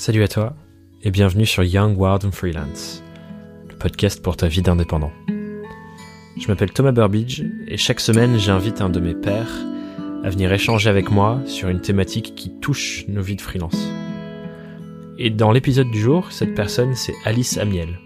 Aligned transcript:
Salut 0.00 0.22
à 0.22 0.28
toi 0.28 0.54
et 1.02 1.10
bienvenue 1.10 1.44
sur 1.44 1.62
Young 1.62 2.00
and 2.00 2.32
Freelance, 2.32 3.02
le 3.68 3.76
podcast 3.76 4.22
pour 4.22 4.34
ta 4.34 4.48
vie 4.48 4.62
d'indépendant. 4.62 5.12
Je 6.38 6.48
m'appelle 6.48 6.72
Thomas 6.72 6.92
Burbidge 6.92 7.42
et 7.68 7.76
chaque 7.76 8.00
semaine 8.00 8.38
j'invite 8.38 8.80
un 8.80 8.88
de 8.88 8.98
mes 8.98 9.12
pairs 9.12 9.52
à 10.24 10.30
venir 10.30 10.50
échanger 10.54 10.88
avec 10.88 11.10
moi 11.10 11.42
sur 11.44 11.68
une 11.68 11.82
thématique 11.82 12.34
qui 12.34 12.50
touche 12.60 13.04
nos 13.08 13.20
vies 13.20 13.36
de 13.36 13.42
freelance. 13.42 13.76
Et 15.18 15.28
dans 15.28 15.52
l'épisode 15.52 15.90
du 15.90 16.00
jour, 16.00 16.32
cette 16.32 16.54
personne 16.54 16.94
c'est 16.94 17.14
Alice 17.26 17.58
Amiel. 17.58 17.98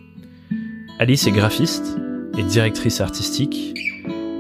Alice 0.99 1.29
est 1.29 1.31
graphiste 1.31 1.97
et 2.37 2.43
directrice 2.43 3.01
artistique 3.01 3.73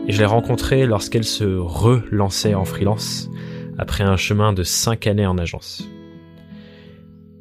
et 0.09 0.12
je 0.12 0.18
l'ai 0.18 0.25
rencontrée 0.25 0.86
lorsqu'elle 0.86 1.23
se 1.23 1.45
relançait 1.45 2.55
en 2.55 2.64
freelance 2.64 3.30
après 3.79 4.02
un 4.02 4.16
chemin 4.16 4.52
de 4.52 4.64
5 4.64 5.07
années 5.07 5.27
en 5.29 5.39
agence. 5.39 5.89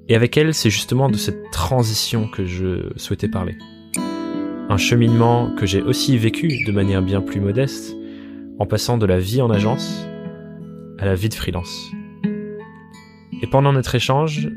Et 0.10 0.16
avec 0.16 0.36
elle, 0.38 0.54
c'est 0.54 0.70
justement 0.70 1.10
de 1.10 1.18
cette 1.18 1.52
transition 1.52 2.28
que 2.28 2.46
je 2.46 2.92
souhaitais 2.98 3.30
parler. 3.30 3.56
Un 4.70 4.78
cheminement 4.78 5.54
que 5.56 5.66
j'ai 5.66 5.82
aussi 5.82 6.18
vécu 6.18 6.64
de 6.66 6.72
manière 6.72 7.02
bien 7.02 7.22
plus 7.22 7.40
modeste, 7.40 7.96
en 8.60 8.66
passant 8.66 8.98
de 8.98 9.06
la 9.06 9.20
vie 9.20 9.42
en 9.42 9.50
agence 9.50 10.06
à 11.00 11.06
la 11.06 11.16
vie 11.16 11.30
de 11.30 11.34
freelance. 11.34 11.92
Et 13.42 13.48
pendant 13.48 13.74
notre 13.74 13.96
échange, 13.96 14.50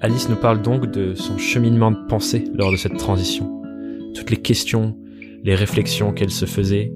Alice 0.00 0.28
nous 0.28 0.36
parle 0.36 0.62
donc 0.62 0.90
de 0.90 1.14
son 1.14 1.38
cheminement 1.38 1.90
de 1.90 2.06
pensée 2.08 2.44
lors 2.54 2.72
de 2.72 2.76
cette 2.76 2.96
transition. 2.96 3.62
Toutes 4.14 4.30
les 4.30 4.36
questions, 4.36 4.96
les 5.44 5.54
réflexions 5.54 6.12
qu'elle 6.12 6.30
se 6.30 6.46
faisait 6.46 6.92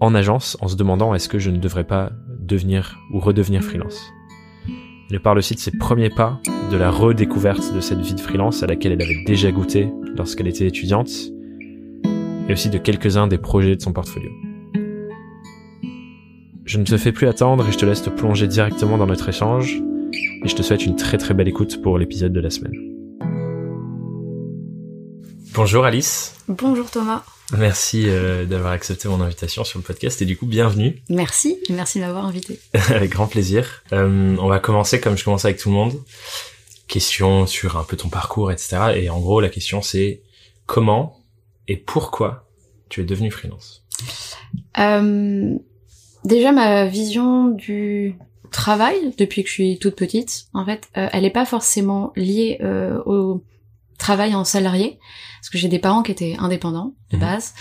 en 0.00 0.14
agence 0.14 0.56
en 0.60 0.68
se 0.68 0.76
demandant 0.76 1.14
est-ce 1.14 1.28
que 1.28 1.38
je 1.38 1.50
ne 1.50 1.58
devrais 1.58 1.84
pas 1.84 2.12
devenir 2.40 2.98
ou 3.12 3.20
redevenir 3.20 3.62
freelance? 3.62 4.12
Elle 5.10 5.20
parle 5.20 5.38
aussi 5.38 5.54
de 5.54 5.60
ses 5.60 5.70
premiers 5.70 6.10
pas, 6.10 6.40
de 6.70 6.76
la 6.76 6.90
redécouverte 6.90 7.72
de 7.72 7.80
cette 7.80 8.00
vie 8.00 8.14
de 8.14 8.20
freelance 8.20 8.64
à 8.64 8.66
laquelle 8.66 8.92
elle 8.92 9.02
avait 9.02 9.22
déjà 9.24 9.52
goûté 9.52 9.88
lorsqu'elle 10.16 10.48
était 10.48 10.66
étudiante, 10.66 11.10
et 12.48 12.52
aussi 12.52 12.70
de 12.70 12.78
quelques-uns 12.78 13.28
des 13.28 13.38
projets 13.38 13.76
de 13.76 13.82
son 13.82 13.92
portfolio. 13.92 14.30
Je 16.64 16.78
ne 16.78 16.84
te 16.84 16.96
fais 16.96 17.12
plus 17.12 17.28
attendre 17.28 17.68
et 17.68 17.72
je 17.72 17.78
te 17.78 17.86
laisse 17.86 18.02
te 18.02 18.10
plonger 18.10 18.48
directement 18.48 18.98
dans 18.98 19.06
notre 19.06 19.28
échange, 19.28 19.80
et 20.12 20.48
je 20.48 20.56
te 20.56 20.62
souhaite 20.62 20.84
une 20.84 20.96
très 20.96 21.18
très 21.18 21.34
belle 21.34 21.48
écoute 21.48 21.80
pour 21.82 21.98
l'épisode 21.98 22.32
de 22.32 22.40
la 22.40 22.50
semaine. 22.50 22.74
Bonjour 25.54 25.84
Alice. 25.84 26.34
Bonjour 26.48 26.90
Thomas. 26.90 27.22
Merci 27.52 28.08
euh, 28.08 28.44
d'avoir 28.44 28.72
accepté 28.72 29.08
mon 29.08 29.20
invitation 29.20 29.62
sur 29.62 29.78
le 29.78 29.84
podcast 29.84 30.20
et 30.20 30.24
du 30.24 30.36
coup 30.36 30.46
bienvenue. 30.46 31.02
Merci, 31.08 31.58
merci 31.70 32.00
de 32.00 32.04
m'avoir 32.04 32.26
invité. 32.26 32.58
avec 32.90 33.10
grand 33.10 33.28
plaisir. 33.28 33.84
Euh, 33.92 34.36
on 34.40 34.48
va 34.48 34.58
commencer 34.58 35.00
comme 35.00 35.16
je 35.16 35.24
commence 35.24 35.44
avec 35.44 35.58
tout 35.58 35.68
le 35.68 35.74
monde. 35.76 35.94
Question 36.88 37.46
sur 37.46 37.76
un 37.76 37.84
peu 37.84 37.96
ton 37.96 38.08
parcours, 38.08 38.50
etc. 38.50 38.78
Et 38.96 39.10
en 39.10 39.20
gros 39.20 39.40
la 39.40 39.48
question 39.48 39.80
c'est 39.80 40.22
comment 40.66 41.24
et 41.68 41.76
pourquoi 41.76 42.48
tu 42.88 43.00
es 43.00 43.04
devenu 43.04 43.30
freelance? 43.30 43.84
Euh, 44.78 45.54
Déjà 46.24 46.50
ma 46.50 46.86
vision 46.86 47.48
du 47.48 48.16
travail 48.50 49.14
depuis 49.16 49.44
que 49.44 49.48
je 49.48 49.54
suis 49.54 49.78
toute 49.78 49.94
petite, 49.94 50.46
en 50.54 50.64
fait, 50.64 50.88
elle 50.94 51.22
n'est 51.22 51.30
pas 51.30 51.44
forcément 51.44 52.12
liée 52.16 52.58
au 53.04 53.42
travail 53.96 54.34
en 54.34 54.44
salarié 54.44 54.98
parce 55.40 55.50
que 55.50 55.58
j'ai 55.58 55.68
des 55.68 55.78
parents 55.78 56.02
qui 56.02 56.12
étaient 56.12 56.36
indépendants 56.38 56.94
de 57.10 57.16
mhm. 57.16 57.22
base. 57.22 57.54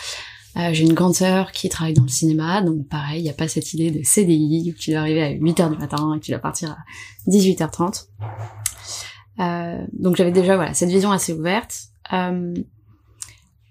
Euh, 0.57 0.69
j'ai 0.71 0.83
une 0.83 0.93
grande 0.93 1.13
sœur 1.13 1.51
qui 1.51 1.67
travaille 1.67 1.93
dans 1.93 2.03
le 2.03 2.07
cinéma, 2.07 2.61
donc 2.61 2.87
pareil, 2.87 3.19
il 3.19 3.23
n'y 3.23 3.29
a 3.29 3.33
pas 3.33 3.47
cette 3.49 3.73
idée 3.73 3.91
de 3.91 4.03
CDI 4.03 4.73
où 4.73 4.79
tu 4.79 4.91
dois 4.91 5.01
arriver 5.01 5.21
à 5.21 5.31
8h 5.31 5.69
du 5.71 5.77
matin 5.77 6.13
et 6.15 6.19
que 6.19 6.25
tu 6.25 6.31
dois 6.31 6.39
partir 6.39 6.71
à 6.71 6.77
18h30. 7.27 8.05
Euh, 9.39 9.85
donc 9.91 10.15
j'avais 10.15 10.31
déjà 10.31 10.55
voilà 10.55 10.73
cette 10.73 10.89
vision 10.89 11.11
assez 11.11 11.33
ouverte. 11.33 11.75
Euh, 12.13 12.53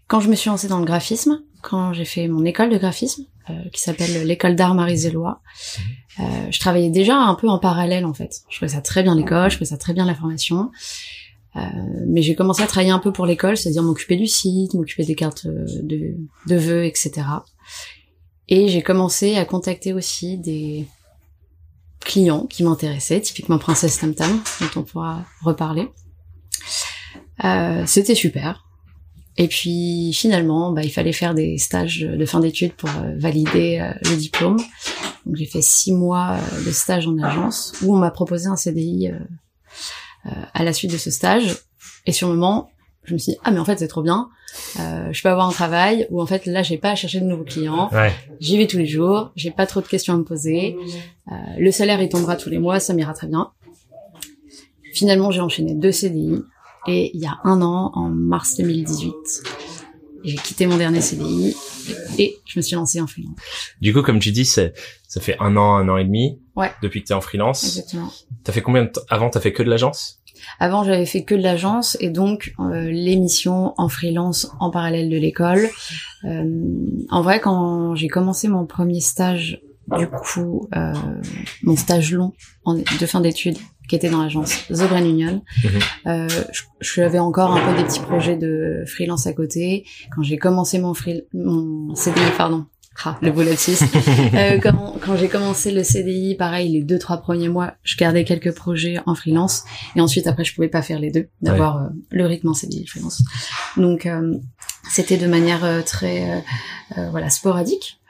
quand 0.08 0.20
je 0.20 0.28
me 0.28 0.34
suis 0.34 0.50
lancée 0.50 0.68
dans 0.68 0.78
le 0.78 0.84
graphisme, 0.84 1.40
quand 1.62 1.94
j'ai 1.94 2.04
fait 2.04 2.28
mon 2.28 2.44
école 2.44 2.68
de 2.70 2.76
graphisme, 2.76 3.24
euh, 3.50 3.68
qui 3.72 3.80
s'appelle 3.80 4.26
l'école 4.26 4.54
d'art 4.54 4.74
Marie-Zélois, 4.74 5.40
euh, 6.20 6.22
je 6.50 6.60
travaillais 6.60 6.90
déjà 6.90 7.16
un 7.16 7.34
peu 7.34 7.48
en 7.48 7.58
parallèle 7.58 8.04
en 8.04 8.14
fait. 8.14 8.42
Je 8.48 8.58
faisais 8.58 8.74
ça 8.74 8.80
très 8.80 9.02
bien 9.02 9.14
l'école, 9.14 9.50
je 9.50 9.56
faisais 9.56 9.70
ça 9.70 9.76
très 9.76 9.92
bien 9.92 10.04
la 10.04 10.14
formation. 10.14 10.70
Euh, 11.56 11.60
mais 12.06 12.22
j'ai 12.22 12.34
commencé 12.34 12.62
à 12.62 12.66
travailler 12.66 12.90
un 12.90 12.98
peu 12.98 13.12
pour 13.12 13.26
l'école, 13.26 13.56
c'est-à-dire 13.56 13.82
m'occuper 13.82 14.16
du 14.16 14.26
site, 14.26 14.74
m'occuper 14.74 15.04
des 15.04 15.14
cartes 15.14 15.46
euh, 15.46 15.64
de, 15.82 16.16
de 16.48 16.56
vœux, 16.56 16.84
etc. 16.84 17.12
Et 18.48 18.68
j'ai 18.68 18.82
commencé 18.82 19.36
à 19.36 19.44
contacter 19.44 19.92
aussi 19.92 20.36
des 20.36 20.86
clients 22.00 22.46
qui 22.46 22.64
m'intéressaient, 22.64 23.20
typiquement 23.20 23.58
Princesse 23.58 23.98
Tam 23.98 24.14
Tam, 24.14 24.40
dont 24.60 24.80
on 24.80 24.82
pourra 24.82 25.24
reparler. 25.42 25.88
Euh, 27.44 27.84
C'était 27.86 28.14
super. 28.14 28.64
Et 29.36 29.48
puis 29.48 30.12
finalement, 30.12 30.72
bah, 30.72 30.82
il 30.84 30.90
fallait 30.90 31.12
faire 31.12 31.34
des 31.34 31.58
stages 31.58 32.00
de 32.00 32.26
fin 32.26 32.40
d'études 32.40 32.74
pour 32.74 32.90
euh, 32.90 33.14
valider 33.16 33.92
le 34.04 34.16
diplôme. 34.16 34.58
Donc 35.24 35.36
j'ai 35.36 35.46
fait 35.46 35.62
six 35.62 35.92
mois 35.92 36.38
de 36.66 36.70
stage 36.70 37.06
en 37.06 37.16
agence 37.18 37.72
où 37.82 37.94
on 37.94 37.98
m'a 37.98 38.10
proposé 38.10 38.46
un 38.46 38.56
CDI 38.56 39.10
à 40.24 40.64
la 40.64 40.72
suite 40.72 40.92
de 40.92 40.96
ce 40.96 41.10
stage. 41.10 41.56
Et 42.06 42.12
sur 42.12 42.28
le 42.28 42.34
moment, 42.34 42.70
je 43.04 43.12
me 43.12 43.18
suis 43.18 43.32
dit 43.32 43.38
ah 43.44 43.50
mais 43.50 43.58
en 43.58 43.64
fait 43.64 43.78
c'est 43.78 43.88
trop 43.88 44.02
bien. 44.02 44.28
Euh, 44.78 45.12
je 45.12 45.22
peux 45.22 45.28
avoir 45.28 45.48
un 45.48 45.52
travail 45.52 46.06
où 46.10 46.20
en 46.20 46.26
fait 46.26 46.46
là 46.46 46.62
j'ai 46.62 46.78
pas 46.78 46.90
à 46.90 46.94
chercher 46.94 47.20
de 47.20 47.26
nouveaux 47.26 47.44
clients. 47.44 47.90
J'y 48.40 48.58
vais 48.58 48.66
tous 48.66 48.78
les 48.78 48.86
jours. 48.86 49.32
J'ai 49.36 49.50
pas 49.50 49.66
trop 49.66 49.80
de 49.80 49.86
questions 49.86 50.14
à 50.14 50.16
me 50.16 50.24
poser. 50.24 50.76
Euh, 51.30 51.34
le 51.58 51.70
salaire 51.70 52.00
il 52.00 52.08
tombera 52.08 52.36
tous 52.36 52.50
les 52.50 52.58
mois, 52.58 52.80
ça 52.80 52.94
m'ira 52.94 53.12
très 53.14 53.26
bien. 53.26 53.50
Finalement 54.92 55.30
j'ai 55.30 55.40
enchaîné 55.40 55.74
deux 55.74 55.92
CDI 55.92 56.42
et 56.86 57.10
il 57.14 57.20
y 57.20 57.26
a 57.26 57.38
un 57.44 57.62
an 57.62 57.92
en 57.94 58.08
mars 58.08 58.56
2018 58.56 59.12
j'ai 60.24 60.36
quitté 60.36 60.66
mon 60.66 60.76
dernier 60.76 61.00
CDI 61.00 61.54
et 62.18 62.36
je 62.46 62.58
me 62.58 62.62
suis 62.62 62.74
lancée 62.74 63.00
en 63.00 63.06
freelance. 63.06 63.36
Du 63.80 63.92
coup, 63.92 64.02
comme 64.02 64.18
tu 64.18 64.32
dis, 64.32 64.44
ça 64.44 64.70
fait 65.20 65.36
un 65.40 65.56
an, 65.56 65.76
un 65.76 65.88
an 65.88 65.96
et 65.96 66.04
demi. 66.04 66.40
Ouais. 66.56 66.72
Depuis 66.82 67.02
que 67.02 67.08
t'es 67.08 67.14
en 67.14 67.20
freelance. 67.20 67.64
Exactement. 67.64 68.10
T'as 68.42 68.52
fait 68.52 68.62
combien 68.62 68.84
de 68.84 68.88
temps 68.88 69.02
Avant, 69.10 69.30
t'as 69.30 69.40
fait 69.40 69.52
que 69.52 69.62
de 69.62 69.70
l'agence? 69.70 70.20
Avant, 70.58 70.84
j'avais 70.84 71.06
fait 71.06 71.24
que 71.24 71.34
de 71.34 71.42
l'agence 71.42 71.96
et 72.00 72.10
donc 72.10 72.54
euh, 72.58 72.90
l'émission 72.90 73.74
en 73.76 73.88
freelance 73.88 74.50
en 74.60 74.70
parallèle 74.70 75.08
de 75.08 75.16
l'école. 75.16 75.68
Euh, 76.24 76.60
en 77.10 77.22
vrai, 77.22 77.40
quand 77.40 77.94
j'ai 77.94 78.08
commencé 78.08 78.48
mon 78.48 78.66
premier 78.66 79.00
stage, 79.00 79.60
du 79.98 80.06
coup, 80.08 80.68
euh, 80.74 80.94
mon 81.62 81.76
stage 81.76 82.12
long 82.12 82.32
en, 82.64 82.74
de 82.74 83.06
fin 83.06 83.20
d'études 83.20 83.58
qui 83.88 83.96
était 83.96 84.10
dans 84.10 84.22
l'agence 84.22 84.66
The 84.68 84.88
Brain 84.88 85.04
Union. 85.04 85.42
Mhm. 85.62 85.70
Euh, 86.06 86.28
je, 86.52 86.62
j'avais 86.80 87.18
encore 87.18 87.52
un 87.52 87.60
peu 87.60 87.76
des 87.76 87.84
petits 87.84 88.00
projets 88.00 88.36
de 88.36 88.84
freelance 88.86 89.26
à 89.26 89.32
côté. 89.32 89.84
Quand 90.14 90.22
j'ai 90.22 90.38
commencé 90.38 90.78
mon, 90.78 90.94
free, 90.94 91.22
mon 91.32 91.94
CDI, 91.94 92.20
pardon, 92.36 92.66
ah, 93.04 93.18
le 93.20 93.32
bullet 93.32 93.56
euh, 94.34 94.58
quand, 94.62 94.94
quand 95.00 95.16
j'ai 95.16 95.28
commencé 95.28 95.70
le 95.72 95.82
CDI, 95.82 96.36
pareil, 96.36 96.70
les 96.70 96.82
deux 96.82 96.98
trois 96.98 97.18
premiers 97.18 97.48
mois, 97.48 97.74
je 97.82 97.96
gardais 97.96 98.24
quelques 98.24 98.54
projets 98.54 98.98
en 99.04 99.14
freelance, 99.14 99.64
et 99.96 100.00
ensuite 100.00 100.26
après, 100.26 100.44
je 100.44 100.54
pouvais 100.54 100.68
pas 100.68 100.80
faire 100.80 100.98
les 100.98 101.10
deux, 101.10 101.28
d'avoir 101.42 101.78
euh, 101.78 101.88
le 102.10 102.24
rythme 102.26 102.48
en 102.48 102.54
CDI 102.54 102.86
freelance. 102.86 103.22
Donc 103.76 104.06
euh, 104.06 104.38
c'était 104.90 105.16
de 105.16 105.26
manière 105.26 105.64
euh, 105.64 105.82
très 105.82 106.44
voilà 107.10 107.30
sporadique, 107.30 108.00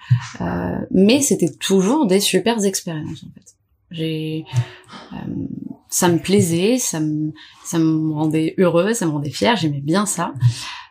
mais 0.91 1.23
c'était 1.23 1.53
toujours 1.53 2.06
des 2.06 2.21
super 2.21 2.62
expériences 2.65 3.25
en 3.25 3.33
fait. 3.35 3.54
J'ai, 3.94 4.44
euh, 5.12 5.16
ça 5.88 6.09
me 6.09 6.19
plaisait, 6.19 6.78
ça 6.78 6.99
me, 6.99 7.32
ça 7.65 7.78
me 7.78 8.12
rendait 8.12 8.55
heureuse, 8.59 8.97
ça 8.97 9.06
me 9.06 9.12
rendait 9.12 9.31
fière, 9.31 9.56
j'aimais 9.56 9.81
bien 9.81 10.05
ça. 10.05 10.34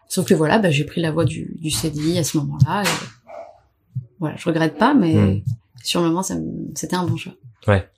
Sauf 0.07 0.25
que 0.25 0.33
voilà, 0.33 0.57
bah, 0.57 0.71
j'ai 0.71 0.85
pris 0.85 1.01
la 1.01 1.11
voie 1.11 1.25
du, 1.25 1.53
du 1.59 1.69
CDI 1.69 2.17
à 2.17 2.23
ce 2.23 2.37
moment-là. 2.37 2.83
Et 2.83 4.01
voilà, 4.19 4.37
je 4.37 4.45
regrette 4.45 4.77
pas, 4.77 4.93
mais 4.93 5.15
hmm. 5.15 5.41
sur 5.83 6.01
le 6.01 6.07
moment, 6.07 6.23
c'était 6.23 6.95
un 6.95 7.05
bon 7.05 7.17
choix. 7.17 7.33
Ouais. 7.67 7.89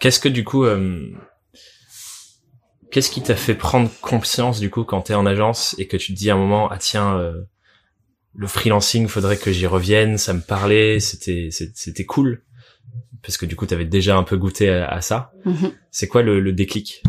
Qu'est-ce 0.00 0.18
que 0.18 0.28
du 0.28 0.42
coup, 0.42 0.64
euh, 0.64 1.12
qu'est-ce 2.90 3.10
qui 3.10 3.22
t'a 3.22 3.36
fait 3.36 3.54
prendre 3.54 3.88
conscience 4.00 4.58
du 4.58 4.70
coup 4.70 4.82
quand 4.82 5.02
t'es 5.02 5.14
en 5.14 5.26
agence 5.26 5.76
et 5.78 5.86
que 5.86 5.96
tu 5.96 6.12
te 6.12 6.18
dis 6.18 6.30
à 6.30 6.34
un 6.34 6.38
moment, 6.38 6.68
ah 6.70 6.78
tiens, 6.78 7.16
euh, 7.18 7.42
le 8.34 8.46
freelancing, 8.48 9.06
faudrait 9.06 9.36
que 9.36 9.52
j'y 9.52 9.66
revienne, 9.66 10.18
ça 10.18 10.32
me 10.32 10.40
parlait, 10.40 10.98
c'était, 10.98 11.50
c'était 11.50 12.04
cool 12.04 12.42
parce 13.22 13.36
que 13.36 13.46
du 13.46 13.56
coup, 13.56 13.66
tu 13.66 13.74
avais 13.74 13.84
déjà 13.84 14.16
un 14.16 14.22
peu 14.22 14.36
goûté 14.36 14.70
à, 14.70 15.00
ça. 15.00 15.32
Mhm. 15.44 15.72
C'est 15.90 16.08
quoi 16.08 16.22
le, 16.22 16.40
le, 16.40 16.52
déclic? 16.52 17.02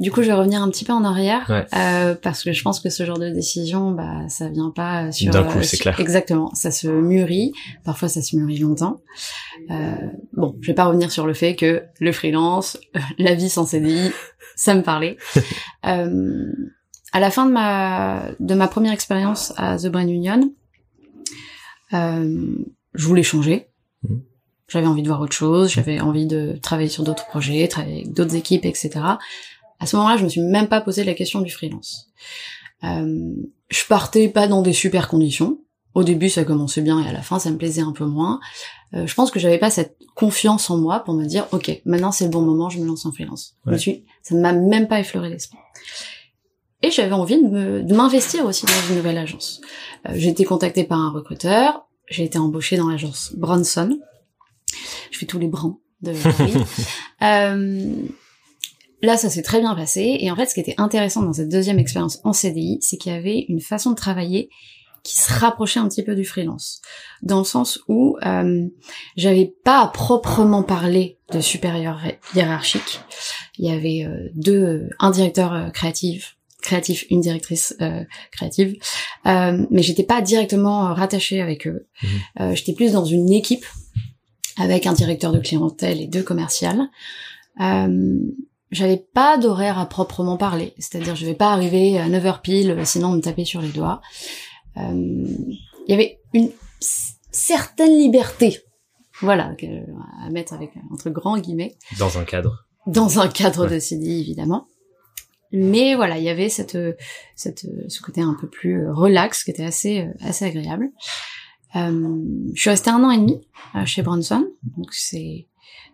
Du 0.00 0.10
coup, 0.10 0.22
je 0.22 0.26
vais 0.26 0.34
revenir 0.34 0.60
un 0.60 0.68
petit 0.70 0.84
peu 0.84 0.92
en 0.92 1.04
arrière 1.04 1.66
euh, 1.72 2.14
parce 2.14 2.42
que 2.42 2.52
je 2.52 2.62
pense 2.62 2.80
que 2.80 2.90
ce 2.90 3.04
genre 3.04 3.18
de 3.18 3.30
décision, 3.30 3.92
bah, 3.92 4.28
ça 4.28 4.48
vient 4.48 4.70
pas 4.70 5.12
sur. 5.12 5.30
D'un 5.30 5.44
coup, 5.44 5.62
c'est 5.62 5.76
clair. 5.76 5.98
Exactement, 6.00 6.52
ça 6.54 6.70
se 6.70 6.88
mûrit. 6.88 7.52
Parfois, 7.84 8.08
ça 8.08 8.20
se 8.20 8.36
mûrit 8.36 8.58
longtemps. 8.58 9.00
Euh, 9.70 9.94
bon, 10.32 10.56
je 10.60 10.66
vais 10.66 10.74
pas 10.74 10.86
revenir 10.86 11.12
sur 11.12 11.26
le 11.26 11.34
fait 11.34 11.54
que 11.54 11.84
le 12.00 12.12
freelance, 12.12 12.76
la 13.18 13.34
vie 13.34 13.48
sans 13.48 13.66
CDI, 13.66 14.10
ça 14.56 14.74
me 14.74 14.82
parlait. 14.82 15.16
euh, 15.86 16.52
à 17.12 17.20
la 17.20 17.30
fin 17.30 17.46
de 17.46 17.52
ma 17.52 18.30
de 18.40 18.54
ma 18.54 18.66
première 18.66 18.92
expérience 18.92 19.52
à 19.56 19.78
The 19.78 19.86
Brain 19.86 20.08
Union, 20.08 20.52
euh, 21.92 22.56
je 22.94 23.06
voulais 23.06 23.22
changer. 23.22 23.68
J'avais 24.68 24.86
envie 24.86 25.02
de 25.02 25.08
voir 25.08 25.20
autre 25.20 25.34
chose, 25.34 25.70
j'avais 25.70 26.00
envie 26.00 26.26
de 26.26 26.58
travailler 26.62 26.88
sur 26.88 27.04
d'autres 27.04 27.26
projets, 27.26 27.68
travailler 27.68 28.02
avec 28.02 28.12
d'autres 28.12 28.34
équipes, 28.34 28.64
etc. 28.64 28.90
À 29.78 29.86
ce 29.86 29.96
moment-là, 29.96 30.16
je 30.16 30.24
me 30.24 30.28
suis 30.28 30.40
même 30.40 30.68
pas 30.68 30.80
posé 30.80 31.04
la 31.04 31.14
question 31.14 31.40
du 31.40 31.50
freelance. 31.50 32.08
Euh, 32.82 33.34
je 33.68 33.84
partais 33.88 34.28
pas 34.28 34.46
dans 34.46 34.62
des 34.62 34.72
super 34.72 35.08
conditions. 35.08 35.58
Au 35.94 36.02
début, 36.02 36.28
ça 36.28 36.44
commençait 36.44 36.80
bien 36.80 37.00
et 37.00 37.08
à 37.08 37.12
la 37.12 37.22
fin, 37.22 37.38
ça 37.38 37.50
me 37.50 37.56
plaisait 37.56 37.82
un 37.82 37.92
peu 37.92 38.04
moins. 38.04 38.40
Euh, 38.94 39.06
je 39.06 39.14
pense 39.14 39.30
que 39.30 39.38
j'avais 39.38 39.58
pas 39.58 39.70
cette 39.70 39.96
confiance 40.14 40.68
en 40.70 40.76
moi 40.76 41.00
pour 41.00 41.14
me 41.14 41.24
dire, 41.24 41.46
ok, 41.52 41.80
maintenant 41.84 42.12
c'est 42.12 42.24
le 42.24 42.30
bon 42.30 42.42
moment, 42.42 42.68
je 42.68 42.78
me 42.80 42.86
lance 42.86 43.06
en 43.06 43.12
freelance. 43.12 43.56
Je 43.66 43.70
me 43.70 43.76
suis, 43.76 44.04
ça 44.22 44.34
ne 44.34 44.40
m'a 44.40 44.52
même 44.52 44.88
pas 44.88 45.00
effleuré 45.00 45.28
l'esprit. 45.28 45.58
Et 46.82 46.90
j'avais 46.90 47.12
envie 47.12 47.40
de 47.40 47.94
m'investir 47.94 48.44
aussi 48.44 48.66
dans 48.66 48.88
une 48.88 48.96
nouvelle 48.96 49.18
agence. 49.18 49.60
Euh, 50.08 50.12
j'ai 50.14 50.28
été 50.28 50.44
contactée 50.44 50.84
par 50.84 50.98
un 50.98 51.10
recruteur, 51.10 51.86
j'ai 52.08 52.24
été 52.24 52.38
embauchée 52.38 52.76
dans 52.76 52.88
l'agence 52.88 53.32
Bronson. 53.36 53.98
Je 55.10 55.18
fais 55.18 55.26
tous 55.26 55.38
les 55.38 55.48
brans 55.48 55.80
de 56.02 56.12
euh, 57.22 57.94
là, 59.02 59.16
ça 59.16 59.30
s'est 59.30 59.42
très 59.42 59.60
bien 59.60 59.74
passé. 59.74 60.16
Et 60.20 60.30
en 60.30 60.36
fait, 60.36 60.46
ce 60.46 60.54
qui 60.54 60.60
était 60.60 60.74
intéressant 60.78 61.22
dans 61.22 61.32
cette 61.32 61.48
deuxième 61.48 61.78
expérience 61.78 62.20
en 62.24 62.32
CDI, 62.32 62.78
c'est 62.80 62.96
qu'il 62.96 63.12
y 63.12 63.14
avait 63.14 63.46
une 63.48 63.60
façon 63.60 63.90
de 63.90 63.96
travailler 63.96 64.50
qui 65.04 65.18
se 65.18 65.32
rapprochait 65.32 65.80
un 65.80 65.86
petit 65.86 66.02
peu 66.02 66.16
du 66.16 66.24
freelance, 66.24 66.80
dans 67.22 67.38
le 67.38 67.44
sens 67.44 67.78
où 67.88 68.16
euh, 68.24 68.66
j'avais 69.16 69.54
pas 69.62 69.82
à 69.82 69.88
proprement 69.88 70.62
parler 70.62 71.18
de 71.30 71.40
supérieur 71.40 72.00
hiérarchique. 72.34 73.00
Il 73.58 73.66
y 73.66 73.70
avait 73.70 74.04
euh, 74.04 74.30
deux, 74.34 74.88
un 74.98 75.10
directeur 75.10 75.52
euh, 75.52 75.68
créatif, 75.68 76.38
créatif, 76.62 77.04
une 77.10 77.20
directrice 77.20 77.76
euh, 77.82 78.02
créative, 78.32 78.78
euh, 79.26 79.66
mais 79.70 79.82
j'étais 79.82 80.04
pas 80.04 80.22
directement 80.22 80.94
rattachée 80.94 81.42
avec 81.42 81.66
eux. 81.66 81.86
Mhm. 82.02 82.54
j'étais 82.54 82.72
plus 82.72 82.92
dans 82.92 83.04
une 83.04 83.30
équipe 83.30 83.66
avec 84.58 84.86
un 84.86 84.92
directeur 84.92 85.32
de 85.32 85.38
clientèle 85.38 86.00
et 86.00 86.06
deux 86.06 86.22
commerciales. 86.22 86.88
j'avais 87.58 89.04
pas 89.12 89.38
d'horaire 89.38 89.78
à 89.78 89.86
proprement 89.86 90.36
parler, 90.36 90.74
c'est-à-dire 90.78 91.16
je 91.16 91.26
vais 91.26 91.34
pas 91.34 91.52
arriver 91.52 91.98
à 91.98 92.08
9h 92.08 92.40
pile, 92.42 92.80
sinon 92.84 93.12
me 93.12 93.20
taper 93.20 93.44
sur 93.44 93.60
les 93.60 93.68
doigts. 93.68 94.00
Euh, 94.76 95.26
il 95.86 95.90
y 95.90 95.94
avait 95.94 96.20
une 96.32 96.50
certaine 97.30 97.96
liberté, 97.98 98.60
voilà, 99.20 99.54
à 100.22 100.30
mettre 100.30 100.52
avec 100.52 100.70
entre 100.92 101.10
grands 101.10 101.38
guillemets. 101.38 101.76
Dans 101.98 102.18
un 102.18 102.24
cadre. 102.24 102.66
Dans 102.86 103.20
un 103.20 103.28
cadre 103.28 103.66
de 103.66 103.78
CDI 103.78 104.20
évidemment. 104.20 104.66
Mais 105.52 105.94
voilà, 105.94 106.18
il 106.18 106.24
y 106.24 106.28
avait 106.28 106.48
cette, 106.48 106.76
cette, 107.36 107.64
ce 107.88 108.02
côté 108.02 108.20
un 108.20 108.36
peu 108.40 108.48
plus 108.48 108.90
relax 108.90 109.44
qui 109.44 109.52
était 109.52 109.64
assez, 109.64 110.08
assez 110.20 110.44
agréable. 110.44 110.90
Euh, 111.76 112.18
je 112.54 112.60
suis 112.60 112.70
restée 112.70 112.90
un 112.90 113.02
an 113.02 113.10
et 113.10 113.18
demi 113.18 113.40
euh, 113.74 113.84
chez 113.84 114.02
Bronson, 114.02 114.46
donc 114.76 114.92
c'est, 114.92 115.46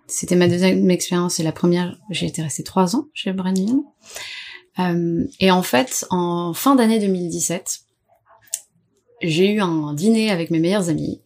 c'était 0.06 0.37
ma 0.37 0.49
deuxième 0.49 0.91
expérience 0.91 1.41
et 1.41 1.43
la 1.43 1.53
première, 1.53 1.97
j'ai 2.11 2.27
été 2.27 2.43
restée 2.43 2.65
trois 2.65 2.97
ans 2.97 3.06
chez 3.15 3.32
Brennan. 3.32 3.85
Euh, 4.79 5.25
et 5.41 5.50
en 5.50 5.62
fait, 5.62 6.06
en 6.11 6.53
fin 6.53 6.75
d'année 6.75 7.00
2017, 7.00 7.81
j'ai 9.23 9.53
eu 9.53 9.61
un 9.61 9.94
dîner 9.94 10.31
avec 10.31 10.50
mes 10.50 10.59
meilleurs 10.59 10.88
amis 10.88 11.21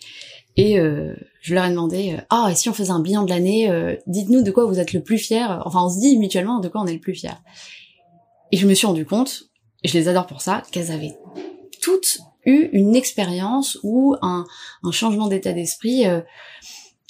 et 0.56 0.78
euh, 0.78 1.14
je 1.40 1.54
leur 1.54 1.64
ai 1.64 1.70
demandé 1.70 2.16
ah 2.30 2.48
et 2.50 2.54
si 2.54 2.68
on 2.68 2.72
faisait 2.72 2.90
un 2.90 3.00
bilan 3.00 3.24
de 3.24 3.30
l'année 3.30 3.98
dites-nous 4.06 4.42
de 4.42 4.50
quoi 4.50 4.66
vous 4.66 4.80
êtes 4.80 4.92
le 4.92 5.02
plus 5.02 5.18
fier 5.18 5.62
enfin 5.64 5.84
on 5.84 5.88
se 5.88 6.00
dit 6.00 6.16
mutuellement 6.16 6.58
de 6.58 6.68
quoi 6.68 6.80
on 6.80 6.86
est 6.86 6.94
le 6.94 7.00
plus 7.00 7.14
fier. 7.14 7.40
Et 8.50 8.56
je 8.56 8.66
me 8.66 8.74
suis 8.74 8.86
rendu 8.86 9.04
compte 9.04 9.44
et 9.82 9.88
je 9.88 9.98
les 9.98 10.08
adore 10.08 10.26
pour 10.26 10.40
ça 10.40 10.62
qu'elles 10.70 10.90
avaient 10.90 11.16
toutes 11.80 12.18
eu 12.46 12.68
une 12.72 12.96
expérience 12.96 13.78
ou 13.82 14.16
un, 14.22 14.44
un 14.82 14.90
changement 14.90 15.28
d'état 15.28 15.52
d'esprit 15.52 16.04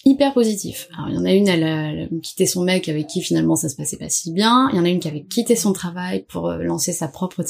hyper 0.05 0.35
positif. 0.35 0.89
Alors 0.95 1.09
il 1.09 1.15
y 1.15 1.19
en 1.19 1.25
a 1.25 1.33
une, 1.33 1.49
elle 1.49 1.65
a 1.65 2.07
quitté 2.23 2.47
son 2.47 2.63
mec 2.63 2.89
avec 2.89 3.07
qui 3.07 3.23
finalement 3.23 3.57
ça 3.57 3.69
se 3.69 3.77
passait 3.77 3.97
pas 3.97 4.09
si 4.09 4.33
bien. 4.33 4.69
Il 4.73 4.77
y 4.77 4.81
en 4.81 4.85
a 4.85 4.89
une 4.89 5.01
qui 5.01 5.09
avait 5.09 5.25
quitté 5.25 5.57
son 5.57 5.73
travail 5.73 6.25
pour 6.29 6.51
lancer 6.51 6.93
sa 6.93 7.09
propre 7.09 7.43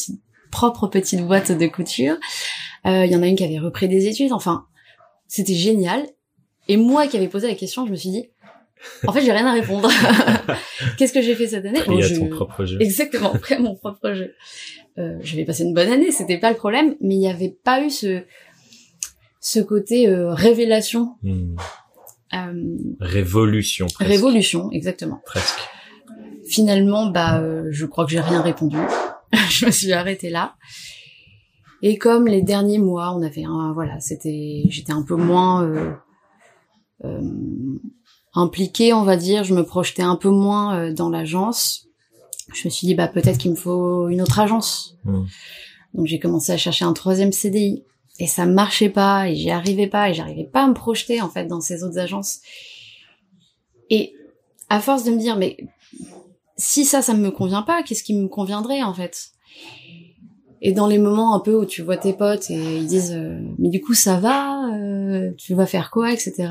propre 0.55 0.87
petite 0.87 1.27
boîte 1.27 1.51
de 1.51 1.67
couture. 1.67 2.17
Euh, 2.87 3.05
il 3.05 3.13
y 3.13 3.17
en 3.17 3.23
a 3.23 3.27
une 3.27 3.37
qui 3.37 3.45
avait 3.45 3.59
repris 3.59 3.89
des 3.89 4.07
études. 4.07 4.33
Enfin, 4.33 4.67
c'était 5.27 5.55
génial. 5.55 6.07
Et 6.69 6.77
moi 6.77 7.07
qui 7.09 7.17
avais 7.17 7.29
posé 7.29 7.49
la 7.49 7.57
question, 7.57 7.87
je 7.87 7.91
me 7.91 7.97
suis 7.97 8.11
dit, 8.11 8.31
en 9.07 9.13
fait, 9.13 9.23
j'ai 9.23 9.33
rien 9.33 9.47
à 9.47 9.53
répondre. 9.53 9.91
Qu'est-ce 10.99 11.13
que 11.13 11.23
j'ai 11.23 11.35
fait 11.35 11.49
cette 11.49 11.67
année? 11.67 11.81
Bon, 11.87 11.99
ton 12.01 12.29
propre 12.29 12.65
jeu. 12.65 12.81
Exactement, 12.81 13.33
après 13.33 13.59
mon 13.59 13.75
propre 13.75 14.13
jeu. 14.13 14.35
Euh, 14.99 15.19
je 15.23 15.37
vais 15.37 15.45
passer 15.45 15.65
une 15.65 15.75
bonne 15.75 15.91
année, 15.91 16.11
c'était 16.11 16.39
pas 16.39 16.51
le 16.51 16.57
problème, 16.57 16.95
mais 17.01 17.15
il 17.15 17.19
n'y 17.19 17.31
avait 17.31 17.57
pas 17.65 17.85
eu 17.85 17.91
ce 17.91 18.23
ce 19.41 19.61
côté 19.61 20.09
euh, 20.09 20.33
révélation. 20.33 21.17
Hmm. 21.23 21.57
Euh, 22.33 22.77
révolution. 22.99 23.87
Presque. 23.87 24.11
Révolution, 24.11 24.71
exactement. 24.73 25.21
Presque. 25.27 25.61
Finalement, 26.49 27.07
bah, 27.07 27.41
euh, 27.41 27.69
je 27.71 27.87
crois 27.87 28.05
que 28.07 28.11
j'ai 28.11 28.21
rien 28.21 28.41
répondu. 28.41 28.79
je 29.51 29.67
me 29.67 29.71
suis 29.71 29.93
arrêtée 29.93 30.31
là. 30.31 30.57
Et 31.83 31.99
comme 31.99 32.27
les 32.27 32.43
derniers 32.43 32.79
mois, 32.79 33.15
on 33.15 33.23
avait 33.23 33.45
un, 33.45 33.73
voilà, 33.75 34.01
c'était, 34.01 34.63
j'étais 34.69 34.93
un 34.93 35.03
peu 35.03 35.17
moins 35.17 35.65
euh, 35.65 35.93
euh, 37.05 37.21
impliquée, 38.33 38.95
on 38.95 39.03
va 39.03 39.17
dire. 39.17 39.45
Je 39.45 39.55
me 39.55 39.63
projetais 39.63 40.03
un 40.03 40.17
peu 40.17 40.31
moins 40.31 40.91
dans 40.93 41.11
l'agence. 41.11 41.84
Je 42.53 42.69
me 42.69 42.71
suis 42.71 42.87
dit, 42.87 42.95
bah 42.95 43.09
peut-être 43.09 43.39
qu'il 43.39 43.51
me 43.51 43.57
faut 43.57 44.09
une 44.09 44.21
autre 44.21 44.39
agence. 44.39 44.99
Mmh. 45.05 45.25
Donc 45.95 46.07
j'ai 46.07 46.19
commencé 46.19 46.53
à 46.53 46.57
chercher 46.57 46.85
un 46.85 46.93
troisième 46.93 47.33
CDI 47.33 47.85
et 48.21 48.27
ça 48.27 48.47
marchait 48.47 48.91
pas 48.91 49.29
et 49.29 49.35
j'y 49.35 49.51
arrivais 49.51 49.87
pas 49.87 50.11
et 50.11 50.15
j'arrivais 50.15 50.45
pas 50.45 50.65
à 50.65 50.69
me 50.69 50.75
projeter 50.75 51.21
en 51.21 51.29
fait 51.29 51.47
dans 51.47 51.61
ces 51.61 51.83
autres 51.83 51.99
agences. 51.99 52.41
Et 53.91 54.15
à 54.69 54.81
force 54.81 55.05
de 55.05 55.11
me 55.11 55.19
dire, 55.19 55.37
mais 55.37 55.57
si 56.57 56.85
ça, 56.85 57.03
ça 57.03 57.15
me 57.15 57.31
convient 57.31 57.63
pas, 57.63 57.83
qu'est-ce 57.83 58.03
qui 58.03 58.15
me 58.15 58.29
conviendrait 58.29 58.83
en 58.83 58.95
fait? 58.95 59.31
Et 60.63 60.73
dans 60.73 60.87
les 60.87 60.99
moments 60.99 61.35
un 61.35 61.41
peu 61.41 61.55
où 61.55 61.67
tu 61.67 61.83
vois 61.83 61.99
tes 61.99 62.15
potes 62.15 62.51
et 62.51 62.79
ils 62.79 62.87
disent 62.87 63.13
euh, 63.13 63.39
mais 63.59 63.69
du 63.69 63.83
coup 63.83 63.93
ça 63.93 64.19
va, 64.19 64.73
euh, 64.73 65.33
tu 65.37 65.55
vas 65.55 65.67
faire 65.67 65.91
quoi, 65.91 66.13
etc. 66.13 66.49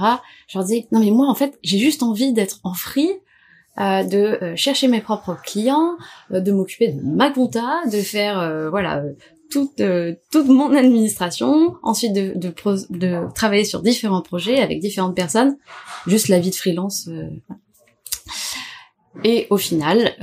Je 0.48 0.58
leur 0.58 0.68
dis 0.68 0.86
non 0.92 1.00
mais 1.00 1.10
moi 1.10 1.28
en 1.28 1.34
fait 1.34 1.58
j'ai 1.64 1.80
juste 1.80 2.04
envie 2.04 2.32
d'être 2.32 2.60
en 2.64 2.74
free, 2.74 3.10
euh, 3.80 4.04
de 4.04 4.56
chercher 4.56 4.88
mes 4.88 5.02
propres 5.02 5.38
clients, 5.44 5.98
de 6.30 6.52
m'occuper 6.52 6.90
de 6.90 7.02
ma 7.02 7.32
compta, 7.32 7.82
de 7.92 7.98
faire 7.98 8.70
voilà 8.70 9.04
toute 9.50 9.82
toute 10.32 10.48
mon 10.48 10.76
administration, 10.76 11.76
ensuite 11.84 12.14
de, 12.14 12.34
de, 12.36 12.54
de 12.90 13.34
travailler 13.34 13.66
sur 13.66 13.82
différents 13.82 14.22
projets 14.22 14.60
avec 14.60 14.80
différentes 14.80 15.16
personnes, 15.16 15.58
juste 16.08 16.28
la 16.28 16.40
vie 16.40 16.50
de 16.50 16.56
freelance. 16.56 17.10
Et 19.24 19.48
au 19.50 19.58
final, 19.58 20.14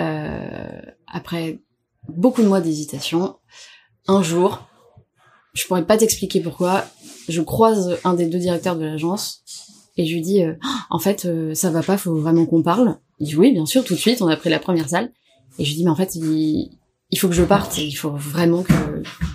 après 1.06 1.61
beaucoup 2.09 2.42
de 2.42 2.49
mois 2.49 2.61
d'hésitation, 2.61 3.37
un 4.09 4.23
jour, 4.23 4.66
je 5.52 5.66
pourrais 5.66 5.85
pas 5.85 5.97
t'expliquer 5.97 6.40
pourquoi, 6.40 6.85
je 7.28 7.40
croise 7.42 7.99
un 8.04 8.14
des 8.14 8.26
deux 8.26 8.38
directeurs 8.38 8.76
de 8.76 8.85
l'agence 8.85 9.42
et 9.97 10.07
je 10.07 10.14
lui 10.14 10.23
dis 10.23 10.45
euh, 10.45 10.54
en 10.88 10.99
fait 10.99 11.25
euh, 11.25 11.54
ça 11.54 11.71
va 11.71 11.83
pas, 11.83 11.99
faut 11.99 12.14
vraiment 12.16 12.47
qu'on 12.47 12.62
parle. 12.62 12.99
Il 13.21 13.29
dit 13.29 13.37
oui, 13.37 13.53
bien 13.53 13.67
sûr, 13.67 13.85
tout 13.85 13.95
de 13.95 13.99
suite, 13.99 14.23
on 14.23 14.29
a 14.29 14.37
pris 14.37 14.50
la 14.50 14.59
première 14.59 14.89
salle 14.89 15.12
et 15.59 15.65
je 15.65 15.71
lui 15.71 15.77
dis 15.77 15.85
mais 15.85 15.91
en 15.91 15.97
fait 15.97 16.15
il, 16.15 16.71
faut 17.19 17.29
que 17.29 17.35
je 17.35 17.43
parte, 17.43 17.79
il 17.79 17.93
faut 17.93 18.11
vraiment 18.11 18.62
que 18.62 18.73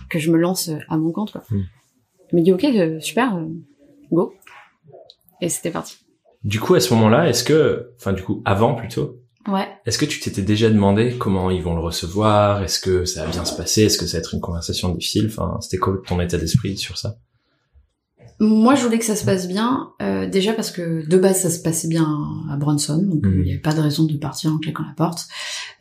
que 0.10 0.20
je 0.20 0.32
me 0.32 0.38
lance 0.38 0.70
à 0.90 0.98
mon 0.98 1.12
compte 1.12 1.32
quoi. 1.32 1.44
Hmm. 1.50 1.64
Il 2.32 2.40
me 2.40 2.44
dit 2.44 2.52
OK, 2.52 2.64
euh, 2.64 3.00
super, 3.00 3.40
go. 4.12 4.34
Et 5.42 5.50
c'était 5.50 5.72
parti. 5.72 5.98
Du 6.44 6.60
coup 6.60 6.74
à 6.76 6.80
ce 6.80 6.94
moment-là, 6.94 7.30
est-ce 7.30 7.44
que 7.44 7.92
enfin 8.00 8.14
du 8.14 8.24
coup 8.24 8.42
avant 8.46 8.76
plutôt 8.76 9.20
Ouais. 9.48 9.68
Est-ce 9.86 10.00
que 10.00 10.06
tu 10.06 10.20
t'étais 10.20 10.42
déjà 10.42 10.70
demandé 10.70 11.16
comment 11.20 11.52
ils 11.52 11.62
vont 11.62 11.76
le 11.76 11.82
recevoir? 11.82 12.64
Est-ce 12.64 12.80
que 12.80 13.06
ça 13.06 13.26
va 13.26 13.32
bien 13.32 13.46
se 13.46 13.56
passer? 13.56 13.84
Est-ce 13.84 14.00
que 14.00 14.08
ça 14.08 14.18
va 14.18 14.20
être 14.20 14.34
une 14.34 14.42
conversation 14.42 14.90
difficile? 14.90 15.28
Enfin, 15.28 15.60
c'était 15.62 15.78
quoi 15.78 16.02
ton 16.08 16.20
état 16.20 16.38
d'esprit 16.38 16.78
sur 16.78 16.98
ça? 16.98 17.18
Moi, 18.40 18.76
je 18.76 18.84
voulais 18.84 19.00
que 19.00 19.06
ça 19.06 19.16
se 19.16 19.24
passe 19.24 19.48
bien. 19.48 19.92
Euh, 20.02 20.28
déjà 20.28 20.54
parce 20.54 20.72
que 20.72 21.08
de 21.08 21.18
base, 21.18 21.42
ça 21.42 21.50
se 21.50 21.60
passait 21.60 21.88
bien 21.88 22.08
à 22.52 22.58
Bronson, 22.58 23.02
donc 23.02 23.26
mhm. 23.26 23.34
il 23.40 23.44
n'y 23.44 23.52
avait 23.52 23.62
pas 23.62 23.74
de 23.74 23.80
raison 23.80 24.04
de 24.04 24.18
partir 24.18 24.54
en 24.54 24.58
claquant 24.58 24.84
la 24.84 24.94
porte. 24.96 25.28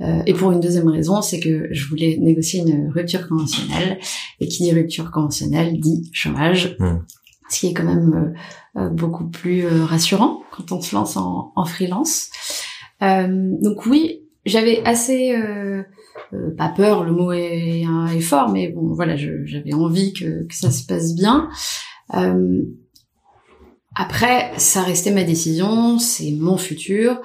Euh, 0.00 0.22
et 0.26 0.34
pour 0.34 0.52
une 0.52 0.60
deuxième 0.60 0.88
raison, 0.88 1.20
c'est 1.22 1.40
que 1.40 1.68
je 1.70 1.88
voulais 1.88 2.16
négocier 2.20 2.60
une 2.60 2.90
rupture 2.90 3.28
conventionnelle. 3.28 3.98
Et 4.40 4.48
qui 4.48 4.64
dit 4.64 4.72
rupture 4.72 5.10
conventionnelle 5.10 5.80
dit 5.80 6.08
chômage. 6.12 6.76
Mhm. 6.78 7.04
Ce 7.50 7.60
qui 7.60 7.66
est 7.68 7.74
quand 7.74 7.84
même 7.84 8.34
euh, 8.76 8.80
euh 8.80 8.88
beaucoup 8.88 9.28
plus 9.28 9.66
euh, 9.66 9.84
rassurant 9.84 10.42
quand 10.50 10.72
on 10.72 10.80
se 10.80 10.94
lance 10.94 11.16
en, 11.16 11.52
en 11.54 11.64
freelance. 11.64 12.30
Euh, 13.02 13.56
donc 13.60 13.86
oui, 13.86 14.22
j'avais 14.46 14.82
assez 14.84 15.34
euh, 15.34 15.82
euh, 16.32 16.50
pas 16.56 16.68
peur, 16.68 17.04
le 17.04 17.12
mot 17.12 17.32
est, 17.32 17.82
est, 17.82 18.20
fort, 18.20 18.50
mais 18.50 18.68
bon 18.68 18.94
voilà, 18.94 19.16
j'avais 19.16 19.74
envie 19.74 20.12
que, 20.12 20.46
que, 20.46 20.54
ça 20.54 20.70
se 20.70 20.84
passe 20.86 21.14
bien. 21.14 21.48
Euh, 22.14 22.62
après, 23.96 24.52
ça 24.58 24.82
restait 24.82 25.12
ma 25.12 25.24
décision, 25.24 25.98
c'est 25.98 26.32
mon 26.32 26.56
futur. 26.56 27.20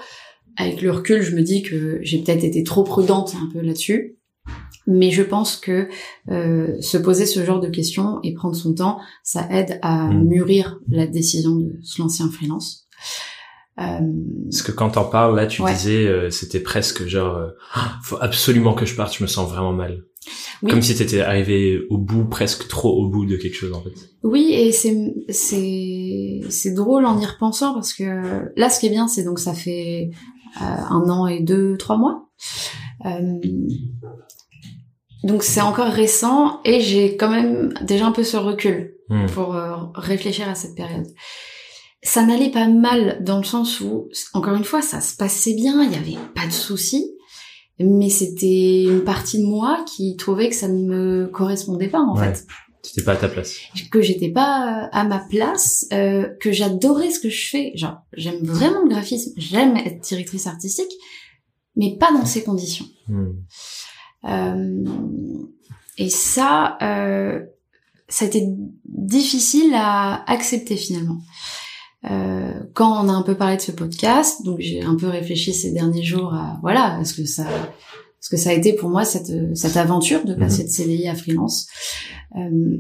Avec 0.58 0.82
le 0.82 0.92
recul, 0.92 1.22
je 1.22 1.36
me 1.36 1.42
dis 1.42 1.64
que 1.64 2.00
j'ai 2.02 2.22
peut-être 2.22 2.44
été 2.44 2.64
trop 2.64 2.84
prudente 2.84 3.36
un 3.36 3.50
peu 3.52 3.62
là-dessus. 3.62 4.18
Mais 4.88 5.12
je 5.12 5.22
pense 5.22 5.56
que 5.56 5.88
euh, 6.32 6.80
se 6.82 6.98
poser 6.98 7.26
ce 7.26 7.46
genre 7.46 7.60
de 7.60 7.70
questions 7.70 8.20
et 8.24 8.34
prendre 8.34 8.56
son 8.56 8.74
temps, 8.74 9.00
ça 9.24 9.48
aide 9.52 9.80
à 9.84 10.08
mmh. 10.08 10.24
mûrir 10.28 10.80
la 10.90 11.06
décision 11.06 11.56
de 11.56 11.74
se 11.84 12.02
lancer 12.02 12.24
en 12.24 12.30
freelance. 12.30 12.88
Euh, 13.80 14.00
Parce 14.50 14.62
que 14.64 14.72
quand 14.72 14.90
t'en 14.92 15.06
parles, 15.06 15.36
là, 15.36 15.48
tu 15.48 15.62
Ouais. 15.62 15.74
disais, 15.74 16.06
euh, 16.06 16.30
c'était 16.32 16.60
presque 16.60 17.06
genre, 17.06 17.38
euh, 17.38 17.50
Ah, 17.74 17.98
faut 18.04 18.18
absolument 18.20 18.74
que 18.74 18.86
je 18.86 18.96
parte, 18.96 19.16
je 19.16 19.24
me 19.24 19.28
sens 19.28 19.50
vraiment 19.50 19.74
mal. 19.74 20.04
Oui. 20.64 20.72
Comme 20.72 20.82
si 20.82 20.96
t'étais 20.96 21.22
arrivé 21.22 21.82
au 21.90 21.98
bout, 21.98 22.26
presque 22.26 22.68
trop 22.68 22.92
au 22.92 23.08
bout 23.08 23.26
de 23.26 23.36
quelque 23.36 23.56
chose, 23.56 23.74
en 23.74 23.82
fait. 23.82 23.94
Oui, 24.24 24.52
et 24.54 24.72
c'est 24.72 25.14
c'est 25.30 26.42
c'est 26.50 26.74
drôle 26.74 27.06
en 27.06 27.20
y 27.20 27.26
repensant 27.26 27.74
parce 27.74 27.94
que 27.94 28.52
là, 28.56 28.70
ce 28.70 28.80
qui 28.80 28.88
est 28.88 28.92
bien, 28.92 29.08
c'est 29.08 29.24
donc 29.24 29.40
ça 29.40 29.54
fait 29.54 30.12
euh, 30.62 30.64
un 30.64 31.10
an 31.10 31.28
et 31.28 31.42
deux, 31.42 31.78
trois 31.78 31.98
mois. 31.98 32.30
Euh, 33.06 33.40
donc 35.24 35.44
c'est 35.44 35.62
encore 35.62 35.92
récent 35.92 36.62
et 36.66 36.80
j'ai 36.80 37.18
quand 37.18 37.30
même 37.30 37.74
déjà 37.82 38.06
un 38.06 38.12
peu 38.12 38.24
ce 38.24 38.38
recul 38.38 38.96
Hmm. 39.10 39.26
pour 39.26 39.56
euh, 39.56 39.76
réfléchir 39.96 40.48
à 40.48 40.54
cette 40.54 40.76
période. 40.76 41.08
Ça 42.04 42.24
n'allait 42.24 42.52
pas 42.52 42.68
mal 42.68 43.24
dans 43.24 43.40
le 43.40 43.44
sens 43.44 43.82
où, 43.82 44.08
encore 44.34 44.54
une 44.54 44.64
fois, 44.64 44.84
ça 44.84 45.02
se 45.02 45.18
passait 45.18 45.56
bien, 45.56 45.84
il 45.84 45.92
y 45.92 45.96
avait 45.96 46.24
pas 46.36 46.46
de 46.46 46.52
soucis, 46.52 47.12
mais 47.80 48.10
c'était 48.10 48.84
une 48.84 49.04
partie 49.04 49.40
de 49.40 49.46
moi 49.46 49.86
qui 49.88 50.16
trouvait 50.18 50.50
que 50.50 50.56
ça 50.56 50.68
ne 50.68 50.84
me 50.84 51.28
correspondait 51.28 51.88
pas 51.90 52.00
en 52.02 52.18
Ouais. 52.18 52.34
fait 52.34 52.46
T'étais 52.82 53.04
pas 53.04 53.12
à 53.14 53.18
ta 53.18 53.28
place. 53.28 53.56
que 53.92 54.02
j'étais 54.02 54.30
pas 54.32 54.88
à 54.94 55.04
ma 55.04 55.20
place, 55.20 55.86
euh, 55.92 56.30
que 56.40 56.52
j'adorais 56.54 57.12
ce 57.12 57.20
que 57.20 57.30
je 57.30 57.50
fais. 57.50 57.72
Genre, 57.76 57.98
j'aime 58.14 58.42
vraiment 58.44 58.82
le 58.84 58.90
graphisme, 58.90 59.32
j'aime 59.36 59.76
être 59.76 60.00
directrice 60.02 60.48
artistique, 60.48 60.92
mais 61.76 61.98
pas 62.00 62.12
dans 62.14 62.26
ces 62.26 62.42
conditions. 62.44 62.86
Hmm. 63.10 63.32
Euh, 64.26 64.84
et 65.98 66.10
ça, 66.10 66.78
euh, 66.82 67.42
ça 68.08 68.26
a 68.26 68.28
été 68.30 68.48
difficile 68.86 69.74
à 69.76 70.24
accepter 70.32 70.78
finalement. 70.78 71.20
Euh, 72.06 72.54
quand 72.74 73.04
on 73.04 73.10
a 73.10 73.12
un 73.12 73.24
peu 73.24 73.36
parlé 73.36 73.58
de 73.58 73.62
ce 73.62 73.72
podcast, 73.72 74.44
donc 74.46 74.60
j'ai 74.60 74.82
un 74.82 74.96
peu 74.96 75.08
réfléchi 75.08 75.54
ces 75.54 75.72
derniers 75.72 76.04
jours 76.04 76.34
à 76.34 76.58
voilà, 76.62 76.98
est-ce 77.02 77.14
que 77.14 77.26
ça, 77.26 77.46
ce 78.22 78.30
que 78.30 78.38
ça 78.38 78.52
a 78.52 78.54
été 78.54 78.74
pour 78.74 78.90
moi 78.90 79.04
cette 79.04 79.56
cette 79.56 79.76
aventure 79.76 80.24
de 80.24 80.34
passer 80.34 80.64
de 80.64 80.70
CDI 80.70 81.10
à 81.10 81.16
freelance. 81.16 81.68
Euh, 82.38 82.78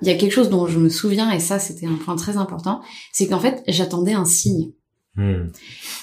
il 0.00 0.08
y 0.08 0.10
a 0.10 0.14
quelque 0.14 0.32
chose 0.32 0.50
dont 0.50 0.66
je 0.66 0.78
me 0.78 0.88
souviens 0.88 1.30
et 1.30 1.38
ça 1.38 1.58
c'était 1.58 1.86
un 1.86 1.94
point 1.94 2.16
très 2.16 2.36
important, 2.36 2.80
c'est 3.12 3.28
qu'en 3.28 3.40
fait 3.40 3.62
j'attendais 3.68 4.12
un 4.12 4.24
signe. 4.24 4.72
Hmm. 5.14 5.48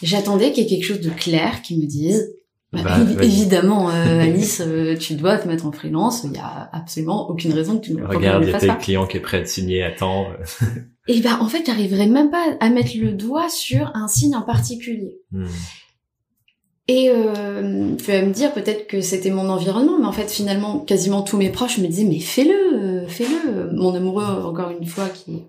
J'attendais 0.02 0.52
qu'il 0.52 0.64
y 0.64 0.68
ait 0.68 0.70
quelque 0.70 0.86
chose 0.86 1.02
de 1.02 1.10
clair 1.10 1.62
qui 1.62 1.78
me 1.78 1.86
dise 1.86 2.34
bah, 2.74 2.82
Bah, 2.84 3.24
évidemment, 3.24 3.90
euh, 3.90 4.20
Alice, 4.22 4.62
euh, 4.66 4.98
tu 4.98 5.16
dois 5.16 5.38
te 5.38 5.48
mettre 5.48 5.66
en 5.66 5.72
freelance. 5.72 6.26
Il 6.26 6.34
y 6.34 6.38
a 6.38 6.70
absolument 6.74 7.30
aucune 7.30 7.54
raison 7.54 7.78
que 7.80 7.86
tu 7.86 7.94
ne 7.94 7.98
que 7.98 8.12
je 8.12 8.18
Regarde, 8.18 8.44
il 8.44 8.48
y 8.48 8.52
le 8.52 8.56
a 8.56 8.60
fasses 8.60 8.68
tel 8.68 8.70
pas. 8.70 8.76
client 8.76 9.08
qui 9.08 9.18
est 9.18 9.22
prêt 9.22 9.42
te 9.42 9.48
signer, 9.48 9.84
attends. 9.84 10.28
Et 11.08 11.22
bah, 11.22 11.38
en 11.40 11.48
fait, 11.48 11.66
j'arriverais 11.66 12.08
même 12.08 12.32
pas 12.32 12.44
à 12.60 12.70
mettre 12.70 12.98
le 12.98 13.12
doigt 13.12 13.50
sur 13.50 13.92
un 13.94 14.08
signe 14.08 14.36
en 14.36 14.42
particulier. 14.42 15.20
Hmm. 15.32 15.46
Et 16.88 17.10
euh, 17.10 17.96
tu 17.96 18.12
vas 18.12 18.22
me 18.22 18.32
dire 18.32 18.54
peut-être 18.54 18.88
que 18.88 19.02
c'était 19.02 19.32
mon 19.32 19.50
environnement, 19.50 19.98
mais 20.00 20.06
en 20.06 20.12
fait, 20.12 20.30
finalement, 20.30 20.80
quasiment 20.80 21.24
tous 21.24 21.38
mes 21.38 21.50
proches 21.50 21.80
me 21.80 21.88
disaient 21.88 22.06
mais 22.06 22.20
fais-le, 22.20 22.54
euh, 22.54 23.08
fais-le. 23.08 23.72
Mon 23.74 23.94
amoureux, 23.96 24.24
encore 24.24 24.70
une 24.70 24.86
fois, 24.86 25.10
qui 25.10 25.44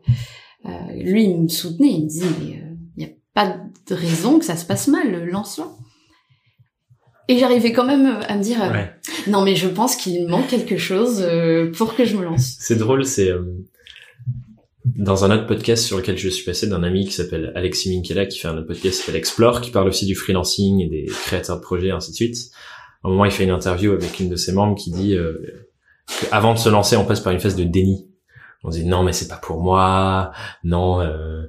euh, 0.66 0.70
lui, 0.94 1.24
il 1.24 1.42
me 1.42 1.48
soutenait, 1.48 1.92
il 1.92 2.04
me 2.04 2.08
disait 2.08 2.26
mais 2.40 2.62
il 2.96 3.04
n'y 3.04 3.04
a 3.04 3.14
pas 3.34 3.56
de 3.88 3.94
raison 3.94 4.38
que 4.38 4.44
ça 4.46 4.56
se 4.56 4.64
passe 4.64 4.88
mal, 4.88 5.26
lance-le. 5.26 5.64
Et 7.28 7.38
j'arrivais 7.38 7.72
quand 7.72 7.84
même 7.84 8.20
à 8.28 8.36
me 8.36 8.42
dire 8.42 8.62
euh, 8.62 8.70
Ouais. 8.70 8.90
non 9.26 9.42
mais 9.42 9.56
je 9.56 9.68
pense 9.68 9.96
qu'il 9.96 10.28
manque 10.28 10.46
quelque 10.46 10.76
chose 10.76 11.22
euh, 11.22 11.72
pour 11.72 11.96
que 11.96 12.04
je 12.04 12.16
me 12.16 12.24
lance. 12.24 12.56
C'est 12.60 12.76
drôle, 12.76 13.04
c'est 13.04 13.30
euh, 13.30 13.42
dans 14.94 15.24
un 15.24 15.34
autre 15.34 15.46
podcast 15.46 15.84
sur 15.84 15.96
lequel 15.96 16.16
je 16.16 16.28
suis 16.28 16.44
passé 16.44 16.68
d'un 16.68 16.84
ami 16.84 17.06
qui 17.06 17.12
s'appelle 17.12 17.52
Alexis 17.56 17.90
Minkela, 17.90 18.26
qui 18.26 18.38
fait 18.38 18.46
un 18.46 18.56
autre 18.56 18.68
podcast 18.68 19.00
qui 19.00 19.06
s'appelle 19.06 19.16
Explore, 19.16 19.60
qui 19.60 19.70
parle 19.72 19.88
aussi 19.88 20.06
du 20.06 20.14
freelancing 20.14 20.80
et 20.80 20.88
des 20.88 21.06
créateurs 21.06 21.56
de 21.56 21.62
projets, 21.62 21.88
et 21.88 21.90
ainsi 21.90 22.12
de 22.12 22.16
suite. 22.16 22.36
À 23.02 23.08
un 23.08 23.10
moment, 23.10 23.24
il 23.24 23.32
fait 23.32 23.44
une 23.44 23.50
interview 23.50 23.92
avec 23.92 24.20
une 24.20 24.28
de 24.28 24.36
ses 24.36 24.52
membres 24.52 24.76
qui 24.76 24.92
dit 24.92 25.16
euh, 25.16 25.66
qu'avant 26.06 26.54
de 26.54 26.58
se 26.58 26.68
lancer, 26.68 26.96
on 26.96 27.04
passe 27.04 27.20
par 27.20 27.32
une 27.32 27.40
phase 27.40 27.56
de 27.56 27.64
déni. 27.64 28.08
On 28.62 28.68
dit 28.68 28.84
non, 28.84 29.02
mais 29.02 29.12
c'est 29.12 29.28
pas 29.28 29.36
pour 29.36 29.60
moi, 29.60 30.30
non, 30.62 31.00
euh, 31.00 31.42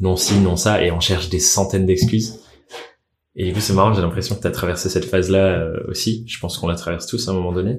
non 0.00 0.16
si, 0.16 0.38
non 0.40 0.56
ça, 0.56 0.82
et 0.82 0.90
on 0.90 1.00
cherche 1.00 1.28
des 1.28 1.40
centaines 1.40 1.86
d'excuses. 1.86 2.40
Et 3.36 3.46
du 3.46 3.52
coup, 3.52 3.60
c'est 3.60 3.72
marrant, 3.72 3.92
j'ai 3.92 4.02
l'impression 4.02 4.34
que 4.34 4.40
tu 4.40 4.48
as 4.48 4.52
traversé 4.52 4.88
cette 4.88 5.04
phase-là 5.04 5.60
euh, 5.60 5.86
aussi. 5.88 6.24
Je 6.26 6.40
pense 6.40 6.58
qu'on 6.58 6.66
la 6.66 6.74
traverse 6.74 7.06
tous 7.06 7.28
à 7.28 7.30
un 7.30 7.34
moment 7.34 7.52
donné. 7.52 7.78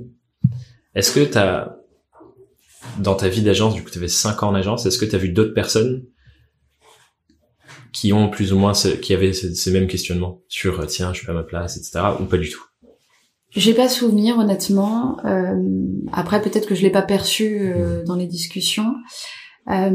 Est-ce 0.95 1.13
que 1.13 1.25
t'as 1.25 1.80
dans 2.99 3.15
ta 3.15 3.27
vie 3.29 3.41
d'agence, 3.41 3.73
du 3.75 3.83
coup, 3.83 3.89
tu 3.89 3.97
avais 3.97 4.07
5 4.07 4.43
ans 4.43 4.49
en 4.49 4.55
agence, 4.55 4.85
est-ce 4.85 4.97
que 4.97 5.05
tu 5.05 5.15
as 5.15 5.19
vu 5.19 5.29
d'autres 5.29 5.53
personnes 5.53 6.03
qui 7.93 8.13
ont 8.13 8.29
plus 8.29 8.53
ou 8.53 8.57
moins, 8.57 8.73
ce- 8.73 8.87
qui 8.89 9.13
avaient 9.13 9.33
ces, 9.33 9.53
ces 9.53 9.71
mêmes 9.71 9.87
questionnements 9.87 10.41
sur, 10.47 10.79
euh, 10.79 10.85
tiens, 10.85 11.11
je 11.13 11.17
suis 11.19 11.25
pas 11.25 11.33
à 11.33 11.35
ma 11.35 11.43
place, 11.43 11.77
etc., 11.77 11.99
ou 12.19 12.25
pas 12.25 12.37
du 12.37 12.49
tout? 12.49 12.63
J'ai 13.53 13.73
pas 13.73 13.89
souvenir 13.89 14.37
honnêtement. 14.37 15.17
Euh, 15.25 15.55
après 16.13 16.41
peut-être 16.41 16.67
que 16.67 16.75
je 16.75 16.83
l'ai 16.83 16.89
pas 16.89 17.01
perçu 17.01 17.59
euh, 17.59 18.01
dans 18.05 18.15
les 18.15 18.27
discussions. 18.27 18.93
Euh, 19.69 19.91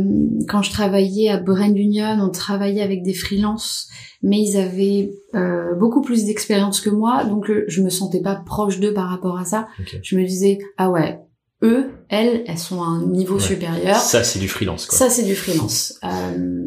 quand 0.46 0.60
je 0.62 0.70
travaillais 0.70 1.30
à 1.30 1.38
Brand 1.38 1.74
Union, 1.76 2.18
on 2.20 2.28
travaillait 2.28 2.82
avec 2.82 3.02
des 3.02 3.14
freelances, 3.14 3.88
mais 4.22 4.40
ils 4.42 4.58
avaient 4.58 5.10
euh, 5.34 5.74
beaucoup 5.74 6.02
plus 6.02 6.26
d'expérience 6.26 6.80
que 6.82 6.90
moi, 6.90 7.24
donc 7.24 7.48
euh, 7.50 7.64
je 7.66 7.80
me 7.82 7.88
sentais 7.88 8.20
pas 8.20 8.36
proche 8.36 8.78
d'eux 8.78 8.92
par 8.92 9.08
rapport 9.08 9.38
à 9.38 9.46
ça. 9.46 9.68
Je 10.02 10.16
me 10.18 10.24
disais 10.26 10.58
ah 10.76 10.90
ouais, 10.90 11.18
eux, 11.62 11.90
elles, 12.08 12.44
elles 12.46 12.58
sont 12.58 12.82
à 12.82 12.86
un 12.86 13.06
niveau 13.06 13.36
Ouais. 13.36 13.40
supérieur. 13.42 13.96
Ça, 13.96 14.22
c'est 14.24 14.38
du 14.38 14.48
freelance, 14.48 14.86
quoi. 14.86 14.98
Ça, 14.98 15.10
c'est 15.10 15.24
du 15.24 15.34
freelance. 15.34 15.98
Euh, 16.04 16.66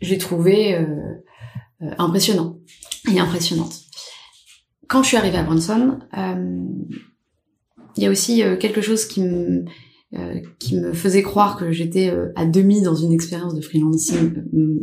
j'ai 0.00 0.18
trouvé 0.18 0.74
euh, 0.74 0.84
euh, 1.82 1.90
impressionnant 1.98 2.58
et 3.12 3.18
impressionnante. 3.20 3.74
Quand 4.88 5.02
je 5.02 5.08
suis 5.08 5.16
arrivée 5.16 5.36
à 5.38 5.42
Bronson, 5.44 5.98
euh, 6.16 6.64
il 7.96 8.02
y 8.02 8.06
a 8.06 8.10
aussi 8.10 8.42
euh, 8.42 8.56
quelque 8.56 8.80
chose 8.80 9.04
qui 9.06 9.22
me 9.22 9.64
euh, 10.14 10.40
qui 10.58 10.74
me 10.76 10.92
faisait 10.92 11.22
croire 11.22 11.56
que 11.56 11.70
j'étais 11.70 12.10
euh, 12.10 12.32
à 12.34 12.44
demi 12.44 12.82
dans 12.82 12.96
une 12.96 13.12
expérience 13.12 13.54
de 13.54 13.60
freelancing 13.60 14.42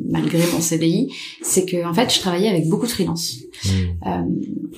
malgré 0.10 0.40
mon 0.54 0.62
CDI, 0.62 1.12
c'est 1.42 1.66
que 1.66 1.86
en 1.86 1.94
fait 1.94 2.14
je 2.14 2.20
travaillais 2.22 2.48
avec 2.48 2.70
beaucoup 2.70 2.86
de 2.86 2.92
freelance. 2.92 3.34
Hmm. 3.66 4.08
Euh, 4.08 4.22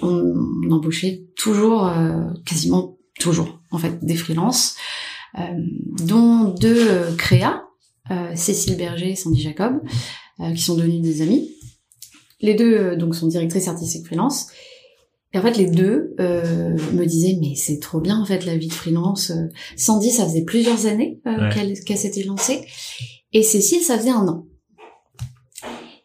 on, 0.01 0.33
on 0.67 0.71
embauchait 0.71 1.25
toujours, 1.35 1.85
euh, 1.87 2.23
quasiment 2.47 2.97
toujours, 3.19 3.58
en 3.71 3.77
fait, 3.77 4.03
des 4.03 4.15
freelances, 4.15 4.75
euh, 5.37 5.41
dont 6.05 6.45
deux 6.59 6.87
euh, 6.89 7.15
créas, 7.15 7.63
euh, 8.11 8.35
Cécile 8.35 8.75
Berger 8.77 9.11
et 9.11 9.15
Sandy 9.15 9.41
Jacob, 9.41 9.81
qui 10.55 10.61
sont 10.61 10.75
devenus 10.75 11.01
des 11.01 11.21
amis. 11.21 11.51
Les 12.39 12.53
deux, 12.55 12.95
donc, 12.95 13.13
sont 13.13 13.27
directrices 13.27 13.67
artistiques 13.67 14.05
freelance. 14.05 14.47
Et 15.33 15.37
en 15.37 15.41
fait, 15.41 15.57
les 15.57 15.69
deux 15.69 16.15
euh, 16.21 16.77
me 16.93 17.05
disaient, 17.05 17.37
mais 17.41 17.53
c'est 17.55 17.77
trop 17.79 17.99
bien, 17.99 18.17
en 18.19 18.25
fait, 18.25 18.45
la 18.45 18.55
vie 18.57 18.69
de 18.69 18.73
freelance. 18.73 19.31
Sandy, 19.75 20.09
ça 20.11 20.23
faisait 20.25 20.45
plusieurs 20.45 20.85
années 20.85 21.19
euh, 21.27 21.37
Ouais. 21.49 21.49
qu'elle 21.53 21.79
qu'elle 21.83 21.97
s'était 21.97 22.23
lancée. 22.23 22.61
Et 23.33 23.43
Cécile, 23.43 23.81
ça 23.81 23.97
faisait 23.99 24.09
un 24.11 24.27
an. 24.27 24.47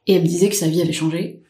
Et 0.06 0.14
elle 0.14 0.22
me 0.22 0.26
disait 0.26 0.48
que 0.48 0.56
sa 0.56 0.66
vie 0.68 0.82
avait 0.82 0.92
changé, 0.92 1.40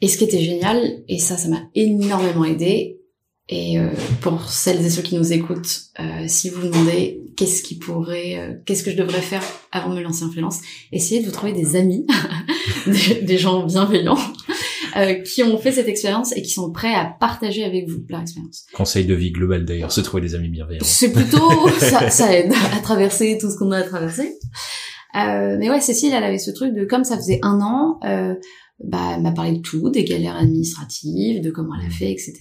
et 0.00 0.08
ce 0.08 0.16
qui 0.16 0.24
était 0.24 0.40
génial, 0.40 1.02
et 1.08 1.18
ça, 1.18 1.36
ça 1.36 1.48
m'a 1.48 1.62
énormément 1.74 2.44
aidé. 2.44 3.00
Et 3.48 3.78
euh, 3.78 3.88
pour 4.22 4.48
celles 4.48 4.84
et 4.84 4.88
ceux 4.88 5.02
qui 5.02 5.16
nous 5.16 5.32
écoutent, 5.32 5.90
euh, 6.00 6.24
si 6.26 6.48
vous 6.48 6.62
vous 6.62 6.68
demandez 6.68 7.20
qu'est-ce 7.36 7.62
qui 7.62 7.76
pourrait, 7.76 8.38
euh, 8.38 8.54
qu'est-ce 8.64 8.82
que 8.82 8.90
je 8.90 8.96
devrais 8.96 9.20
faire 9.20 9.42
avant 9.70 9.90
de 9.90 9.96
me 9.96 10.02
lancer 10.02 10.24
en 10.24 10.30
freelance, 10.30 10.60
essayez 10.92 11.20
de 11.20 11.26
vous 11.26 11.32
trouver 11.32 11.52
des 11.52 11.76
amis, 11.76 12.06
des, 12.86 13.20
des 13.20 13.36
gens 13.36 13.66
bienveillants, 13.66 14.18
euh, 14.96 15.14
qui 15.14 15.42
ont 15.42 15.58
fait 15.58 15.72
cette 15.72 15.88
expérience 15.88 16.34
et 16.34 16.40
qui 16.40 16.50
sont 16.50 16.70
prêts 16.72 16.94
à 16.94 17.04
partager 17.04 17.64
avec 17.64 17.86
vous 17.88 17.98
leur 18.08 18.22
expérience. 18.22 18.64
Conseil 18.72 19.04
de 19.04 19.14
vie 19.14 19.30
global, 19.30 19.66
d'ailleurs, 19.66 19.92
se 19.92 20.00
trouver 20.00 20.22
des 20.22 20.34
amis 20.34 20.48
bienveillants. 20.48 20.84
C'est 20.84 21.12
plutôt 21.12 21.68
ça, 21.78 22.08
ça 22.08 22.34
aide 22.34 22.52
à 22.72 22.78
traverser 22.78 23.36
tout 23.38 23.50
ce 23.50 23.58
qu'on 23.58 23.72
a 23.72 23.78
à 23.78 23.82
traverser. 23.82 24.38
Euh, 25.16 25.56
mais 25.58 25.70
ouais, 25.70 25.80
Cécile, 25.80 26.12
elle 26.12 26.24
avait 26.24 26.38
ce 26.38 26.50
truc 26.50 26.74
de 26.74 26.84
comme 26.84 27.04
ça 27.04 27.16
faisait 27.16 27.38
un 27.42 27.60
an, 27.60 27.98
euh, 28.04 28.34
bah, 28.82 29.14
elle 29.14 29.22
m'a 29.22 29.32
parlé 29.32 29.52
de 29.52 29.60
tout, 29.60 29.90
des 29.90 30.04
galères 30.04 30.36
administratives, 30.36 31.40
de 31.40 31.50
comment 31.50 31.74
elle 31.80 31.86
a 31.86 31.90
fait, 31.90 32.10
etc. 32.10 32.34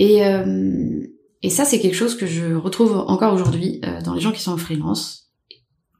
Et 0.00 0.24
euh, 0.24 1.06
et 1.42 1.50
ça, 1.50 1.64
c'est 1.64 1.78
quelque 1.80 1.96
chose 1.96 2.16
que 2.16 2.26
je 2.26 2.54
retrouve 2.54 2.92
encore 3.06 3.32
aujourd'hui 3.32 3.80
euh, 3.84 4.02
dans 4.02 4.14
les 4.14 4.20
gens 4.20 4.32
qui 4.32 4.42
sont 4.42 4.52
en 4.52 4.56
freelance. 4.56 5.30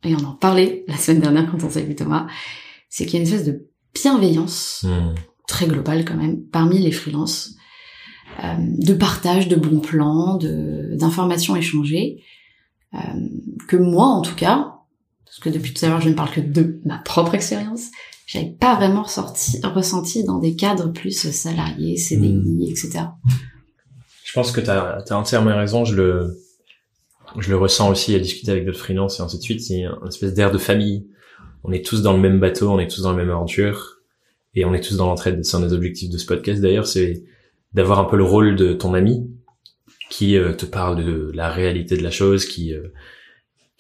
Et 0.02 0.14
on 0.14 0.25
en 0.25 0.35
parlait 0.35 0.85
la 0.88 0.97
semaine 0.97 1.21
dernière 1.21 1.50
quand 1.50 1.62
on 1.62 1.71
s'est 1.71 1.83
vu 1.83 1.95
Thomas. 1.95 2.26
C'est 2.88 3.07
qu'il 3.07 3.14
y 3.14 3.16
a 3.16 3.21
une 3.21 3.33
espèce 3.33 3.47
de 3.47 3.71
bienveillance 3.95 4.85
Hmm. 4.85 5.14
très 5.47 5.66
global 5.66 6.04
quand 6.04 6.16
même 6.16 6.42
parmi 6.45 6.78
les 6.78 6.92
freelances 6.92 7.57
euh, 8.45 8.54
de 8.59 8.95
partage 8.95 9.49
de 9.49 9.57
bons 9.57 9.80
plans, 9.80 10.37
de 10.37 10.95
d'informations 10.95 11.57
échangées 11.57 12.23
euh, 12.95 12.99
que 13.66 13.76
moi 13.76 14.07
en 14.07 14.23
tout 14.23 14.37
cas 14.37 14.76
parce 15.25 15.40
que 15.40 15.49
depuis 15.49 15.75
tout 15.75 15.85
à 15.85 15.88
l'heure 15.88 16.00
je 16.00 16.09
ne 16.09 16.14
parle 16.14 16.30
que 16.30 16.40
de 16.40 16.80
ma 16.85 16.99
propre 16.99 17.35
expérience 17.35 17.88
j'avais 18.26 18.50
pas 18.50 18.76
vraiment 18.76 19.02
ressorti, 19.02 19.61
ressenti 19.64 20.23
dans 20.23 20.38
des 20.38 20.54
cadres 20.54 20.92
plus 20.92 21.33
salariés, 21.33 21.97
CDI, 21.97 22.71
etc. 22.71 23.07
Je 24.31 24.35
pense 24.35 24.53
que 24.53 24.61
t'as 24.61 24.99
as 25.09 25.17
entièrement 25.17 25.57
raison. 25.57 25.85
Je 25.85 25.97
le, 25.97 26.37
je 27.37 27.51
le 27.51 27.57
ressens 27.57 27.91
aussi 27.91 28.15
à 28.15 28.21
discuter 28.21 28.53
avec 28.53 28.65
d'autres 28.65 28.79
freelances 28.79 29.19
et 29.19 29.23
ainsi 29.25 29.39
de 29.39 29.43
suite. 29.43 29.61
C'est 29.61 29.83
un 29.83 30.07
espèce 30.07 30.35
d'air 30.35 30.53
de 30.53 30.59
famille 30.59 31.11
on 31.65 31.73
est 31.73 31.85
tous 31.85 32.03
dans 32.03 32.13
le 32.13 32.21
même 32.21 32.41
bateau, 32.41 32.71
on 32.71 32.79
est 32.79 32.91
tous 32.91 33.03
dans 33.03 33.11
la 33.11 33.17
même 33.17 33.31
aventure 33.31 33.99
et 34.55 34.65
on 34.65 34.75
est 34.75 34.81
tous 34.81 34.97
dans 34.97 35.07
l'entraide. 35.07 35.45
C'est 35.45 35.57
un 35.57 35.61
des 35.61 35.73
objectifs 35.73 36.11
de 36.11 36.19
ce 36.19 36.27
podcast 36.27 36.61
d'ailleurs, 36.61 36.87
c'est 36.87 37.25
d'avoir 37.73 37.99
un 37.99 38.05
peu 38.05 38.17
le 38.17 38.25
rôle 38.25 38.57
de 38.57 38.73
ton 38.73 38.95
ami 38.95 39.31
qui 40.11 40.37
euh, 40.37 40.53
te 40.53 40.67
parle 40.67 41.05
de 41.05 41.31
la 41.35 41.51
réalité 41.51 41.97
de 41.97 42.03
la 42.03 42.11
chose, 42.11 42.47
qui 42.47 42.75
euh, 42.75 42.89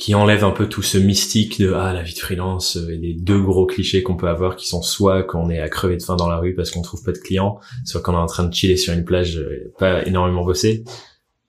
qui 0.00 0.14
enlève 0.14 0.44
un 0.44 0.50
peu 0.50 0.66
tout 0.66 0.82
ce 0.82 0.96
mystique 0.96 1.60
de 1.60 1.74
ah 1.74 1.92
la 1.92 2.02
vie 2.02 2.14
de 2.14 2.18
freelance 2.18 2.78
euh, 2.78 2.88
et 2.88 2.96
les 2.96 3.12
deux 3.12 3.40
gros 3.40 3.66
clichés 3.66 4.02
qu'on 4.02 4.16
peut 4.16 4.28
avoir 4.28 4.56
qui 4.56 4.66
sont 4.66 4.80
soit 4.80 5.22
qu'on 5.22 5.50
est 5.50 5.60
à 5.60 5.68
crever 5.68 5.98
de 5.98 6.02
faim 6.02 6.16
dans 6.16 6.28
la 6.28 6.38
rue 6.38 6.54
parce 6.54 6.70
qu'on 6.70 6.80
trouve 6.80 7.04
pas 7.04 7.12
de 7.12 7.18
clients, 7.18 7.60
soit 7.84 8.00
qu'on 8.00 8.14
est 8.14 8.16
en 8.16 8.26
train 8.26 8.44
de 8.44 8.54
chiller 8.54 8.78
sur 8.78 8.94
une 8.94 9.04
plage 9.04 9.38
pas 9.78 10.06
énormément 10.06 10.42
bossé, 10.42 10.84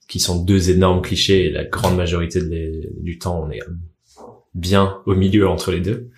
qui 0.09 0.19
sont 0.19 0.43
deux 0.43 0.69
énormes 0.69 1.01
clichés 1.01 1.45
et 1.45 1.51
la 1.51 1.63
grande 1.63 1.95
majorité 1.95 2.41
du 2.99 3.17
temps 3.17 3.41
on 3.41 3.49
est 3.51 3.61
bien 4.53 4.97
au 5.05 5.15
milieu 5.15 5.47
entre 5.47 5.71
les 5.71 5.79
deux. 5.79 6.09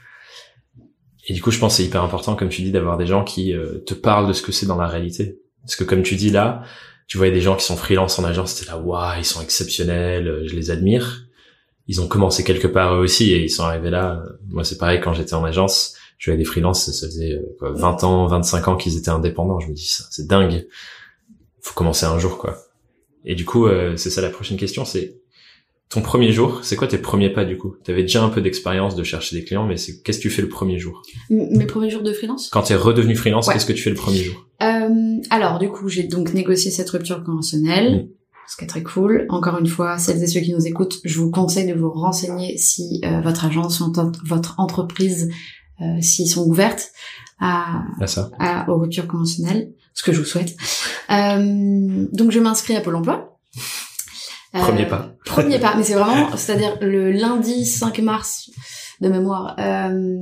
Et 1.27 1.33
du 1.33 1.41
coup, 1.41 1.51
je 1.51 1.59
pense 1.59 1.77
c'est 1.77 1.85
hyper 1.85 2.03
important, 2.03 2.35
comme 2.35 2.49
tu 2.49 2.63
dis, 2.63 2.71
d'avoir 2.71 2.97
des 2.97 3.05
gens 3.05 3.23
qui 3.23 3.53
te 3.85 3.93
parlent 3.93 4.27
de 4.27 4.33
ce 4.33 4.41
que 4.41 4.51
c'est 4.51 4.65
dans 4.65 4.75
la 4.75 4.87
réalité. 4.87 5.39
Parce 5.61 5.75
que 5.75 5.83
comme 5.83 6.01
tu 6.01 6.15
dis 6.15 6.31
là, 6.31 6.63
tu 7.07 7.17
voyais 7.17 7.31
des 7.31 7.41
gens 7.41 7.55
qui 7.55 7.63
sont 7.63 7.77
freelance 7.77 8.17
en 8.17 8.23
agence, 8.23 8.53
c'était 8.53 8.71
là, 8.71 8.77
waouh, 8.79 9.19
ils 9.19 9.25
sont 9.25 9.41
exceptionnels, 9.41 10.27
euh, 10.27 10.47
je 10.47 10.55
les 10.55 10.71
admire. 10.71 11.27
Ils 11.87 12.01
ont 12.01 12.07
commencé 12.07 12.43
quelque 12.43 12.67
part 12.67 12.95
eux 12.95 12.99
aussi 12.99 13.31
et 13.31 13.43
ils 13.43 13.49
sont 13.49 13.63
arrivés 13.63 13.89
là. 13.89 14.23
Moi, 14.49 14.63
c'est 14.63 14.77
pareil 14.77 15.01
quand 15.01 15.13
j'étais 15.13 15.33
en 15.33 15.43
agence, 15.43 15.95
je 16.17 16.31
voyais 16.31 16.37
des 16.37 16.45
freelances, 16.45 16.89
ça 16.89 17.07
faisait 17.07 17.33
euh, 17.33 17.55
quoi, 17.59 17.71
20 17.73 18.03
ans, 18.03 18.27
25 18.27 18.67
ans 18.69 18.75
qu'ils 18.77 18.97
étaient 18.97 19.09
indépendants. 19.09 19.59
Je 19.59 19.67
me 19.67 19.73
dis, 19.73 19.87
ça, 19.87 20.05
c'est 20.09 20.27
dingue. 20.27 20.67
Faut 21.61 21.73
commencer 21.73 22.05
un 22.05 22.17
jour, 22.19 22.37
quoi. 22.37 22.57
Et 23.25 23.35
du 23.35 23.45
coup, 23.45 23.67
euh, 23.67 23.97
c'est 23.97 24.09
ça 24.09 24.21
la 24.21 24.29
prochaine 24.29 24.57
question, 24.57 24.85
c'est 24.85 25.17
ton 25.89 26.01
premier 26.01 26.31
jour, 26.31 26.61
c'est 26.63 26.75
quoi 26.75 26.87
tes 26.87 26.97
premiers 26.97 27.29
pas 27.29 27.45
du 27.45 27.57
coup? 27.57 27.75
Tu 27.83 27.91
avais 27.91 28.01
déjà 28.01 28.23
un 28.23 28.29
peu 28.29 28.41
d'expérience 28.41 28.95
de 28.95 29.03
chercher 29.03 29.35
des 29.35 29.43
clients, 29.43 29.67
mais 29.67 29.77
c'est 29.77 30.01
qu'est-ce 30.01 30.17
que 30.17 30.23
tu 30.23 30.29
fais 30.31 30.41
le 30.41 30.49
premier 30.49 30.79
jour? 30.79 31.03
Mes 31.29 31.67
premiers 31.67 31.91
jours 31.91 32.01
de 32.01 32.11
freelance? 32.13 32.49
Quand 32.49 32.63
tu 32.63 32.73
es 32.73 32.75
redevenu 32.75 33.15
freelance, 33.15 33.47
qu'est-ce 33.47 33.65
que 33.65 33.73
tu 33.73 33.83
fais 33.83 33.91
le 33.91 33.95
premier 33.95 34.23
jour? 34.23 34.47
Euh, 34.63 35.21
Alors 35.29 35.59
du 35.59 35.69
coup, 35.69 35.89
j'ai 35.89 36.03
donc 36.03 36.33
négocié 36.33 36.71
cette 36.71 36.89
rupture 36.89 37.23
conventionnelle. 37.23 38.07
Ce 38.47 38.57
qui 38.57 38.65
est 38.65 38.67
très 38.67 38.83
cool. 38.83 39.25
Encore 39.29 39.57
une 39.57 39.67
fois, 39.67 39.97
celles 39.97 40.21
et 40.21 40.27
ceux 40.27 40.41
qui 40.41 40.53
nous 40.53 40.67
écoutent, 40.67 40.99
je 41.03 41.19
vous 41.19 41.31
conseille 41.31 41.67
de 41.67 41.73
vous 41.73 41.89
renseigner 41.89 42.57
si 42.57 43.01
euh, 43.05 43.21
votre 43.21 43.45
agence, 43.45 43.81
votre 44.25 44.59
entreprise, 44.59 45.29
euh, 45.81 46.01
s'ils 46.01 46.29
sont 46.29 46.45
ouvertes 46.45 46.91
à, 47.39 47.83
à 47.99 48.07
ça, 48.07 48.31
à, 48.39 48.69
aux 48.69 48.77
ruptures 48.77 49.07
conventionnelles, 49.07 49.71
ce 49.93 50.03
que 50.03 50.11
je 50.11 50.19
vous 50.19 50.25
souhaite. 50.25 50.55
Euh, 51.09 52.05
donc 52.11 52.31
je 52.31 52.39
m'inscris 52.39 52.75
à 52.75 52.81
Pôle 52.81 52.95
Emploi. 52.95 53.37
Premier 54.53 54.85
pas. 54.85 55.09
Euh, 55.09 55.15
premier 55.25 55.59
pas, 55.59 55.75
mais 55.75 55.83
c'est 55.83 55.95
vraiment, 55.95 56.29
c'est-à-dire 56.37 56.77
le 56.81 57.11
lundi 57.11 57.65
5 57.65 57.99
mars 57.99 58.49
de 59.01 59.09
mémoire, 59.09 59.55
euh, 59.59 60.15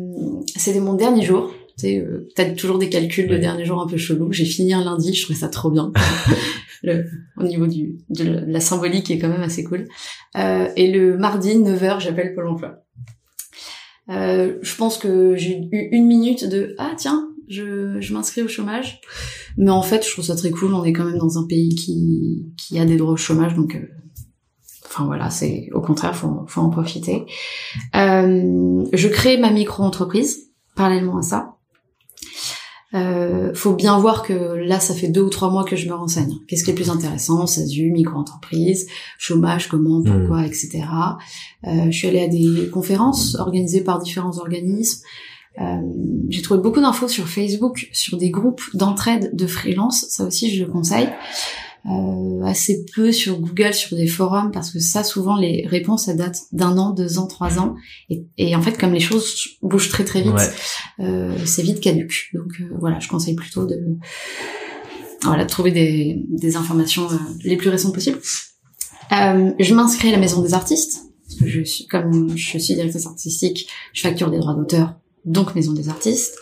c'était 0.55 0.79
mon 0.79 0.93
dernier 0.93 1.23
jour. 1.23 1.51
Sais, 1.81 1.97
euh, 1.97 2.27
t'as 2.35 2.45
toujours 2.51 2.77
des 2.77 2.89
calculs 2.89 3.27
de 3.27 3.37
dernier 3.37 3.65
jour 3.65 3.81
un 3.81 3.87
peu 3.87 3.97
chelou. 3.97 4.31
J'ai 4.31 4.45
fini 4.45 4.73
un 4.73 4.83
lundi, 4.83 5.13
je 5.13 5.23
trouvais 5.23 5.39
ça 5.39 5.49
trop 5.49 5.71
bien. 5.71 5.91
le, 6.83 7.05
au 7.37 7.43
niveau 7.43 7.67
du, 7.67 7.97
de 8.09 8.43
la 8.47 8.59
symbolique 8.59 9.09
est 9.11 9.19
quand 9.19 9.29
même 9.29 9.41
assez 9.41 9.63
cool. 9.63 9.87
Euh, 10.37 10.67
et 10.75 10.91
le 10.91 11.17
mardi 11.17 11.55
9h, 11.55 11.99
j'appelle 11.99 12.33
Pôle 12.33 12.47
emploi. 12.47 12.83
Euh, 14.09 14.57
je 14.61 14.75
pense 14.75 14.97
que 14.97 15.35
j'ai 15.35 15.57
eu 15.71 15.89
une 15.91 16.07
minute 16.07 16.43
de 16.43 16.75
ah 16.79 16.93
tiens 16.97 17.29
je, 17.47 18.01
je 18.01 18.13
m'inscris 18.13 18.41
au 18.41 18.47
chômage 18.47 18.99
mais 19.57 19.69
en 19.69 19.83
fait 19.83 20.03
je 20.03 20.11
trouve 20.11 20.25
ça 20.25 20.35
très 20.35 20.49
cool 20.49 20.73
on 20.73 20.83
est 20.83 20.91
quand 20.91 21.05
même 21.05 21.19
dans 21.19 21.37
un 21.37 21.45
pays 21.45 21.75
qui 21.75 22.51
qui 22.57 22.79
a 22.79 22.85
des 22.85 22.97
droits 22.97 23.13
au 23.13 23.17
chômage 23.17 23.53
donc 23.53 23.75
euh, 23.75 23.87
Enfin 24.91 25.05
voilà, 25.05 25.29
c'est 25.29 25.69
au 25.71 25.79
contraire, 25.79 26.13
faut, 26.13 26.43
faut 26.47 26.59
en 26.59 26.69
profiter. 26.69 27.25
Euh, 27.95 28.83
je 28.91 29.07
crée 29.07 29.37
ma 29.37 29.49
micro-entreprise 29.49 30.51
parallèlement 30.75 31.17
à 31.17 31.21
ça. 31.21 31.55
Euh, 32.93 33.53
faut 33.53 33.73
bien 33.73 33.97
voir 33.99 34.21
que 34.21 34.33
là, 34.33 34.79
ça 34.79 34.93
fait 34.93 35.07
deux 35.07 35.21
ou 35.21 35.29
trois 35.29 35.49
mois 35.49 35.63
que 35.63 35.75
je 35.75 35.87
me 35.87 35.93
renseigne. 35.93 36.35
Qu'est-ce 36.47 36.63
qui 36.63 36.71
est 36.71 36.75
plus 36.75 36.89
intéressant? 36.89 37.47
SASU, 37.47 37.91
micro-entreprise, 37.91 38.87
chômage, 39.17 39.69
comment, 39.69 40.03
pourquoi, 40.03 40.41
hmm. 40.41 40.45
etc. 40.45 40.83
Euh, 41.67 41.85
je 41.85 41.97
suis 41.97 42.07
allée 42.07 42.21
à 42.21 42.27
des 42.27 42.69
conférences 42.69 43.35
organisées 43.35 43.81
par 43.81 43.99
différents 43.99 44.37
organismes. 44.39 45.03
Euh, 45.59 45.81
j'ai 46.29 46.41
trouvé 46.41 46.61
beaucoup 46.61 46.81
d'infos 46.81 47.07
sur 47.07 47.27
Facebook, 47.27 47.89
sur 47.91 48.17
des 48.17 48.29
groupes 48.29 48.61
d'entraide 48.73 49.35
de 49.35 49.47
freelance. 49.47 50.05
Ça 50.09 50.25
aussi, 50.25 50.53
je 50.53 50.63
le 50.65 50.71
conseille 50.71 51.09
euh, 51.87 52.43
assez 52.43 52.85
peu 52.93 53.11
sur 53.11 53.39
Google, 53.39 53.73
sur 53.73 53.97
des 53.97 54.05
forums, 54.05 54.51
parce 54.51 54.69
que 54.69 54.79
ça, 54.79 55.03
souvent, 55.03 55.35
les 55.35 55.65
réponses, 55.67 56.07
elles 56.07 56.17
datent 56.17 56.41
d'un 56.51 56.77
an, 56.77 56.91
deux 56.91 57.17
ans, 57.17 57.25
trois 57.25 57.57
ans. 57.57 57.75
Et, 58.09 58.23
et, 58.37 58.55
en 58.55 58.61
fait, 58.61 58.77
comme 58.77 58.93
les 58.93 58.99
choses 58.99 59.47
bougent 59.63 59.89
très 59.89 60.05
très 60.05 60.21
vite, 60.21 60.33
euh, 60.99 61.35
c'est 61.45 61.63
vite 61.63 61.79
caduque. 61.79 62.29
Donc 62.33 62.51
euh, 62.59 62.65
voilà, 62.79 62.99
je 62.99 63.07
conseille 63.07 63.33
plutôt 63.33 63.65
de 63.65 63.97
voilà 65.23 65.43
de 65.43 65.49
trouver 65.49 65.71
des, 65.71 66.23
des 66.29 66.55
informations 66.55 67.09
euh, 67.11 67.17
les 67.43 67.57
plus 67.57 67.69
récentes 67.69 67.93
possibles. 67.93 68.19
Euh, 69.11 69.51
je 69.59 69.73
m'inscris 69.73 70.09
à 70.09 70.11
la 70.11 70.17
Maison 70.19 70.41
des 70.41 70.53
Artistes, 70.53 71.01
parce 71.27 71.39
que 71.39 71.47
je 71.47 71.63
suis, 71.63 71.87
comme 71.87 72.37
je 72.37 72.57
suis 72.59 72.75
directrice 72.75 73.07
artistique, 73.07 73.67
je 73.93 74.01
facture 74.01 74.29
des 74.29 74.37
droits 74.37 74.53
d'auteur, 74.53 74.95
donc 75.25 75.55
Maison 75.55 75.73
des 75.73 75.89
Artistes. 75.89 76.37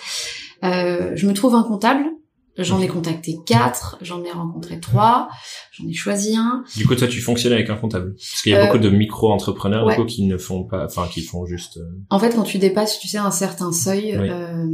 je 0.61 1.25
me 1.25 1.33
trouve 1.33 1.55
un 1.55 1.63
comptable 1.63 2.05
J'en 2.63 2.81
ai 2.81 2.87
contacté 2.87 3.37
quatre, 3.45 3.97
j'en 4.01 4.23
ai 4.23 4.31
rencontré 4.31 4.79
trois, 4.79 5.29
j'en 5.71 5.87
ai 5.87 5.93
choisi 5.93 6.35
un. 6.35 6.63
Du 6.75 6.85
coup, 6.85 6.95
toi, 6.95 7.07
tu 7.07 7.21
fonctionnes 7.21 7.53
avec 7.53 7.69
un 7.69 7.75
comptable 7.75 8.13
Parce 8.13 8.41
qu'il 8.41 8.51
y 8.51 8.55
a 8.55 8.65
beaucoup 8.65 8.77
de 8.79 8.89
micro-entrepreneurs 8.89 9.85
ouais. 9.85 10.05
qui 10.05 10.25
ne 10.25 10.37
font 10.37 10.63
pas, 10.63 10.85
enfin, 10.85 11.07
qui 11.09 11.21
font 11.21 11.45
juste. 11.45 11.77
Euh, 11.77 11.85
en 12.09 12.19
fait, 12.19 12.35
quand 12.35 12.43
tu 12.43 12.57
dépasses, 12.57 12.99
tu 12.99 13.07
sais, 13.07 13.17
un 13.17 13.31
certain 13.31 13.71
seuil, 13.71 14.15
euh, 14.15 14.65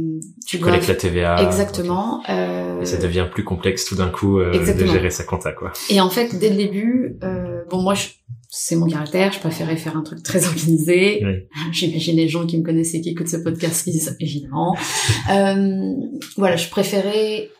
tu, 0.46 0.58
collectes 0.58 0.88
la 0.88 0.94
TVA. 0.94 1.42
Exactement. 1.42 2.22
Euh... 2.28 2.80
Et 2.80 2.86
ça 2.86 2.96
devient 2.96 3.26
plus 3.30 3.44
complexe 3.44 3.84
tout 3.84 3.96
d'un 3.96 4.08
coup 4.08 4.38
euh, 4.38 4.52
de 4.52 4.86
gérer 4.86 5.10
sa 5.10 5.24
compta, 5.24 5.52
quoi. 5.52 5.72
Et 5.90 6.00
en 6.00 6.10
fait, 6.10 6.38
dès 6.38 6.50
le 6.50 6.56
début, 6.56 7.16
euh, 7.22 7.62
bon, 7.70 7.82
moi, 7.82 7.94
je 7.94 8.08
c'est 8.48 8.76
mon 8.76 8.86
caractère, 8.86 9.32
je 9.32 9.40
préférais 9.40 9.76
faire 9.76 9.96
un 9.96 10.02
truc 10.02 10.22
très 10.22 10.46
organisé. 10.46 11.24
J'imagine 11.72 12.16
les 12.16 12.28
gens 12.28 12.46
qui 12.46 12.58
me 12.58 12.64
connaissent 12.64 12.94
et 12.94 13.00
qui 13.00 13.10
écoutent 13.10 13.28
ce 13.28 13.36
podcast 13.36 13.84
qui 13.84 13.90
disent 13.90 14.16
évidemment. 14.20 14.76
euh, 15.30 15.94
voilà, 16.36 16.56
je 16.56 16.68
préférais 16.68 17.50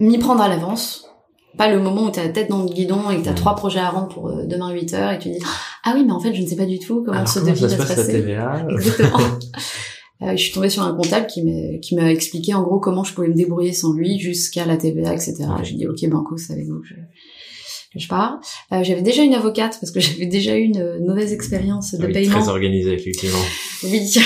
m'y 0.00 0.18
prendre 0.18 0.42
à 0.42 0.48
l'avance. 0.48 1.06
Pas 1.58 1.70
le 1.70 1.80
moment 1.80 2.04
où 2.04 2.10
t'as 2.10 2.24
la 2.24 2.30
tête 2.30 2.48
dans 2.48 2.62
le 2.62 2.68
guidon 2.68 3.10
et 3.10 3.18
que 3.18 3.24
t'as 3.24 3.34
trois 3.34 3.54
projets 3.54 3.78
à 3.78 3.90
rendre 3.90 4.08
pour 4.08 4.28
euh, 4.28 4.46
demain 4.46 4.72
8 4.72 4.94
heures 4.94 5.12
et 5.12 5.18
tu 5.18 5.28
dis 5.28 5.38
ah 5.84 5.92
oui 5.94 6.02
mais 6.06 6.12
en 6.12 6.18
fait 6.18 6.32
je 6.32 6.40
ne 6.40 6.46
sais 6.46 6.56
pas 6.56 6.64
du 6.64 6.78
tout 6.78 7.02
comment 7.04 7.26
ce 7.26 7.40
devis 7.40 7.60
va 7.60 7.68
se 7.68 7.76
passer. 7.76 8.24
Exactement. 8.70 9.18
euh, 10.22 10.30
je 10.30 10.36
suis 10.36 10.52
tombée 10.52 10.70
sur 10.70 10.82
un 10.82 10.94
comptable 10.94 11.26
qui 11.26 11.42
m'a 11.42 11.78
qui 11.78 11.94
m'a 11.94 12.10
expliqué 12.10 12.54
en 12.54 12.62
gros 12.62 12.80
comment 12.80 13.04
je 13.04 13.12
pouvais 13.12 13.28
me 13.28 13.34
débrouiller 13.34 13.74
sans 13.74 13.92
lui 13.92 14.18
jusqu'à 14.18 14.64
la 14.64 14.78
TVA 14.78 15.12
etc. 15.12 15.44
J'ai 15.62 15.74
dit 15.74 15.86
ok 15.86 16.08
banco 16.08 16.38
c'est 16.38 16.54
avec 16.54 16.66
vous 16.66 16.80
que 16.80 16.86
je, 16.86 16.94
que 17.92 18.00
je 18.00 18.08
pars. 18.08 18.40
Euh, 18.72 18.82
j'avais 18.82 19.02
déjà 19.02 19.22
une 19.22 19.34
avocate 19.34 19.78
parce 19.80 19.92
que 19.92 20.00
j'avais 20.00 20.26
déjà 20.26 20.56
eu 20.56 20.62
une 20.62 21.04
mauvaise 21.04 21.32
expérience 21.32 21.94
de 21.94 22.06
paiement. 22.06 22.40
Très 22.40 22.48
organisée 22.48 22.92
effectivement. 22.92 23.44
Oui. 23.84 24.14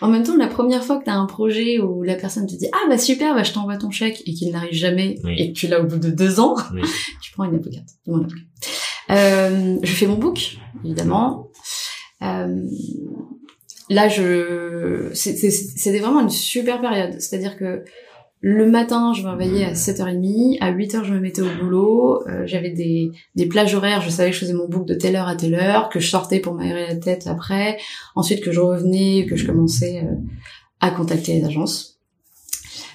En 0.00 0.08
même 0.08 0.24
temps, 0.24 0.36
la 0.36 0.48
première 0.48 0.84
fois 0.84 0.98
que 0.98 1.04
tu 1.04 1.10
as 1.10 1.16
un 1.16 1.26
projet 1.26 1.78
où 1.78 2.02
la 2.02 2.16
personne 2.16 2.46
te 2.46 2.54
dit 2.54 2.68
ah 2.72 2.88
bah 2.88 2.98
super, 2.98 3.34
bah 3.34 3.42
je 3.44 3.52
t'envoie 3.52 3.76
ton 3.76 3.90
chèque 3.90 4.22
et 4.26 4.34
qu'il 4.34 4.50
n'arrive 4.50 4.72
jamais 4.74 5.16
et 5.36 5.52
que 5.52 5.58
tu 5.58 5.68
l'as 5.68 5.80
au 5.80 5.84
bout 5.84 5.98
de 5.98 6.10
deux 6.10 6.40
ans, 6.40 6.56
tu 7.22 7.32
prends 7.32 7.44
une 7.44 7.54
avocate. 7.54 7.86
Euh, 9.10 9.76
je 9.82 9.92
fais 9.92 10.06
mon 10.06 10.16
book, 10.16 10.56
évidemment. 10.84 11.50
Euh, 12.22 12.64
là, 13.90 14.08
je 14.08 15.10
c'était 15.14 15.98
vraiment 15.98 16.20
une 16.20 16.30
super 16.30 16.80
période. 16.80 17.20
C'est-à-dire 17.20 17.56
que 17.56 17.84
le 18.44 18.68
matin, 18.68 19.14
je 19.14 19.22
me 19.22 19.30
réveillais 19.30 19.64
à 19.64 19.72
7h30, 19.72 20.58
à 20.60 20.72
8h, 20.72 21.04
je 21.04 21.14
me 21.14 21.20
mettais 21.20 21.42
au 21.42 21.48
boulot, 21.60 22.26
euh, 22.26 22.42
j'avais 22.44 22.70
des, 22.70 23.12
des 23.36 23.46
plages 23.46 23.72
horaires, 23.72 24.02
je 24.02 24.10
savais 24.10 24.30
que 24.30 24.34
je 24.34 24.40
faisais 24.40 24.52
mon 24.52 24.68
book 24.68 24.84
de 24.84 24.94
telle 24.94 25.14
heure 25.14 25.28
à 25.28 25.36
telle 25.36 25.54
heure, 25.54 25.88
que 25.88 26.00
je 26.00 26.08
sortais 26.08 26.40
pour 26.40 26.52
m'aérer 26.54 26.88
la 26.88 26.96
tête 26.96 27.28
après, 27.28 27.78
ensuite 28.16 28.42
que 28.42 28.50
je 28.50 28.58
revenais, 28.58 29.26
que 29.26 29.36
je 29.36 29.46
commençais 29.46 30.02
euh, 30.04 30.16
à 30.80 30.90
contacter 30.90 31.34
les 31.34 31.44
agences. 31.44 32.00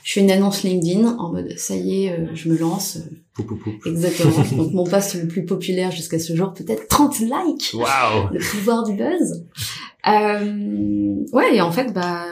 Je 0.04 0.14
fais 0.14 0.20
une 0.20 0.32
annonce 0.32 0.64
LinkedIn 0.64 1.18
en 1.18 1.32
mode 1.32 1.54
ça 1.58 1.76
y 1.78 2.04
est, 2.04 2.12
euh, 2.12 2.28
je 2.34 2.50
me 2.50 2.58
lance. 2.58 2.98
Exactement. 3.86 4.44
Donc 4.58 4.74
mon 4.74 4.84
post 4.84 5.16
le 5.16 5.30
plus 5.30 5.46
populaire 5.46 5.92
jusqu'à 5.92 6.20
ce 6.20 6.36
jour, 6.36 6.54
peut-être 6.54 6.90
30 6.90 7.20
likes. 7.20 7.72
Wow. 7.74 8.34
Le 8.34 8.40
pouvoir 8.40 8.84
du 8.84 8.96
buzz. 8.96 9.46
ouais, 11.32 11.56
et 11.56 11.62
en 11.62 11.72
fait, 11.72 11.94
bah 11.94 12.26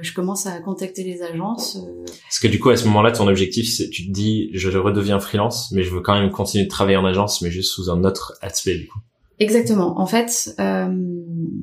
je 0.00 0.12
commence 0.12 0.46
à 0.46 0.58
contacter 0.60 1.02
les 1.02 1.22
agences. 1.22 1.76
Euh. 1.76 2.04
Parce 2.22 2.38
que 2.38 2.48
du 2.48 2.58
coup, 2.58 2.70
à 2.70 2.76
ce 2.76 2.84
moment-là, 2.86 3.12
ton 3.12 3.28
objectif, 3.28 3.68
c'est, 3.68 3.90
tu 3.90 4.06
te 4.06 4.12
dis, 4.12 4.50
je 4.52 4.78
redeviens 4.78 5.20
freelance, 5.20 5.70
mais 5.72 5.82
je 5.82 5.90
veux 5.90 6.00
quand 6.00 6.18
même 6.18 6.30
continuer 6.30 6.64
de 6.64 6.70
travailler 6.70 6.96
en 6.96 7.04
agence, 7.04 7.42
mais 7.42 7.50
juste 7.50 7.72
sous 7.72 7.90
un 7.90 8.04
autre 8.04 8.34
aspect, 8.42 8.76
du 8.76 8.86
coup. 8.86 8.98
Exactement. 9.38 10.00
En 10.00 10.06
fait, 10.06 10.54
euh, 10.60 10.88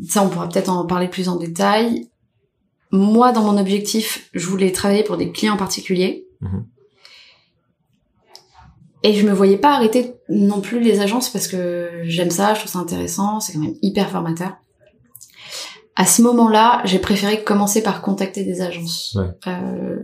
ça, 0.08 0.24
on 0.24 0.30
pourra 0.30 0.48
peut-être 0.48 0.69
en 0.69 0.86
parler 0.86 1.08
plus 1.08 1.30
en 1.30 1.38
détail. 1.38 2.08
Moi, 2.91 3.32
dans 3.32 3.41
mon 3.41 3.60
objectif, 3.60 4.30
je 4.34 4.48
voulais 4.48 4.72
travailler 4.72 5.04
pour 5.04 5.17
des 5.17 5.32
clients 5.32 5.58
particuliers. 5.58 6.28
Mhm. 6.41 6.65
Et 9.06 9.13
je 9.13 9.28
me 9.28 9.34
voyais 9.34 9.58
pas 9.58 9.76
arrêter 9.76 10.13
non 10.30 10.62
plus 10.62 10.80
les 10.80 11.02
agences 11.02 11.30
parce 11.30 11.48
que 11.48 11.89
j'aime 12.04 12.32
ça, 12.32 12.54
je 12.54 12.60
trouve 12.60 12.72
ça 12.72 12.80
intéressant, 12.80 13.41
c'est 13.41 13.54
quand 13.54 13.60
même 13.60 13.76
hyper 13.82 14.10
formateur. 14.10 14.54
À 15.95 16.06
ce 16.06 16.21
moment-là, 16.23 16.82
j'ai 16.86 16.99
préféré 16.99 17.43
commencer 17.43 17.84
par 17.84 18.01
contacter 18.01 18.43
des 18.43 18.62
agences. 18.62 19.15
Ouais. 19.19 19.27
Euh, 19.47 19.97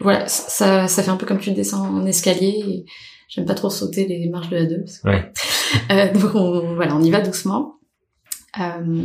voilà, 0.00 0.28
ça, 0.28 0.86
ça 0.88 1.02
fait 1.02 1.10
un 1.10 1.16
peu 1.16 1.26
comme 1.26 1.38
tu 1.40 1.52
descends 1.52 1.86
en 1.88 2.06
escalier. 2.06 2.62
Et 2.68 2.84
J'aime 3.28 3.44
pas 3.44 3.54
trop 3.54 3.70
sauter 3.70 4.06
les 4.06 4.28
marches 4.28 4.50
de 4.50 4.56
la 4.56 4.66
2. 4.66 4.78
parce 4.84 4.98
que- 4.98 5.08
Ouais. 5.08 5.32
Euh, 5.90 6.12
donc 6.12 6.34
on, 6.36 6.76
voilà, 6.76 6.94
on 6.94 7.02
y 7.02 7.10
va 7.10 7.20
doucement. 7.20 7.74
Euh, 8.60 9.02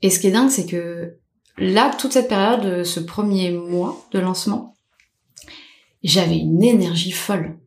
et 0.00 0.08
ce 0.10 0.20
qui 0.20 0.28
est 0.28 0.30
dingue, 0.30 0.48
c'est 0.48 0.64
que 0.64 1.16
là, 1.58 1.90
toute 1.98 2.12
cette 2.12 2.28
période, 2.28 2.84
ce 2.84 3.00
premier 3.00 3.50
mois 3.50 4.00
de 4.12 4.20
lancement, 4.20 4.76
j'avais 6.04 6.36
une 6.38 6.62
énergie 6.62 7.10
folle. 7.10 7.58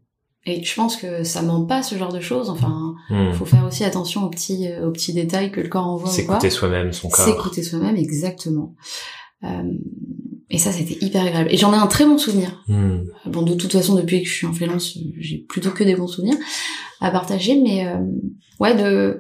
Et 0.50 0.64
je 0.64 0.76
pense 0.76 0.96
que 0.96 1.24
ça 1.24 1.42
ment 1.42 1.66
pas 1.66 1.84
ce 1.84 1.96
genre 1.96 2.14
de 2.14 2.22
choses. 2.22 2.50
Enfin, 2.50 2.96
Hmm. 3.10 3.34
faut 3.34 3.46
faire 3.46 3.66
aussi 3.66 3.84
attention 3.84 4.24
aux 4.24 4.30
petits, 4.30 4.68
euh, 4.68 4.88
aux 4.88 4.92
petits 4.92 5.14
détails 5.14 5.52
que 5.52 5.60
le 5.62 5.68
corps 5.68 5.86
envoie. 5.88 6.10
S'écouter 6.10 6.50
soi-même, 6.50 6.94
son 6.94 7.10
corps. 7.10 7.26
S'écouter 7.26 7.64
soi-même, 7.64 7.98
exactement. 7.98 8.76
Euh, 9.44 9.64
et 10.50 10.58
ça, 10.58 10.72
c'était 10.72 10.98
hyper 11.06 11.24
agréable. 11.26 11.50
Et 11.52 11.58
j'en 11.58 11.74
ai 11.74 11.78
un 11.78 11.88
très 11.88 12.06
bon 12.06 12.18
souvenir. 12.18 12.64
Hmm. 12.70 13.00
Bon, 13.26 13.42
de 13.42 13.54
toute 13.54 13.74
façon, 13.74 13.96
depuis 13.96 14.24
que 14.24 14.30
je 14.30 14.34
suis 14.34 14.48
en 14.48 14.54
freelance, 14.54 14.96
euh, 14.96 15.02
j'ai 15.20 15.40
plutôt 15.40 15.72
que 15.72 15.84
des 15.84 15.96
bons 15.96 16.08
souvenirs 16.08 16.38
à 17.02 17.12
partager. 17.12 17.60
Mais 17.62 17.86
euh, 17.86 18.00
ouais, 18.60 18.74
de 18.76 19.20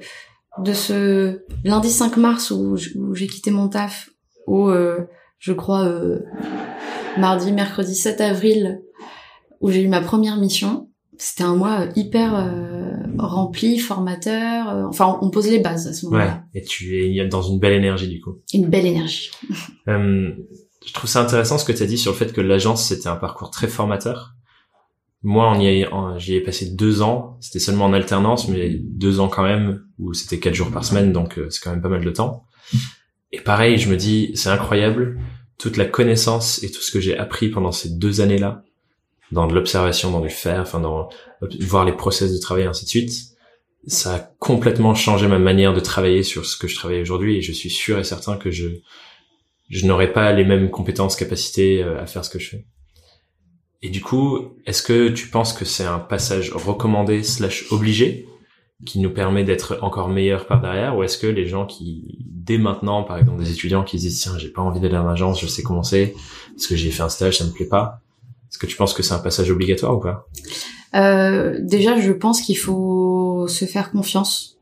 de 0.63 0.73
ce 0.73 1.41
lundi 1.63 1.89
5 1.91 2.17
mars 2.17 2.51
où, 2.51 2.75
j'ai 3.13 3.27
quitté 3.27 3.51
mon 3.51 3.67
taf, 3.67 4.09
au 4.47 4.69
euh, 4.69 5.01
je 5.37 5.53
crois 5.53 5.83
euh, 5.83 6.19
mardi, 7.17 7.51
mercredi 7.51 7.95
7 7.95 8.21
avril, 8.21 8.81
où 9.61 9.69
j'ai 9.69 9.81
eu 9.81 9.87
ma 9.87 10.01
première 10.01 10.37
mission. 10.37 10.89
C'était 11.19 11.43
un 11.43 11.55
mois 11.55 11.85
hyper 11.95 12.35
euh, 12.35 12.91
rempli, 13.17 13.79
formateur. 13.79 14.69
euh, 14.69 14.83
enfin, 14.87 15.17
on 15.21 15.29
pose 15.29 15.49
les 15.49 15.59
bases 15.59 15.87
à 15.87 15.93
ce 15.93 16.05
Ouais. 16.05 16.11
moment-là. 16.11 16.43
Et 16.53 16.61
tu 16.63 16.95
es 17.17 17.27
dans 17.27 17.41
une 17.41 17.59
belle 17.59 17.73
énergie 17.73 18.07
du 18.07 18.21
coup. 18.21 18.35
Une 18.53 18.67
belle 18.67 18.85
énergie. 18.85 19.31
Euh, 19.89 20.31
je 20.85 20.91
trouve 20.93 21.09
ça 21.09 21.21
intéressant 21.21 21.57
ce 21.57 21.63
que 21.63 21.71
tu 21.71 21.81
as 21.81 21.85
dit 21.85 21.97
sur 21.97 22.11
le 22.11 22.17
fait 22.17 22.33
que 22.33 22.41
l'agence 22.41 22.85
c'était 22.85 23.07
un 23.07 23.15
parcours 23.15 23.51
très 23.51 23.67
formateur. 23.69 24.33
Moi, 25.23 25.49
on 25.55 25.59
y 25.61 25.85
en- 25.85 26.19
j'y 26.19 26.35
ai 26.35 26.41
passé 26.41 26.69
deux 26.71 27.01
ans. 27.01 27.37
C'était 27.39 27.59
seulement 27.59 27.85
en 27.85 27.93
alternance, 27.93 28.47
mais 28.49 28.69
deux 28.83 29.19
ans 29.21 29.29
quand 29.29 29.43
même, 29.43 29.81
où 29.97 30.13
c'était 30.13 30.39
quatre 30.39 30.53
jours 30.55 30.69
par 30.71 30.83
semaine, 30.85 31.11
donc 31.13 31.39
euh, 31.39 31.49
c'est 31.49 31.61
quand 31.63 31.71
même 31.71 31.81
pas 31.81 31.87
mal 31.89 32.03
de 32.03 32.11
temps. 32.11 32.45
Et 33.31 33.39
pareil, 33.39 33.77
je 33.77 33.89
me 33.89 33.95
dis, 33.97 34.31
c'est 34.35 34.49
incroyable 34.49 35.19
toute 35.57 35.77
la 35.77 35.85
connaissance 35.85 36.61
et 36.63 36.69
tout 36.71 36.81
ce 36.81 36.91
que 36.91 36.99
j'ai 36.99 37.17
appris 37.17 37.49
pendant 37.49 37.71
ces 37.71 37.89
deux 37.97 38.19
années-là, 38.21 38.63
dans 39.31 39.47
de 39.47 39.53
l'observation, 39.53 40.11
dans 40.11 40.21
du 40.21 40.29
faire, 40.29 40.61
enfin 40.61 40.79
dans 40.79 41.09
voir 41.61 41.85
les 41.85 41.91
process 41.91 42.33
de 42.33 42.39
travail, 42.39 42.63
et 42.63 42.67
ainsi 42.67 42.85
de 42.85 42.89
suite. 42.89 43.11
Ça 43.87 44.15
a 44.15 44.19
complètement 44.19 44.95
changé 44.95 45.27
ma 45.27 45.39
manière 45.39 45.73
de 45.73 45.79
travailler 45.79 46.23
sur 46.23 46.45
ce 46.45 46.57
que 46.57 46.67
je 46.67 46.75
travaille 46.75 47.01
aujourd'hui, 47.01 47.37
et 47.37 47.41
je 47.41 47.51
suis 47.51 47.69
sûr 47.69 47.99
et 47.99 48.03
certain 48.03 48.37
que 48.37 48.51
je 48.51 48.67
je 49.69 49.85
n'aurais 49.85 50.13
pas 50.13 50.31
les 50.31 50.45
mêmes 50.45 50.69
compétences, 50.69 51.15
capacités 51.15 51.83
euh, 51.83 52.01
à 52.01 52.05
faire 52.05 52.23
ce 52.23 52.29
que 52.29 52.39
je 52.39 52.49
fais. 52.49 52.65
Et 53.81 53.89
du 53.89 54.01
coup, 54.01 54.55
est-ce 54.65 54.81
que 54.81 55.09
tu 55.09 55.27
penses 55.27 55.53
que 55.53 55.65
c'est 55.65 55.85
un 55.85 55.99
passage 55.99 56.51
recommandé 56.51 57.21
slash 57.21 57.71
obligé 57.71 58.27
qui 58.85 58.99
nous 58.99 59.09
permet 59.09 59.43
d'être 59.43 59.79
encore 59.81 60.07
meilleurs 60.07 60.45
par 60.45 60.61
derrière 60.61 60.95
ou 60.95 61.03
est-ce 61.03 61.17
que 61.17 61.27
les 61.27 61.47
gens 61.47 61.65
qui, 61.65 62.17
dès 62.25 62.57
maintenant, 62.57 63.03
par 63.03 63.17
exemple 63.17 63.43
des 63.43 63.51
étudiants 63.51 63.83
qui 63.83 63.97
se 63.99 64.03
disent 64.03 64.21
tiens, 64.21 64.37
j'ai 64.37 64.49
pas 64.49 64.61
envie 64.61 64.79
d'aller 64.79 64.97
en 64.97 65.07
agence, 65.07 65.41
je 65.41 65.47
sais 65.47 65.63
comment 65.63 65.83
c'est, 65.83 66.13
parce 66.55 66.67
que 66.67 66.75
j'ai 66.75 66.91
fait 66.91 67.03
un 67.03 67.09
stage, 67.09 67.37
ça 67.37 67.45
me 67.45 67.51
plaît 67.51 67.67
pas, 67.67 68.01
est-ce 68.49 68.57
que 68.57 68.65
tu 68.67 68.75
penses 68.77 68.93
que 68.93 69.03
c'est 69.03 69.13
un 69.13 69.19
passage 69.19 69.49
obligatoire 69.51 69.95
ou 69.97 69.99
pas? 69.99 70.27
Euh, 70.95 71.57
déjà, 71.61 71.99
je 71.99 72.11
pense 72.11 72.41
qu'il 72.41 72.57
faut 72.57 73.47
se 73.47 73.65
faire 73.65 73.91
confiance. 73.91 74.53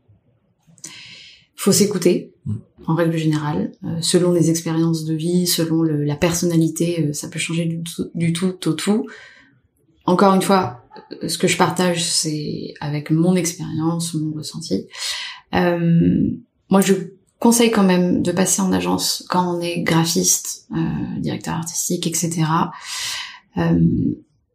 faut 1.58 1.72
s'écouter, 1.72 2.32
Mm. 2.44 2.54
en 2.86 2.94
règle 2.94 3.16
générale. 3.16 3.72
Euh, 3.82 3.96
selon 4.00 4.30
les 4.32 4.50
expériences 4.50 5.04
de 5.04 5.14
vie, 5.14 5.46
selon 5.48 5.82
le- 5.82 6.04
la 6.04 6.14
personnalité, 6.14 7.06
euh, 7.08 7.12
ça 7.12 7.28
peut 7.28 7.38
changer 7.40 7.64
du 7.64 7.82
tout, 7.82 8.10
du 8.14 8.32
tout 8.32 8.54
au 8.68 8.72
tout. 8.74 9.06
Encore 10.04 10.34
une 10.34 10.42
fois, 10.42 10.84
euh, 11.22 11.28
ce 11.28 11.38
que 11.38 11.48
je 11.48 11.56
partage, 11.56 12.04
c'est 12.04 12.74
avec 12.80 13.10
mon 13.10 13.34
expérience, 13.34 14.14
mon 14.14 14.32
ressenti. 14.36 14.86
Euh, 15.54 16.30
moi, 16.68 16.82
je 16.82 16.92
conseille 17.40 17.70
quand 17.72 17.82
même 17.84 18.22
de 18.22 18.30
passer 18.32 18.60
en 18.62 18.70
agence 18.70 19.24
quand 19.30 19.56
on 19.56 19.60
est 19.60 19.80
graphiste, 19.80 20.66
euh, 20.76 21.20
directeur 21.20 21.54
artistique, 21.54 22.06
etc. 22.06 22.42
Euh, 23.58 23.80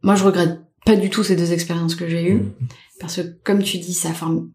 moi, 0.04 0.16
je 0.16 0.24
regrette 0.24 0.60
pas 0.86 0.96
du 0.96 1.10
tout 1.10 1.24
ces 1.24 1.36
deux 1.36 1.54
expériences 1.54 1.96
que 1.96 2.08
j'ai 2.08 2.24
eues, 2.24 2.36
Mm. 2.42 2.54
parce 3.00 3.16
que 3.18 3.22
comme 3.44 3.62
tu 3.64 3.78
dis, 3.78 3.94
ça 3.94 4.14
forme 4.14 4.52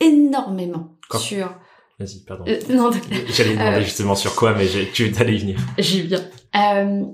énormément 0.00 0.96
Quand- 1.08 1.18
sur. 1.18 1.54
Vas-y, 1.98 2.20
pardon. 2.24 2.44
Euh, 2.48 2.58
non. 2.70 2.90
J'allais 3.28 3.54
demander 3.54 3.76
euh, 3.78 3.82
justement 3.82 4.14
sur 4.14 4.34
quoi, 4.36 4.54
mais 4.54 4.66
tu 4.92 5.12
allais 5.18 5.34
y 5.34 5.38
venir. 5.38 5.58
J'y 5.78 6.02
viens. 6.02 6.24
Euh, 6.56 7.04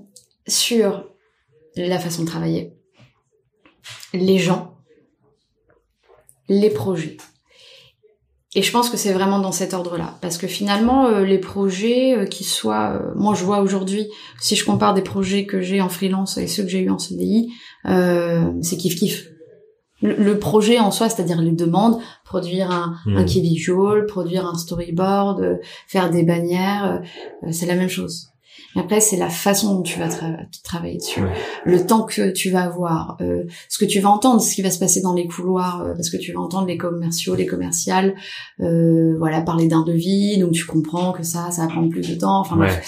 sur 0.46 1.08
la 1.76 1.98
façon 1.98 2.22
de 2.22 2.28
travailler, 2.28 2.72
les 4.12 4.38
gens, 4.38 4.76
les 6.48 6.70
projets. 6.70 7.16
Et 8.56 8.62
je 8.62 8.70
pense 8.70 8.88
que 8.88 8.96
c'est 8.96 9.12
vraiment 9.12 9.40
dans 9.40 9.50
cet 9.52 9.74
ordre-là. 9.74 10.16
Parce 10.20 10.38
que 10.38 10.46
finalement, 10.46 11.06
euh, 11.06 11.24
les 11.24 11.38
projets 11.38 12.16
euh, 12.16 12.24
qui 12.24 12.44
soient... 12.44 12.92
euh, 12.92 13.12
moi, 13.16 13.34
je 13.34 13.44
vois 13.44 13.60
aujourd'hui, 13.60 14.08
si 14.40 14.54
je 14.54 14.64
compare 14.64 14.94
des 14.94 15.02
projets 15.02 15.44
que 15.44 15.60
j'ai 15.60 15.80
en 15.80 15.88
freelance 15.88 16.38
et 16.38 16.46
ceux 16.46 16.62
que 16.62 16.68
j'ai 16.68 16.80
eu 16.80 16.90
en 16.90 16.98
CDI, 16.98 17.52
euh, 17.86 18.44
c'est 18.62 18.76
kiff-kiff. 18.76 19.28
Le, 20.02 20.14
le 20.16 20.38
projet 20.38 20.78
en 20.78 20.90
soi, 20.90 21.08
c'est-à-dire 21.08 21.40
les 21.40 21.50
demandes, 21.52 21.98
produire 22.24 22.70
un, 22.70 22.96
Mm. 23.06 23.16
un 23.16 23.24
key 23.24 23.40
visual, 23.40 24.06
produire 24.06 24.46
un 24.46 24.56
storyboard, 24.56 25.40
euh, 25.40 25.56
faire 25.88 26.10
des 26.10 26.22
bannières, 26.22 27.00
euh, 27.44 27.48
c'est 27.50 27.66
la 27.66 27.74
même 27.74 27.88
chose. 27.88 28.28
Mais 28.74 28.82
après, 28.82 29.00
c'est 29.00 29.16
la 29.16 29.28
façon 29.28 29.74
dont 29.76 29.82
tu 29.82 29.98
vas 29.98 30.08
tra- 30.08 30.46
travailler 30.64 30.96
dessus, 30.98 31.20
Ouais. 31.22 31.32
le 31.64 31.86
temps 31.86 32.02
que 32.04 32.30
tu 32.32 32.50
vas 32.50 32.62
avoir, 32.64 33.16
euh, 33.20 33.44
ce 33.68 33.78
que 33.78 33.84
tu 33.84 34.00
vas 34.00 34.10
entendre, 34.10 34.40
ce 34.40 34.54
qui 34.54 34.62
va 34.62 34.70
se 34.70 34.78
passer 34.78 35.00
dans 35.00 35.14
les 35.14 35.26
couloirs, 35.26 35.82
euh, 35.82 35.94
parce 35.94 36.10
que 36.10 36.16
tu 36.16 36.32
vas 36.32 36.40
entendre 36.40 36.66
les 36.66 36.76
commerciaux, 36.76 37.34
les 37.36 37.46
commerciales, 37.46 38.14
euh, 38.60 39.16
voilà, 39.18 39.40
parler 39.42 39.68
d'un 39.68 39.82
devis, 39.84 40.38
donc 40.38 40.52
tu 40.52 40.64
comprends 40.66 41.12
que 41.12 41.22
ça, 41.22 41.50
ça 41.50 41.62
va 41.62 41.68
prendre 41.68 41.88
plus 41.90 42.08
de 42.08 42.14
temps. 42.16 42.40
Enfin 42.40 42.58
Ouais. 42.58 42.80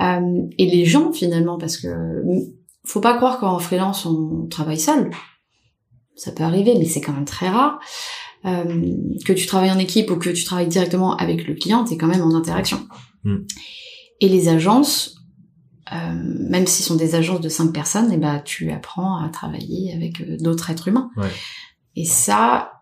Euh, 0.00 0.42
et 0.58 0.66
les 0.66 0.84
gens 0.86 1.12
finalement, 1.12 1.58
parce 1.58 1.76
que 1.76 1.88
mm, 1.88 2.52
faut 2.84 3.00
pas 3.00 3.14
croire 3.16 3.38
qu'en 3.38 3.58
freelance 3.58 4.06
on 4.06 4.46
travaille 4.48 4.80
seul. 4.80 5.10
Ça 6.16 6.32
peut 6.32 6.42
arriver, 6.44 6.74
mais 6.78 6.84
c'est 6.86 7.00
quand 7.00 7.12
même 7.12 7.24
très 7.24 7.48
rare. 7.48 7.78
Euh, 8.46 8.94
que 9.26 9.32
tu 9.34 9.46
travailles 9.46 9.70
en 9.70 9.78
équipe 9.78 10.10
ou 10.10 10.16
que 10.16 10.30
tu 10.30 10.44
travailles 10.44 10.66
directement 10.68 11.14
avec 11.16 11.46
le 11.46 11.54
client, 11.54 11.84
t'es 11.84 11.96
quand 11.98 12.06
même 12.06 12.22
en 12.22 12.34
interaction. 12.34 12.78
Mm. 13.24 13.36
Et 14.20 14.28
les 14.28 14.48
agences, 14.48 15.16
euh, 15.92 15.96
même 16.14 16.66
si 16.66 16.82
ce 16.82 16.88
sont 16.88 16.96
des 16.96 17.14
agences 17.14 17.40
de 17.40 17.48
cinq 17.48 17.72
personnes, 17.72 18.12
et 18.12 18.16
ben 18.16 18.40
tu 18.44 18.70
apprends 18.70 19.22
à 19.22 19.28
travailler 19.28 19.92
avec 19.94 20.20
euh, 20.20 20.36
d'autres 20.38 20.70
êtres 20.70 20.88
humains. 20.88 21.10
Ouais. 21.16 21.30
Et 21.96 22.04
ça, 22.04 22.72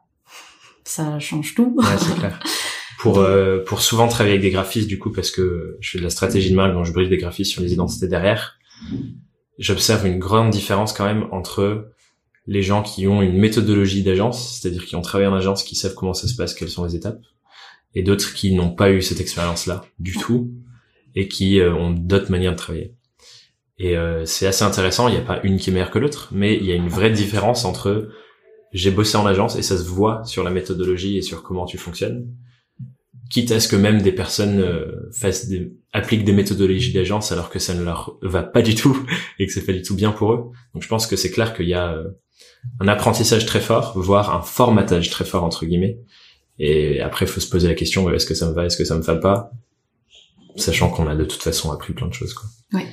ça 0.84 1.18
change 1.18 1.54
tout. 1.54 1.74
Ouais, 1.76 1.84
c'est 1.98 2.14
clair. 2.16 2.40
Pour 2.98 3.18
euh, 3.18 3.62
pour 3.64 3.80
souvent 3.80 4.08
travailler 4.08 4.34
avec 4.34 4.42
des 4.42 4.50
graphistes 4.50 4.88
du 4.88 4.98
coup 4.98 5.12
parce 5.12 5.30
que 5.30 5.76
je 5.78 5.90
fais 5.90 5.98
de 5.98 6.02
la 6.02 6.10
stratégie 6.10 6.50
de 6.50 6.56
marque 6.56 6.72
donc 6.72 6.84
je 6.84 6.92
brille 6.92 7.08
des 7.08 7.16
graphistes 7.16 7.52
sur 7.52 7.62
les 7.62 7.72
identités 7.72 8.08
derrière. 8.08 8.58
J'observe 9.56 10.04
une 10.04 10.18
grande 10.18 10.50
différence 10.50 10.92
quand 10.92 11.04
même 11.04 11.28
entre 11.30 11.92
les 12.48 12.62
gens 12.62 12.82
qui 12.82 13.06
ont 13.06 13.22
une 13.22 13.38
méthodologie 13.38 14.02
d'agence, 14.02 14.58
c'est-à-dire 14.58 14.84
qui 14.84 14.96
ont 14.96 15.00
travaillé 15.00 15.28
en 15.28 15.34
agence, 15.34 15.62
qui 15.62 15.76
savent 15.76 15.94
comment 15.94 16.12
ça 16.12 16.26
se 16.26 16.34
passe, 16.34 16.54
quelles 16.54 16.70
sont 16.70 16.84
les 16.84 16.96
étapes, 16.96 17.20
et 17.94 18.02
d'autres 18.02 18.34
qui 18.34 18.52
n'ont 18.52 18.74
pas 18.74 18.90
eu 18.90 19.00
cette 19.00 19.20
expérience-là 19.20 19.84
du 20.00 20.16
tout 20.16 20.50
et 21.18 21.26
qui 21.26 21.60
euh, 21.60 21.74
ont 21.74 21.90
d'autres 21.90 22.30
manières 22.30 22.52
de 22.52 22.56
travailler. 22.56 22.94
Et 23.76 23.96
euh, 23.96 24.24
c'est 24.24 24.46
assez 24.46 24.62
intéressant. 24.62 25.08
Il 25.08 25.14
n'y 25.14 25.20
a 25.20 25.24
pas 25.24 25.40
une 25.42 25.58
qui 25.58 25.70
est 25.70 25.72
meilleure 25.72 25.90
que 25.90 25.98
l'autre, 25.98 26.28
mais 26.30 26.56
il 26.56 26.64
y 26.64 26.70
a 26.70 26.76
une 26.76 26.88
vraie 26.88 27.10
différence 27.10 27.64
entre 27.64 28.08
j'ai 28.72 28.92
bossé 28.92 29.16
en 29.16 29.26
agence 29.26 29.56
et 29.56 29.62
ça 29.62 29.76
se 29.76 29.82
voit 29.82 30.22
sur 30.24 30.44
la 30.44 30.50
méthodologie 30.50 31.18
et 31.18 31.22
sur 31.22 31.42
comment 31.42 31.66
tu 31.66 31.76
fonctionnes. 31.76 32.28
Quitte 33.30 33.50
à 33.50 33.58
ce 33.58 33.66
que 33.66 33.74
même 33.74 34.00
des 34.00 34.12
personnes 34.12 34.60
euh, 34.60 35.10
fassent 35.12 35.48
des, 35.48 35.72
appliquent 35.92 36.24
des 36.24 36.32
méthodologies 36.32 36.92
d'agence 36.92 37.32
alors 37.32 37.50
que 37.50 37.58
ça 37.58 37.74
ne 37.74 37.82
leur 37.82 38.16
va 38.22 38.44
pas 38.44 38.62
du 38.62 38.76
tout 38.76 39.04
et 39.40 39.46
que 39.48 39.52
c'est 39.52 39.66
pas 39.66 39.72
du 39.72 39.82
tout 39.82 39.96
bien 39.96 40.12
pour 40.12 40.32
eux. 40.32 40.50
Donc 40.72 40.84
je 40.84 40.88
pense 40.88 41.08
que 41.08 41.16
c'est 41.16 41.32
clair 41.32 41.52
qu'il 41.52 41.68
y 41.68 41.74
a 41.74 42.00
un 42.78 42.86
apprentissage 42.86 43.44
très 43.44 43.60
fort, 43.60 43.98
voire 43.98 44.36
un 44.36 44.42
formatage 44.42 45.10
très 45.10 45.24
fort 45.24 45.42
entre 45.42 45.66
guillemets. 45.66 45.98
Et 46.60 47.00
après, 47.00 47.24
il 47.24 47.28
faut 47.28 47.40
se 47.40 47.48
poser 47.48 47.66
la 47.66 47.74
question 47.74 48.08
est-ce 48.12 48.26
que 48.26 48.34
ça 48.34 48.48
me 48.48 48.54
va, 48.54 48.66
est-ce 48.66 48.76
que 48.76 48.84
ça 48.84 48.96
me 48.96 49.02
va 49.02 49.16
pas, 49.16 49.52
sachant 50.60 50.90
qu'on 50.90 51.08
a 51.08 51.14
de 51.14 51.24
toute 51.24 51.42
façon 51.42 51.72
appris 51.72 51.92
plein 51.92 52.08
de 52.08 52.14
choses. 52.14 52.34
Quoi. 52.34 52.48
Ouais. 52.74 52.86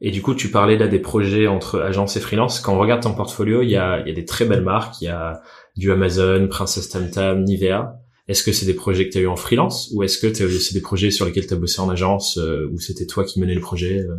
Et 0.00 0.10
du 0.10 0.20
coup, 0.20 0.34
tu 0.34 0.50
parlais 0.50 0.76
là 0.76 0.88
des 0.88 0.98
projets 0.98 1.46
entre 1.46 1.80
agence 1.80 2.16
et 2.16 2.20
freelance. 2.20 2.58
Quand 2.58 2.74
on 2.74 2.78
regarde 2.78 3.02
ton 3.02 3.14
portfolio, 3.14 3.62
il 3.62 3.70
y 3.70 3.76
a, 3.76 4.00
il 4.00 4.08
y 4.08 4.10
a 4.10 4.14
des 4.14 4.24
très 4.24 4.44
belles 4.44 4.64
marques. 4.64 5.00
Il 5.00 5.04
y 5.04 5.08
a 5.08 5.42
du 5.76 5.92
Amazon, 5.92 6.48
Princess 6.48 6.88
Tam 6.88 7.08
Tam, 7.08 7.44
Nivea. 7.44 7.98
Est-ce 8.28 8.42
que 8.42 8.52
c'est 8.52 8.66
des 8.66 8.74
projets 8.74 9.06
que 9.06 9.12
tu 9.12 9.18
as 9.18 9.20
eu 9.22 9.26
en 9.28 9.36
freelance 9.36 9.90
ou 9.94 10.02
est-ce 10.02 10.18
que 10.18 10.32
c'est 10.32 10.74
des 10.74 10.80
projets 10.80 11.10
sur 11.10 11.24
lesquels 11.24 11.46
tu 11.46 11.54
as 11.54 11.56
bossé 11.56 11.80
en 11.80 11.88
agence 11.88 12.38
euh, 12.38 12.68
ou 12.72 12.80
c'était 12.80 13.06
toi 13.06 13.24
qui 13.24 13.40
menais 13.40 13.54
le 13.54 13.60
projet 13.60 14.00
euh? 14.00 14.16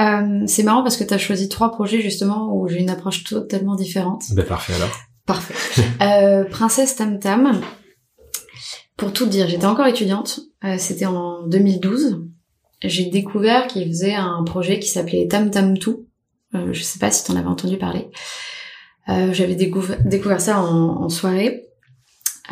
Euh, 0.00 0.44
c'est 0.46 0.62
marrant 0.62 0.82
parce 0.82 0.96
que 0.96 1.02
tu 1.02 1.12
as 1.12 1.18
choisi 1.18 1.48
trois 1.48 1.72
projets 1.72 2.00
justement 2.00 2.54
où 2.54 2.68
j'ai 2.68 2.78
une 2.78 2.90
approche 2.90 3.24
totalement 3.24 3.74
différente. 3.74 4.22
Ben 4.32 4.44
parfait 4.44 4.74
alors. 4.74 4.96
Parfait. 5.26 5.54
Euh, 6.00 6.44
Princesse 6.44 6.96
Tam 6.96 7.18
Tam. 7.18 7.60
Pour 8.96 9.12
tout 9.12 9.26
dire, 9.26 9.48
j'étais 9.48 9.66
encore 9.66 9.86
étudiante. 9.86 10.40
Euh, 10.64 10.76
c'était 10.78 11.06
en 11.06 11.46
2012. 11.46 12.24
J'ai 12.82 13.06
découvert 13.06 13.66
qu'il 13.66 13.86
faisait 13.88 14.14
un 14.14 14.42
projet 14.44 14.78
qui 14.78 14.88
s'appelait 14.88 15.26
Tam 15.26 15.50
Tam 15.50 15.78
Tout. 15.78 16.06
Euh, 16.54 16.72
je 16.72 16.82
sais 16.82 16.98
pas 16.98 17.10
si 17.10 17.24
tu 17.24 17.32
en 17.32 17.36
avais 17.36 17.48
entendu 17.48 17.76
parler. 17.76 18.08
Euh, 19.08 19.32
J'avais 19.32 19.54
découvert, 19.54 20.40
ça 20.40 20.60
en, 20.60 21.08
soirée. 21.08 21.64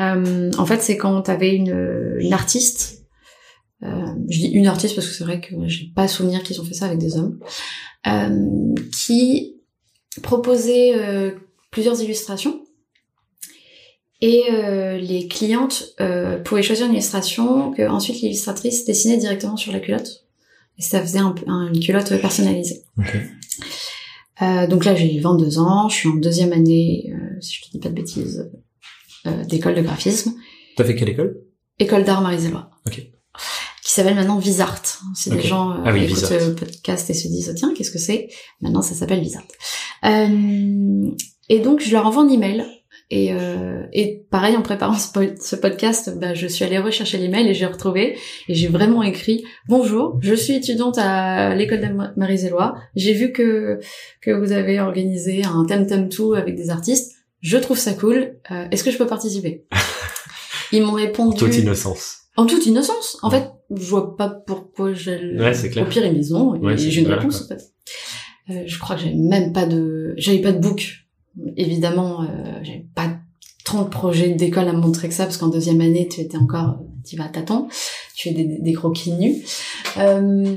Euh, 0.01 0.51
en 0.57 0.66
fait, 0.66 0.81
c'est 0.83 0.97
quand 0.97 1.23
t'avais 1.23 1.55
une, 1.55 2.16
une 2.19 2.33
artiste. 2.33 3.05
Euh, 3.83 4.07
je 4.31 4.38
dis 4.38 4.49
une 4.49 4.66
artiste 4.66 4.95
parce 4.95 5.07
que 5.07 5.12
c'est 5.12 5.25
vrai 5.25 5.40
que 5.40 5.55
j'ai 5.66 5.92
pas 5.95 6.09
souvenir 6.09 6.42
qu'ils 6.42 6.61
ont 6.61 6.64
fait 6.64 6.75
ça 6.75 6.87
avec 6.87 6.99
des 6.99 7.16
hommes. 7.16 7.38
Qui 8.92 9.57
proposait 10.23 10.95
plusieurs 11.71 12.01
illustrations 12.01 12.66
et 14.21 14.45
euh, 14.53 14.97
les 14.99 15.29
clientes 15.29 15.95
euh, 16.01 16.39
pouvaient 16.39 16.63
choisir 16.63 16.87
une 16.87 16.93
illustration 16.93 17.73
que 17.73 17.87
ensuite 17.89 18.21
l'illustratrice 18.21 18.85
dessinait 18.85 19.17
directement 19.19 19.57
sur 19.57 19.73
la 19.73 19.81
culotte. 19.81 20.25
Et 20.79 20.83
ça 20.83 21.01
faisait 21.01 21.19
un, 21.21 21.35
un- 21.47 21.73
une 21.73 21.81
culotte 21.81 22.21
personnalisée. 22.21 22.83
Ok. 22.99 23.17
Euh, 24.43 24.67
donc 24.67 24.85
là, 24.85 24.95
j'ai 24.95 25.19
22 25.19 25.59
ans, 25.59 25.89
je 25.89 25.95
suis 25.97 26.09
en 26.11 26.15
deuxième 26.17 26.53
année, 26.53 27.11
euh, 27.15 27.41
si 27.41 27.57
je 27.57 27.65
te 27.67 27.71
dis 27.73 27.79
pas 27.79 27.89
de 27.89 27.95
bêtises, 27.95 28.51
euh, 29.27 29.45
d'école 29.45 29.75
de 29.75 29.81
graphisme, 29.83 30.35
T'as 30.77 30.85
fait 30.85 30.95
quelle 30.95 31.09
école? 31.09 31.41
École 31.79 32.05
d'art 32.05 32.21
Marie-Zélois. 32.21 32.69
Ok. 32.87 32.97
Qui 33.83 33.93
s'appelle 33.93 34.15
maintenant 34.15 34.39
Visart. 34.39 34.83
Si 35.15 35.31
Ok. 35.31 35.37
des 35.37 35.43
gens 35.43 35.71
euh, 35.71 35.83
Ah 35.87 35.93
oui, 35.95 36.05
écoutent 36.05 36.31
le 36.31 36.55
podcast 36.55 37.09
et 37.09 37.15
se 37.15 37.29
disent, 37.29 37.55
tiens, 37.57 37.73
qu'est-ce 37.75 37.91
que 37.91 37.99
c'est? 37.99 38.29
Maintenant, 38.61 38.83
ça 38.83 38.95
s'appelle 38.95 39.21
Visart. 39.21 39.45
Euh, 40.05 41.11
et 41.49 41.61
donc, 41.61 41.81
je 41.81 41.91
leur 41.93 42.05
envoie 42.07 42.23
un 42.25 42.29
email. 42.29 42.65
Et, 43.09 43.33
euh, 43.33 43.83
et 43.92 44.25
pareil, 44.31 44.57
en 44.57 44.62
préparant 44.62 44.95
ce, 44.99 45.12
po- 45.12 45.37
ce 45.40 45.55
podcast, 45.55 46.19
bah, 46.19 46.35
je 46.35 46.47
suis 46.49 46.64
allée 46.64 46.79
rechercher 46.79 47.19
l'email 47.19 47.49
et 47.49 47.55
j'ai 47.55 47.66
retrouvé. 47.66 48.19
Et 48.49 48.55
j'ai 48.55 48.66
vraiment 48.66 49.03
écrit 49.05 49.45
«Bonjour, 49.69 50.19
je 50.23 50.35
suis 50.35 50.55
étudiante 50.55 50.99
à 50.99 51.55
l'école 51.55 51.81
de 51.83 51.87
Ma- 51.87 52.12
Marie-Zélois. 52.16 52.75
J'ai 52.97 53.12
vu 53.12 53.31
que, 53.33 53.79
que 54.21 54.33
vous 54.33 54.51
avez 54.51 54.81
organisé 54.81 55.45
un 55.45 55.64
Tam 55.66 55.87
Tam 55.87 56.09
Tout 56.09 56.35
avec 56.35 56.57
des 56.57 56.71
artistes. 56.71 57.12
Je 57.42 57.59
trouve 57.59 57.79
ça 57.79 57.92
cool. 57.92 58.38
Euh, 58.51 58.64
Est-ce 58.73 58.83
que 58.83 58.90
je 58.90 58.99
peux 58.99 59.07
participer?» 59.07 59.66
Ils 60.73 60.83
m'ont 60.83 60.92
répondu... 60.95 61.37
Toute 61.38 61.57
innocence. 61.57 62.23
En 62.37 62.45
toute 62.45 62.66
innocence. 62.66 63.19
En 63.23 63.31
Ouais. 63.31 63.38
fait, 63.38 63.51
je 63.75 63.85
vois 63.87 64.16
pas 64.16 64.29
pourquoi 64.29 64.92
j'ai... 64.95 65.37
Ouais, 65.38 65.55
c'est 65.55 65.71
clair. 65.71 65.87
Au 65.87 65.88
pire, 65.88 66.05
ils 66.05 66.12
m'y 66.12 66.33
ont. 66.33 66.57
Et 66.57 66.59
Ouais, 66.59 66.77
j'ai 66.77 67.01
une 67.01 67.07
réponse, 67.12 67.42
en 67.42 67.47
fait. 67.49 67.62
Euh, 68.51 68.62
je 68.66 68.79
crois 68.81 68.97
que 68.97 69.03
j'avais 69.03 69.14
même 69.14 69.53
pas 69.53 69.64
de... 69.66 70.12
J'avais 70.16 70.40
pas 70.40 70.51
de 70.53 70.59
book. 70.59 71.06
Évidemment, 71.57 72.22
euh, 72.22 72.61
j'avais 72.62 72.87
pas 72.94 73.11
tant 73.64 73.83
de 73.83 73.88
projets 73.88 74.31
d'école 74.31 74.68
à 74.68 74.72
me 74.72 74.81
montrer 74.81 75.09
que 75.09 75.14
ça, 75.14 75.25
parce 75.25 75.37
qu'en 75.37 75.49
deuxième 75.49 75.81
année, 75.81 76.09
tu 76.09 76.20
étais 76.20 76.38
encore... 76.38 76.79
Tu 77.05 77.16
vas 77.16 77.25
à 77.25 77.29
tâtons. 77.29 77.68
Tu 78.16 78.29
fais 78.29 78.35
des, 78.35 78.59
des 78.61 78.72
croquis 78.72 79.12
nus. 79.12 79.44
Euh, 79.96 80.57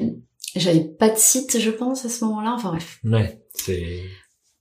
j'avais 0.55 0.83
pas 0.83 1.09
de 1.09 1.17
site, 1.17 1.59
je 1.59 1.69
pense, 1.69 2.05
à 2.05 2.09
ce 2.09 2.25
moment-là. 2.25 2.53
Enfin 2.55 2.69
bref. 2.69 2.99
Ouais, 3.03 3.39
c'est... 3.53 4.01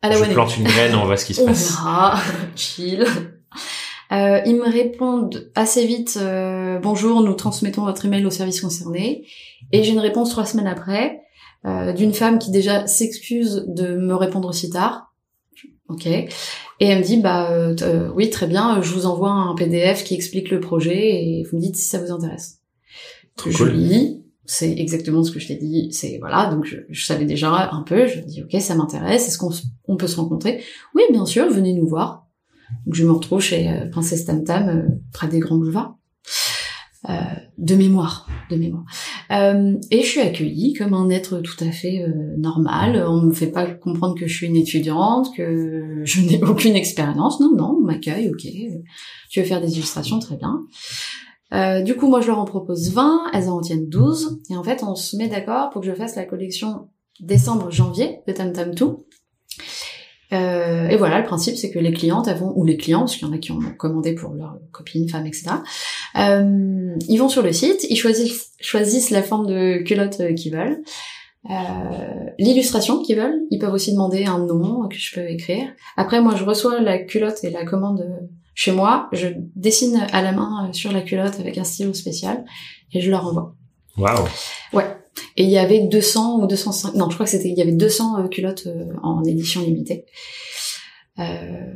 À 0.03 0.11
la 0.11 0.17
Je 0.17 0.23
one 0.23 0.33
plante 0.33 0.57
une 0.57 0.65
graine, 0.65 0.95
on 0.95 1.07
voit 1.07 1.17
ce 1.17 1.25
qui 1.25 1.35
se 1.35 1.41
on 1.43 1.47
passe. 1.47 1.71
verra, 1.71 2.21
chill. 2.57 3.05
Euh, 4.13 4.41
ils 4.47 4.57
me 4.57 4.69
répondent 4.69 5.51
assez 5.55 5.85
vite 5.85 6.19
euh, 6.21 6.79
bonjour, 6.79 7.21
nous 7.21 7.35
transmettons 7.35 7.85
votre 7.85 8.07
email 8.07 8.25
au 8.25 8.31
service 8.31 8.61
concerné. 8.61 9.27
Et 9.73 9.83
j'ai 9.83 9.93
une 9.93 9.99
réponse 9.99 10.31
trois 10.31 10.47
semaines 10.47 10.67
après 10.67 11.21
euh, 11.67 11.93
d'une 11.93 12.15
femme 12.15 12.39
qui 12.39 12.51
déjà 12.51 12.87
s'excuse 12.87 13.65
de 13.67 13.97
me 13.97 14.15
répondre 14.15 14.55
si 14.55 14.71
tard. 14.71 15.08
Ok. 15.89 16.07
Et 16.07 16.29
elle 16.81 16.99
me 16.99 17.05
dit 17.05 17.17
bah 17.19 17.51
euh, 17.51 17.75
euh, 17.83 18.11
oui 18.15 18.31
très 18.31 18.47
bien, 18.47 18.83
je 18.83 18.93
vous 18.93 19.07
envoie 19.07 19.31
un 19.31 19.55
PDF 19.55 20.05
qui 20.05 20.15
explique 20.15 20.51
le 20.51 20.61
projet 20.61 20.97
et 20.97 21.45
vous 21.45 21.57
me 21.57 21.63
dites 21.63 21.77
si 21.77 21.89
ça 21.89 21.99
vous 21.99 22.13
intéresse. 22.13 22.61
Trop 23.37 23.51
je 23.51 23.65
cool. 23.65 23.73
lis, 23.73 24.25
c'est 24.45 24.79
exactement 24.79 25.25
ce 25.25 25.31
que 25.31 25.41
je 25.41 25.49
t'ai 25.49 25.57
dit, 25.57 25.89
c'est 25.93 26.19
voilà, 26.19 26.51
donc 26.51 26.67
je, 26.67 26.77
je 26.89 27.05
savais 27.05 27.25
déjà 27.25 27.71
un 27.73 27.83
peu, 27.83 28.07
je 28.07 28.19
me 28.19 28.25
dis 28.25 28.43
ok 28.43 28.61
ça 28.61 28.75
m'intéresse, 28.75 29.29
est-ce 29.29 29.39
qu'on 29.39 29.51
on 29.87 29.97
peut 29.97 30.07
se 30.07 30.17
rencontrer? 30.17 30.63
Oui 30.95 31.03
bien 31.11 31.27
sûr, 31.27 31.49
venez 31.51 31.73
nous 31.73 31.89
voir. 31.89 32.27
Donc 32.85 32.95
je 32.95 33.05
me 33.05 33.13
retrouve 33.13 33.41
chez 33.41 33.69
euh, 33.69 33.89
Princesse 33.91 34.25
Tam 34.25 34.45
Tam, 34.45 34.69
euh, 34.69 34.89
près 35.13 35.29
des 35.29 35.39
Grands 35.41 35.57
Boulevards. 35.57 35.97
Euh, 37.09 37.13
de 37.59 37.77
mémoire, 37.77 38.27
de 38.51 38.57
mémoire. 38.57 38.85
Euh, 39.31 39.77
et 39.93 40.03
je 40.03 40.07
suis 40.07 40.21
accueillie 40.21 40.73
comme 40.73 40.95
un 40.95 41.11
être 41.11 41.39
tout 41.39 41.63
à 41.63 41.71
fait 41.71 42.03
euh, 42.03 42.35
normal. 42.37 43.05
On 43.07 43.23
me 43.23 43.33
fait 43.33 43.53
pas 43.53 43.67
comprendre 43.67 44.17
que 44.17 44.27
je 44.27 44.35
suis 44.35 44.49
une 44.49 44.57
étudiante, 44.57 45.29
que 45.37 46.03
je 46.03 46.21
n'ai 46.21 46.43
aucune 46.43 46.75
expérience. 46.75 47.39
Non, 47.39 47.55
non, 47.55 47.77
on 47.81 47.85
m'accueille, 47.85 48.29
ok. 48.29 48.49
Tu 49.31 49.41
veux 49.41 49.47
faire 49.47 49.61
des 49.61 49.75
illustrations, 49.75 50.19
très 50.19 50.37
bien. 50.37 50.65
Euh, 51.55 51.83
du 51.83 51.95
coup, 51.95 52.09
moi, 52.09 52.21
je 52.21 52.27
leur 52.27 52.41
en 52.41 52.45
propose 52.45 52.93
20, 52.93 53.31
elles 53.33 53.49
en 53.49 53.61
tiennent 53.61 53.89
12, 53.89 54.41
et 54.51 54.57
en 54.57 54.65
fait, 54.65 54.83
on 54.83 54.97
se 54.97 55.17
met 55.17 55.29
d'accord 55.29 55.71
pour 55.71 55.83
que 55.83 55.87
je 55.87 55.95
fasse 55.95 56.17
la 56.17 56.25
collection 56.25 56.89
décembre-janvier 57.21 58.21
de 58.27 58.33
Tam 58.33 58.53
Tam 58.53 58.75
Tout. 58.75 59.05
Euh, 60.33 60.89
et 60.89 60.97
voilà, 60.97 61.19
le 61.19 61.25
principe, 61.25 61.57
c'est 61.57 61.71
que 61.71 61.79
les 61.79 61.93
clientes, 61.93 62.29
elles 62.29 62.37
vont, 62.37 62.53
ou 62.55 62.65
les 62.65 62.77
clients, 62.77 63.01
parce 63.01 63.17
qu'il 63.17 63.27
y 63.27 63.31
en 63.31 63.35
a 63.35 63.39
qui 63.39 63.53
ont 63.53 63.61
commandé 63.79 64.15
pour 64.15 64.35
leurs 64.35 64.59
copines, 64.73 65.09
femmes, 65.09 65.27
etc., 65.27 65.47
euh, 66.17 66.95
ils 67.09 67.19
vont 67.19 67.29
sur 67.29 67.43
le 67.43 67.53
site, 67.53 67.87
ils 67.91 67.97
choisissent, 67.97 68.53
choisissent 68.61 69.11
la 69.11 69.23
forme 69.23 69.47
de 69.47 69.83
culotte 69.83 70.21
euh, 70.21 70.33
qu'ils 70.35 70.53
veulent, 70.53 70.83
euh, 71.51 72.31
l'illustration 72.39 73.03
qu'ils 73.03 73.17
veulent, 73.17 73.41
ils 73.51 73.59
peuvent 73.59 73.73
aussi 73.73 73.93
demander 73.93 74.25
un 74.27 74.39
nom 74.39 74.87
que 74.89 74.97
je 74.97 75.15
peux 75.15 75.29
écrire. 75.29 75.69
Après, 75.97 76.21
moi, 76.21 76.35
je 76.37 76.45
reçois 76.45 76.81
la 76.81 76.99
culotte 76.99 77.43
et 77.43 77.51
la 77.51 77.65
commande 77.65 78.01
euh, 78.01 78.27
chez 78.55 78.73
moi, 78.73 79.09
je 79.13 79.29
dessine 79.55 80.07
à 80.13 80.21
la 80.21 80.33
main 80.33 80.69
euh, 80.69 80.73
sur 80.73 80.93
la 80.93 81.01
culotte 81.01 81.39
avec 81.41 81.57
un 81.57 81.65
stylo 81.65 81.95
spécial, 81.95 82.45
et 82.93 83.01
je 83.01 83.11
leur 83.11 83.27
envoie. 83.27 83.55
Waouh. 83.97 84.27
Et 85.37 85.45
il 85.45 85.51
y 85.51 85.59
avait 85.59 85.81
200 85.81 86.41
ou 86.41 86.47
205, 86.47 86.95
non, 86.95 87.09
je 87.09 87.15
crois 87.15 87.25
que 87.25 87.31
c'était, 87.31 87.49
il 87.49 87.57
y 87.57 87.63
avait 87.63 87.73
200 87.73 88.19
euh, 88.19 88.29
culottes 88.29 88.69
en 89.03 89.25
édition 89.25 89.63
limitée. 89.63 90.05
Euh, 91.19 91.25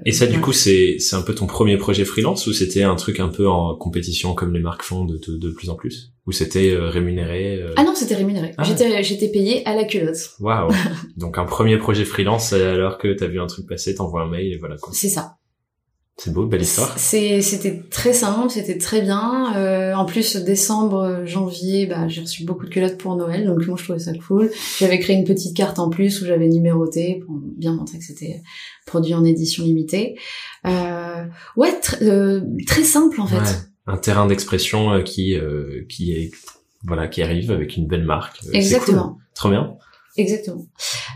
Et 0.05 0.12
ça, 0.12 0.26
du 0.26 0.40
coup, 0.40 0.52
c'est 0.52 0.96
c'est 0.98 1.16
un 1.16 1.22
peu 1.22 1.35
ton 1.35 1.46
premier 1.46 1.76
projet 1.76 2.05
freelance 2.05 2.46
ou 2.46 2.52
c'était 2.52 2.83
un 2.83 2.94
truc 2.94 3.18
un 3.20 3.28
peu 3.28 3.48
en 3.48 3.74
compétition 3.74 4.35
comme 4.35 4.55
les 4.55 4.61
marques 4.61 4.83
font 4.83 5.05
de, 5.05 5.18
de, 5.18 5.37
de 5.37 5.50
plus 5.50 5.68
en 5.68 5.74
plus? 5.74 6.12
Ou 6.26 6.33
c'était 6.33 6.70
euh, 6.70 6.88
rémunéré 6.88 7.61
euh, 7.61 7.72
Ah 7.76 7.83
non, 7.83 7.94
c'était 7.96 8.14
rémunéré. 8.14 8.52
Ah. 8.57 8.62
J'étais, 8.62 9.02
j'étais 9.02 9.28
payée 9.28 9.66
à 9.66 9.74
la 9.74 9.85
culotte. 9.85 10.37
Waouh 10.38 10.70
Donc 11.16 11.38
un 11.38 11.44
premier 11.44 11.78
projet 11.78 12.05
freelance 12.05 12.52
alors 12.52 12.98
que 12.98 13.12
t'as 13.12 13.26
vu 13.26 13.40
un 13.40 13.46
truc 13.46 13.66
passer, 13.66 13.94
t'envoies 13.96 14.22
un 14.22 14.28
mail 14.28 14.52
et 14.52 14.59
voilà 14.59 14.76
quoi. 14.76 14.92
C'est 14.94 15.09
ça. 15.09 15.37
C'est 16.18 16.33
beau, 16.33 16.46
belle 16.46 16.62
histoire. 16.62 16.92
C'est, 16.98 17.40
c'était 17.40 17.83
très 17.90 18.12
simple, 18.12 18.51
c'était 18.51 18.77
très 18.79 19.01
bien. 19.01 19.57
Euh, 19.57 19.94
en 19.94 20.05
plus, 20.05 20.37
décembre, 20.37 21.22
janvier, 21.25 21.87
bah, 21.87 22.07
j'ai 22.07 22.20
reçu 22.20 22.44
beaucoup 22.44 22.66
de 22.66 22.70
culottes 22.70 22.98
pour 22.98 23.16
Noël, 23.16 23.46
donc 23.46 23.66
moi 23.66 23.77
je 23.79 23.85
trouvais 23.85 23.98
ça 23.98 24.12
cool. 24.29 24.51
J'avais 24.79 24.98
créé 24.98 25.16
une 25.16 25.25
petite 25.25 25.57
carte 25.57 25.79
en 25.79 25.88
plus 25.88 26.20
où 26.20 26.27
j'avais 26.27 26.48
numéroté 26.48 27.22
pour 27.27 27.37
bien 27.57 27.75
montrer 27.75 27.98
que 27.98 28.05
c'était 28.05 28.42
produit 28.87 29.14
en 29.14 29.25
édition 29.25 29.64
limitée. 29.64 30.16
Euh, 30.66 31.25
ouais, 31.57 31.72
tr- 31.83 32.03
euh, 32.03 32.42
très 32.66 32.85
simple 32.85 33.20
en 33.20 33.27
fait. 33.27 33.37
Ouais. 33.38 33.57
Un 33.87 33.96
terrain 33.96 34.27
d'expression 34.27 34.92
euh, 34.92 35.03
qui 35.03 35.35
euh, 35.35 35.85
qui 35.88 36.12
est 36.12 36.31
voilà 36.85 37.09
qui 37.09 37.22
arrive 37.22 37.51
avec 37.51 37.77
une 37.77 37.87
belle 37.88 38.05
marque. 38.05 38.38
Euh, 38.46 38.51
Exactement. 38.53 39.14
cool. 39.14 39.22
Trop 39.35 39.48
bien. 39.51 39.75
Exactement. 40.16 40.66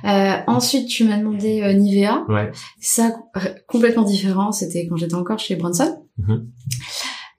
Euh, 0.04 0.36
ensuite, 0.46 0.88
tu 0.88 1.04
m'as 1.04 1.18
demandé 1.18 1.62
euh, 1.62 1.72
Nivea. 1.72 2.24
Ouais. 2.28 2.50
Ça, 2.80 3.14
complètement 3.66 4.04
différent. 4.04 4.52
C'était 4.52 4.86
quand 4.86 4.96
j'étais 4.96 5.14
encore 5.14 5.38
chez 5.38 5.56
Bronson. 5.56 6.02
Mhm. 6.18 6.50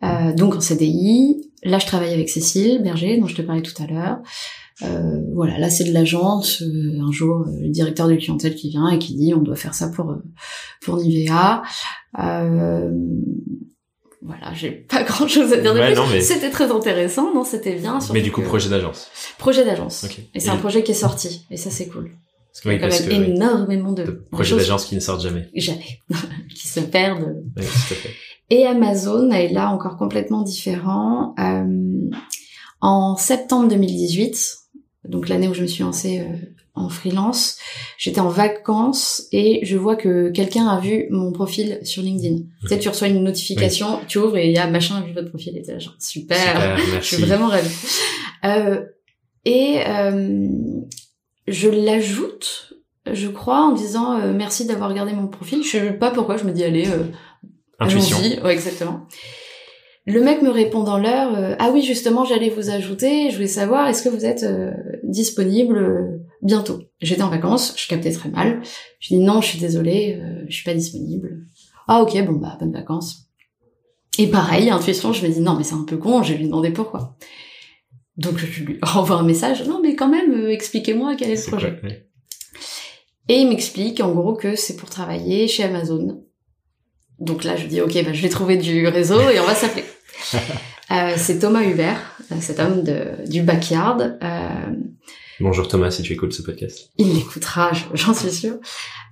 Euh, 0.04 0.34
donc 0.34 0.56
en 0.56 0.62
CDI. 0.62 1.44
Là, 1.64 1.80
je 1.80 1.88
travaille 1.88 2.14
avec 2.14 2.30
Cécile 2.30 2.82
Berger, 2.84 3.18
dont 3.18 3.28
je 3.28 3.36
te 3.36 3.42
parlais 3.42 3.64
tout 3.64 3.82
à 3.82 3.88
l'heure. 3.88 4.20
Euh, 4.84 5.22
voilà, 5.34 5.58
là, 5.58 5.70
c'est 5.70 5.86
de 5.86 5.94
l'agence. 5.94 6.62
Euh, 6.62 7.00
un 7.02 7.12
jour, 7.12 7.48
euh, 7.48 7.62
le 7.62 7.70
directeur 7.70 8.08
de 8.08 8.16
clientèle 8.16 8.56
qui 8.56 8.70
vient 8.70 8.88
et 8.90 9.00
qui 9.00 9.16
dit 9.16 9.34
on 9.34 9.42
doit 9.42 9.56
faire 9.56 9.74
ça 9.74 9.90
pour 9.90 10.16
pour 10.82 10.98
Nivea. 10.98 11.64
Voilà, 14.28 14.54
j'ai 14.54 14.72
pas 14.72 15.04
grand 15.10 15.28
chose 15.28 15.54
à 15.54 15.58
dire 15.58 15.74
de 15.74 15.80
Ouais, 15.80 15.94
plus. 15.94 16.02
mais- 16.12 16.22
C'était 16.22 16.50
très 16.50 16.70
intéressant, 16.72 17.34
non 17.34 17.44
C'était 17.44 17.76
bien. 17.76 17.98
Mais 18.14 18.22
du 18.22 18.32
coup 18.32 18.42
que- 18.42 18.48
projet 18.48 18.70
d'agence. 18.70 19.08
projet 19.40 19.64
d'agence. 19.66 20.06
Et 20.34 20.40
c'est 20.40 20.50
un 20.50 20.58
projet 20.58 20.84
qui 20.84 20.92
est 20.92 20.96
sorti. 20.96 21.46
Et 21.50 21.58
ça, 21.58 21.70
c'est 21.72 21.88
cool. 21.88 22.12
Parce 22.52 22.66
Oui, 22.66 22.74
y 22.74 22.76
a 22.76 22.80
quand 22.90 23.10
même 23.16 23.26
que, 23.26 23.32
énormément 23.32 23.92
de, 23.94 24.04
De 24.04 24.12
projets 24.32 24.56
d'agence 24.56 24.86
qui 24.86 24.96
ne 24.96 25.00
sortent 25.00 25.22
jamais. 25.22 25.48
jamais, 25.56 26.00
qui 26.56 26.68
se 26.68 26.80
perdent. 26.82 27.44
Oui, 27.56 27.64
tout 27.64 27.94
à 27.94 27.96
fait. 27.96 28.10
Et 28.50 28.66
Amazon 28.66 29.30
est 29.32 29.50
là 29.50 29.70
encore 29.72 29.98
complètement 29.98 30.42
différent. 30.42 31.36
Euh, 31.40 32.10
en 32.82 33.16
septembre 33.16 33.68
2018, 33.70 34.58
donc 35.08 35.30
l'année 35.30 35.48
où 35.48 35.54
je 35.54 35.62
me 35.62 35.68
suis 35.68 35.84
lancée 35.84 36.20
euh, 36.22 36.36
en 36.78 36.90
freelance, 36.90 37.58
j'étais 37.98 38.20
en 38.20 38.30
vacances 38.30 39.28
et 39.32 39.60
je 39.64 39.78
vois 39.78 39.96
que 39.96 40.30
quelqu'un 40.30 40.68
a 40.68 40.80
vu 40.80 41.08
mon 41.10 41.32
profil 41.32 41.80
sur 41.84 42.04
LinkedIn. 42.04 42.44
Tu 42.62 42.68
sais, 42.68 42.80
tu 42.80 42.90
reçois 42.90 43.08
une 43.08 43.24
notification, 43.24 44.00
tu 44.08 44.18
ouvres 44.20 44.38
et 44.38 44.48
il 44.48 44.54
y 44.54 44.58
a 44.58 44.68
machin 44.68 44.98
a 44.98 45.02
vu 45.02 45.14
votre 45.14 45.30
profil 45.30 45.58
et 45.58 45.62
t'es 45.62 45.74
là 45.74 45.80
genre 45.80 45.96
super. 46.00 46.38
Super, 46.38 46.78
Je 47.02 47.16
suis 47.16 47.24
vraiment 47.24 47.48
ravie. 47.48 47.70
Euh, 48.46 48.84
et 49.46 49.80
euh, 49.88 50.48
je 51.48 51.70
l'ajoute, 51.70 52.74
je 53.12 53.28
crois, 53.28 53.62
en 53.62 53.72
disant 53.72 54.20
euh, 54.20 54.34
merci 54.34 54.66
d'avoir 54.66 54.90
regardé 54.90 55.14
mon 55.14 55.28
profil. 55.28 55.64
Je 55.64 55.70
sais 55.70 55.94
pas 55.94 56.12
pourquoi, 56.12 56.38
je 56.38 56.44
me 56.44 56.52
dis 56.52 56.64
allez, 56.64 56.88
euh, 56.88 57.04
Intuition. 57.80 58.18
Ouais, 58.44 58.54
exactement. 58.54 59.08
Le 60.06 60.22
mec 60.22 60.42
me 60.42 60.50
répond 60.50 60.84
dans 60.84 60.98
l'heure, 60.98 61.38
euh, 61.38 61.56
ah 61.60 61.70
oui 61.72 61.82
justement 61.82 62.24
j'allais 62.24 62.50
vous 62.50 62.70
ajouter, 62.70 63.30
je 63.30 63.36
voulais 63.36 63.48
savoir 63.48 63.88
est-ce 63.88 64.02
que 64.02 64.10
vous 64.10 64.26
êtes 64.26 64.44
euh, 64.44 64.72
disponible 65.04 65.78
euh, 65.78 66.18
bientôt. 66.42 66.82
J'étais 67.02 67.22
en 67.22 67.30
vacances, 67.30 67.74
je 67.78 67.88
captais 67.88 68.12
très 68.12 68.30
mal. 68.30 68.62
Je 69.00 69.10
dis 69.10 69.20
non, 69.20 69.42
je 69.42 69.48
suis 69.48 69.60
désolée, 69.60 70.22
je 70.48 70.54
suis 70.54 70.64
pas 70.64 70.74
disponible. 70.74 71.46
Ah 71.88 72.02
ok 72.02 72.22
bon 72.26 72.34
bah 72.34 72.58
bonnes 72.60 72.74
vacances. 72.74 73.30
Et 74.20 74.28
pareil, 74.28 74.70
intuition, 74.70 75.14
je 75.14 75.26
me 75.26 75.32
dis 75.32 75.40
non 75.40 75.56
mais 75.56 75.64
c'est 75.64 75.76
un 75.76 75.84
peu 75.84 75.98
con, 75.98 76.24
je 76.24 76.34
vais 76.34 76.40
lui 76.40 76.46
demander 76.46 76.72
pourquoi. 76.72 77.18
Donc 78.18 78.38
je 78.38 78.64
lui 78.64 78.80
renvoie 78.82 79.18
un 79.18 79.24
message, 79.24 79.66
non 79.68 79.80
mais 79.82 79.96
quand 79.96 80.10
même 80.10 80.48
expliquez-moi 80.48 81.16
quel 81.16 81.32
est 81.32 81.46
le 81.46 81.50
projet. 81.50 81.80
Et 83.30 83.36
il 83.42 83.50
m'explique 83.50 84.00
en 84.00 84.14
gros 84.14 84.34
que 84.34 84.56
c'est 84.56 84.76
pour 84.76 84.90
travailler 84.90 85.48
chez 85.48 85.64
Amazon. 85.64 86.24
Donc 87.20 87.44
là 87.44 87.56
je 87.56 87.68
dis 87.68 87.82
ok 87.82 87.94
bah 88.04 88.14
je 88.14 88.22
vais 88.22 88.30
trouver 88.30 88.58
du 88.58 88.88
réseau 88.88 89.20
et 89.30 89.40
on 89.40 89.46
va 89.46 89.56
s'appeler. 89.56 89.86
Euh, 90.90 91.16
c'est 91.18 91.40
Thomas 91.40 91.64
Hubert, 91.64 92.00
euh, 92.32 92.36
cet 92.40 92.62
homme 92.62 92.82
de, 92.82 93.30
du 93.30 93.42
backyard. 93.42 94.18
Euh, 95.40 95.44
Bonjour 95.44 95.68
Thomas, 95.68 95.92
si 95.92 96.02
tu 96.02 96.14
écoutes 96.14 96.34
ce 96.34 96.42
podcast. 96.42 96.92
Il 96.98 97.14
l'écoutera, 97.14 97.72
j'en 97.94 98.14
suis 98.14 98.32
sûre. 98.32 98.58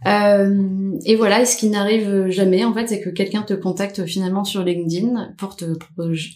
Euh, 0.05 0.91
et 1.05 1.15
voilà, 1.15 1.41
et 1.41 1.45
ce 1.45 1.57
qui 1.57 1.69
n'arrive 1.69 2.29
jamais, 2.29 2.63
en 2.63 2.73
fait, 2.73 2.87
c'est 2.87 3.01
que 3.01 3.09
quelqu'un 3.09 3.43
te 3.43 3.53
contacte 3.53 4.05
finalement 4.05 4.43
sur 4.43 4.63
LinkedIn 4.63 5.33
pour 5.37 5.55
te 5.55 5.65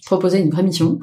proposer 0.06 0.40
une 0.40 0.50
vraie 0.50 0.64
mission. 0.64 1.00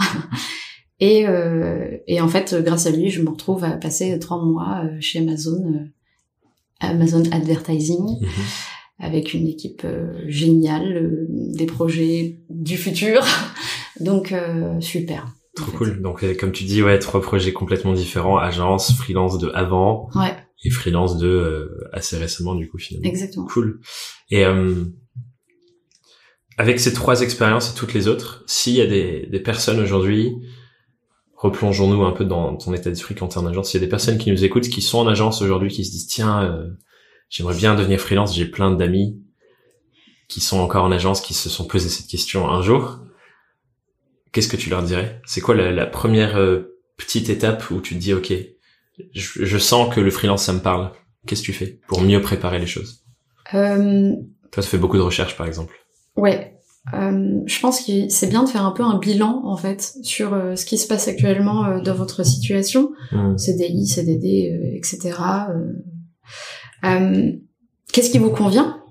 et, 1.00 1.26
euh, 1.26 1.96
et 2.06 2.20
en 2.20 2.28
fait, 2.28 2.54
grâce 2.64 2.86
à 2.86 2.90
lui, 2.90 3.10
je 3.10 3.22
me 3.22 3.30
retrouve 3.30 3.64
à 3.64 3.72
passer 3.72 4.18
trois 4.18 4.42
mois 4.42 4.82
chez 5.00 5.20
Amazon, 5.20 5.88
Amazon 6.80 7.22
Advertising. 7.30 8.20
Mhm 8.20 8.28
avec 8.98 9.34
une 9.34 9.46
équipe 9.46 9.82
euh, 9.84 10.24
géniale, 10.26 10.96
euh, 10.96 11.26
des 11.28 11.66
projets 11.66 12.40
du 12.48 12.76
futur. 12.76 13.24
Donc 14.00 14.32
euh, 14.32 14.80
super. 14.80 15.34
Trop 15.56 15.72
cool. 15.72 16.02
Donc 16.02 16.24
comme 16.38 16.52
tu 16.52 16.64
dis, 16.64 16.82
ouais, 16.82 16.98
trois 16.98 17.20
projets 17.20 17.52
complètement 17.52 17.92
différents, 17.92 18.36
agence, 18.36 18.96
freelance 18.96 19.38
de 19.38 19.50
avant 19.54 20.10
ouais. 20.14 20.36
et 20.62 20.70
freelance 20.70 21.16
de 21.16 21.88
assez 21.92 22.16
récemment 22.18 22.54
du 22.54 22.68
coup 22.68 22.78
finalement. 22.78 23.08
Exactement. 23.08 23.46
Cool. 23.46 23.80
Et 24.30 24.44
avec 26.58 26.78
ces 26.78 26.92
trois 26.92 27.22
expériences 27.22 27.72
et 27.72 27.74
toutes 27.74 27.94
les 27.94 28.06
autres, 28.06 28.44
s'il 28.46 28.74
y 28.74 28.80
a 28.80 28.86
des, 28.86 29.26
des 29.26 29.40
personnes 29.40 29.80
aujourd'hui, 29.80 30.32
replongeons-nous 31.34 32.02
un 32.04 32.12
peu 32.12 32.24
dans 32.24 32.56
ton 32.56 32.72
état 32.72 32.90
d'esprit 32.90 33.14
quand 33.14 33.28
t'es 33.28 33.38
en 33.38 33.46
agence, 33.46 33.70
s'il 33.70 33.80
y 33.80 33.82
a 33.82 33.86
des 33.86 33.90
personnes 33.90 34.18
qui 34.18 34.30
nous 34.30 34.44
écoutent, 34.44 34.68
qui 34.68 34.82
sont 34.82 34.98
en 34.98 35.06
agence 35.06 35.42
aujourd'hui, 35.42 35.70
qui 35.70 35.84
se 35.84 35.90
disent 35.90 36.06
tiens, 36.06 36.66
j'aimerais 37.28 37.56
bien 37.56 37.74
devenir 37.74 38.00
freelance. 38.00 38.34
J'ai 38.34 38.46
plein 38.46 38.70
d'amis 38.70 39.22
qui 40.28 40.40
sont 40.40 40.58
encore 40.58 40.84
en 40.84 40.92
agence, 40.92 41.20
qui 41.20 41.34
se 41.34 41.48
sont 41.48 41.66
posé 41.66 41.88
cette 41.88 42.08
question 42.08 42.48
un 42.48 42.62
jour. 42.62 43.00
Qu'est-ce 44.36 44.48
que 44.48 44.58
tu 44.58 44.68
leur 44.68 44.82
dirais? 44.82 45.22
C'est 45.24 45.40
quoi 45.40 45.54
la, 45.54 45.86
première 45.86 46.36
euh, 46.36 46.78
petite 46.98 47.30
étape 47.30 47.70
où 47.70 47.80
tu 47.80 47.94
te 47.94 48.00
dis, 48.00 48.12
ok, 48.12 48.34
je, 49.14 49.56
sens 49.56 49.94
que 49.94 49.98
le 49.98 50.10
freelance, 50.10 50.44
ça 50.44 50.52
me 50.52 50.60
parle. 50.60 50.92
Qu'est-ce 51.26 51.40
que 51.40 51.46
tu 51.46 51.52
fais 51.54 51.80
pour 51.88 52.02
mieux 52.02 52.20
préparer 52.20 52.58
les 52.58 52.66
choses? 52.66 53.02
Euh... 53.54 54.12
Toi, 54.52 54.62
tu 54.62 54.68
fais 54.68 54.76
beaucoup 54.76 54.98
de 54.98 55.02
recherches, 55.02 55.38
par 55.38 55.46
exemple. 55.46 55.74
Ouais. 56.16 56.54
Euh, 56.92 57.40
je 57.46 57.60
pense 57.60 57.80
que 57.80 58.10
c'est 58.10 58.26
bien 58.26 58.44
de 58.44 58.50
faire 58.50 58.66
un 58.66 58.72
peu 58.72 58.82
un 58.82 58.98
bilan 58.98 59.40
en 59.46 59.56
fait 59.56 59.94
sur 60.02 60.34
euh, 60.34 60.54
ce 60.54 60.66
qui 60.66 60.76
se 60.76 60.86
passe 60.86 61.08
actuellement 61.08 61.78
dans 61.78 61.94
votre 61.94 62.22
situation, 62.22 62.92
mmh. 63.12 63.38
CDI, 63.38 63.86
CDD, 63.86 64.74
etc. 64.74 65.14
Qu'est-ce 67.90 68.10
qui 68.10 68.18
vous 68.18 68.28
convient? 68.28 68.82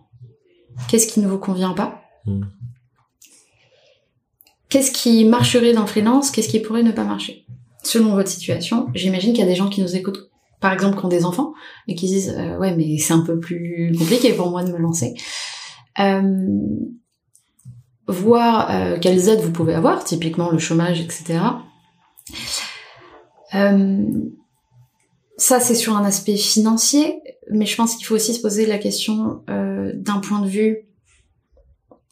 Qu'est-ce 0.90 1.06
qui 1.06 1.20
ne 1.20 1.28
vous 1.28 1.38
convient 1.38 1.74
pas? 1.74 2.02
Hmm. 2.26 2.46
Qu'est-ce 4.76 4.92
qui 4.92 5.24
marcherait 5.24 5.72
dans 5.72 5.84
le 5.84 5.88
freelance? 5.88 6.32
Qu'est-ce 6.32 6.50
qui 6.50 6.60
pourrait 6.60 6.84
ne 6.84 6.92
pas 6.92 7.06
marcher? 7.06 7.46
Selon 7.82 8.14
votre 8.14 8.28
situation, 8.28 8.88
j'imagine 8.94 9.32
qu'il 9.32 9.40
y 9.40 9.48
a 9.48 9.50
des 9.50 9.56
gens 9.56 9.70
qui 9.70 9.82
nous 9.82 9.96
écoutent, 9.96 10.30
par 10.60 10.74
exemple, 10.74 11.00
qui 11.00 11.06
ont 11.06 11.08
des 11.08 11.24
enfants, 11.24 11.54
et 11.88 11.96
qui 11.96 12.08
disent 12.08 12.36
euh, 12.38 12.58
Ouais, 12.58 12.76
mais 12.76 12.98
c'est 12.98 13.14
un 13.14 13.22
peu 13.22 13.40
plus 13.40 13.96
compliqué 13.98 14.34
pour 14.34 14.50
moi 14.50 14.66
de 14.66 14.74
me 14.74 14.78
lancer. 14.78 15.14
Euh, 16.00 16.60
voir 18.10 18.70
euh, 18.70 18.98
quelles 19.00 19.30
aides 19.30 19.40
vous 19.40 19.54
pouvez 19.54 19.74
avoir, 19.74 20.04
typiquement 20.04 20.52
le 20.52 20.60
chômage, 20.60 21.00
etc. 21.00 21.40
Ça, 25.38 25.62
c'est 25.62 25.76
sur 25.76 25.96
un 25.96 26.04
aspect 26.04 26.36
financier, 26.36 27.22
mais 27.50 27.66
je 27.66 27.78
pense 27.78 27.96
qu'il 27.96 28.06
faut 28.06 28.16
aussi 28.16 28.34
se 28.34 28.42
poser 28.42 28.66
la 28.66 28.78
question 28.78 29.42
d'un 29.48 30.20
point 30.20 30.42
de 30.42 30.50
vue 30.50 30.80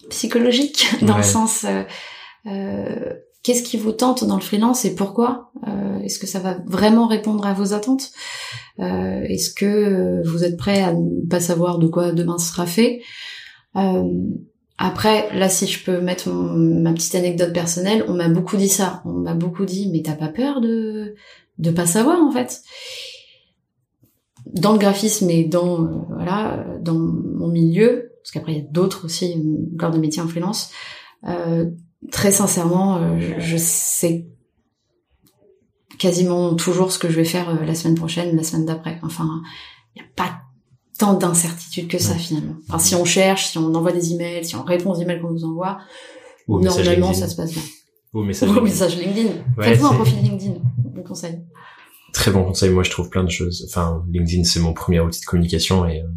psychologique, 0.09 0.87
dans 1.01 1.17
le 1.17 1.23
sens 1.23 1.65
euh, 2.45 2.49
euh, 2.49 3.13
qu'est-ce 3.43 3.63
qui 3.63 3.77
vous 3.77 3.91
tente 3.91 4.23
dans 4.23 4.35
le 4.35 4.41
freelance 4.41 4.85
et 4.85 4.95
pourquoi 4.95 5.51
Est-ce 6.03 6.19
que 6.19 6.27
ça 6.27 6.39
va 6.39 6.57
vraiment 6.65 7.07
répondre 7.07 7.45
à 7.45 7.53
vos 7.53 7.73
attentes 7.73 8.11
Est-ce 8.77 9.53
que 9.53 10.21
vous 10.27 10.43
êtes 10.43 10.57
prêt 10.57 10.81
à 10.81 10.93
ne 10.93 11.27
pas 11.27 11.39
savoir 11.39 11.77
de 11.77 11.87
quoi 11.87 12.11
demain 12.11 12.37
sera 12.37 12.65
fait 12.65 13.01
après, 14.79 15.29
là, 15.37 15.49
si 15.49 15.67
je 15.67 15.83
peux 15.83 16.01
mettre 16.01 16.29
ma 16.29 16.93
petite 16.93 17.15
anecdote 17.15 17.53
personnelle, 17.53 18.03
on 18.07 18.15
m'a 18.15 18.27
beaucoup 18.27 18.57
dit 18.57 18.69
ça. 18.69 19.03
On 19.05 19.11
m'a 19.11 19.35
beaucoup 19.35 19.65
dit, 19.65 19.89
mais 19.91 20.01
t'as 20.01 20.15
pas 20.15 20.29
peur 20.29 20.61
de 20.61 21.15
de 21.59 21.71
pas 21.71 21.85
savoir 21.85 22.21
en 22.21 22.31
fait? 22.31 22.61
Dans 24.45 24.73
le 24.73 24.79
graphisme 24.79 25.29
et 25.29 25.45
dans 25.45 25.85
euh, 25.85 25.87
voilà 26.09 26.65
dans 26.81 26.95
mon 26.95 27.47
milieu 27.47 28.11
parce 28.21 28.31
qu'après 28.31 28.53
il 28.53 28.57
y 28.57 28.61
a 28.61 28.69
d'autres 28.69 29.05
aussi 29.05 29.33
euh, 29.33 29.77
corps 29.77 29.91
de 29.91 29.97
métier 29.97 30.21
en 30.21 30.27
freelance 30.27 30.71
euh, 31.27 31.69
très 32.11 32.31
sincèrement 32.31 32.97
euh, 32.97 33.39
je, 33.39 33.57
sais 33.57 34.27
quasiment 35.97 36.55
toujours 36.55 36.91
ce 36.91 36.99
que 36.99 37.09
je 37.09 37.15
vais 37.15 37.25
faire 37.25 37.63
la 37.63 37.75
semaine 37.75 37.95
prochaine 37.95 38.35
la 38.35 38.43
semaine 38.43 38.65
d'après 38.65 38.99
enfin 39.03 39.41
il 39.95 40.01
n'y 40.01 40.07
a 40.07 40.11
pas 40.15 40.41
tant 40.97 41.13
d'incertitude 41.13 41.87
que 41.87 41.97
ça 41.97 42.15
finalement 42.15 42.55
enfin 42.67 42.79
si 42.79 42.95
on 42.95 43.05
cherche 43.05 43.47
si 43.47 43.57
on 43.57 43.73
envoie 43.73 43.91
des 43.91 44.13
emails 44.13 44.45
si 44.45 44.55
on 44.55 44.63
répond 44.63 44.91
aux 44.91 44.99
emails 44.99 45.21
qu'on 45.21 45.31
nous 45.31 45.45
envoie 45.45 45.79
normalement 46.47 47.13
ça 47.13 47.27
se 47.27 47.35
passe 47.35 47.53
bien 47.53 47.63
ou 48.13 48.23
message, 48.23 48.49
message 48.49 48.97
LinkedIn 48.97 49.31
faites-vous 49.59 49.87
un 49.87 49.93
profil 49.93 50.21
LinkedIn 50.21 50.55
bon 50.77 51.03
conseil 51.03 51.41
très 52.13 52.31
bon 52.31 52.45
conseil. 52.45 52.69
Moi, 52.69 52.83
je 52.83 52.91
trouve 52.91 53.09
plein 53.09 53.25
de 53.25 53.29
choses. 53.29 53.65
Enfin, 53.67 54.05
LinkedIn, 54.09 54.45
c'est 54.45 54.61
mon 54.61 54.73
premier 54.73 55.01
outil 55.01 55.19
de 55.19 55.25
communication 55.25 55.85
et, 55.85 55.99
euh, 55.99 56.07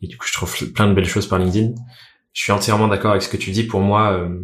et 0.00 0.06
du 0.06 0.16
coup, 0.16 0.26
je 0.28 0.32
trouve 0.32 0.72
plein 0.72 0.86
de 0.86 0.94
belles 0.94 1.08
choses 1.08 1.26
par 1.26 1.40
LinkedIn. 1.40 1.74
Je 2.32 2.42
suis 2.42 2.52
entièrement 2.52 2.86
d'accord 2.86 3.10
avec 3.10 3.22
ce 3.22 3.28
que 3.28 3.36
tu 3.36 3.50
dis. 3.50 3.64
Pour 3.64 3.80
moi, 3.80 4.12
euh, 4.12 4.40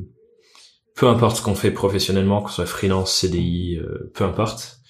peu 0.98 1.06
importe 1.08 1.36
ce 1.36 1.42
qu'on 1.42 1.54
fait 1.54 1.70
professionnellement, 1.70 2.46
ce 2.48 2.56
soit 2.56 2.66
freelance, 2.66 3.14
CDI, 3.14 3.76
euh, 3.76 4.10
peu 4.14 4.24
importe, 4.24 4.80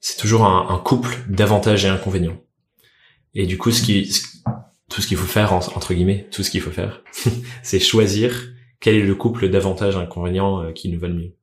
c'est 0.00 0.16
toujours 0.16 0.44
un, 0.44 0.68
un 0.70 0.78
couple 0.78 1.18
d'avantages 1.28 1.84
et 1.84 1.88
inconvénients. 1.88 2.40
Et 3.34 3.46
du 3.46 3.58
coup, 3.58 3.70
ce 3.70 3.82
qui, 3.82 4.10
tout 4.88 5.02
ce 5.02 5.06
qu'il 5.06 5.18
faut 5.18 5.26
faire, 5.26 5.52
entre 5.52 5.92
guillemets, 5.92 6.28
tout 6.30 6.42
ce 6.42 6.50
qu'il 6.50 6.62
faut 6.62 6.70
faire, 6.70 7.02
c'est 7.62 7.78
choisir 7.78 8.48
quel 8.80 8.94
est 8.94 9.02
le 9.02 9.14
couple 9.14 9.50
d'avantages 9.50 9.96
et 9.96 9.98
inconvénients 9.98 10.72
qui 10.72 10.88
nous 10.88 10.98
va 10.98 11.08
le 11.08 11.14
mieux. 11.14 11.34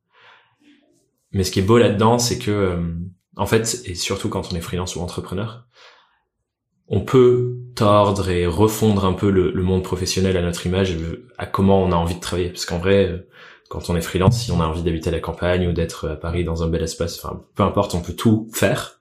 Mais 1.32 1.43
ce 1.43 1.52
qui 1.52 1.60
est 1.60 1.63
beau 1.63 1.78
là-dedans, 1.78 2.17
c'est 2.17 2.39
que 2.39 2.80
en 3.38 3.45
fait, 3.45 3.84
et 3.86 3.95
surtout 3.95 4.30
quand 4.30 4.52
on 4.52 4.56
est 4.56 4.62
freelance 4.62 4.95
ou 4.95 5.02
entrepreneur, 5.02 5.65
on 6.88 7.02
peut 7.02 7.58
tordre 7.76 8.30
et 8.30 8.45
refondre 8.45 9.06
un 9.06 9.13
peu 9.13 9.30
le, 9.30 9.52
monde 9.62 9.84
professionnel 9.84 10.38
à 10.38 10.41
notre 10.41 10.65
image, 10.65 10.95
à 11.38 11.45
comment 11.45 11.84
on 11.84 11.91
a 11.91 11.95
envie 11.95 12.15
de 12.15 12.19
travailler. 12.19 12.50
Parce 12.50 12.65
qu'en 12.65 12.78
vrai, 12.78 13.08
euh, 13.08 13.28
quand 13.69 13.89
on 13.89 13.95
est 13.95 14.01
freelance, 14.01 14.43
si 14.43 14.51
on 14.51 14.62
a 14.62 14.65
envie 14.65 14.84
d'habiter 14.84 15.12
la 15.12 15.19
campagne 15.19 15.67
ou 15.67 15.73
d'être 15.73 16.10
à 16.10 16.15
Paris 16.15 16.43
dans 16.43 16.63
un 16.63 16.67
bel 16.67 16.84
espace, 16.84 17.17
enfin, 17.23 17.43
peu 17.56 17.63
importe, 17.63 17.95
on 17.95 18.01
peut 18.01 18.13
tout 18.13 18.49
faire. 18.54 18.99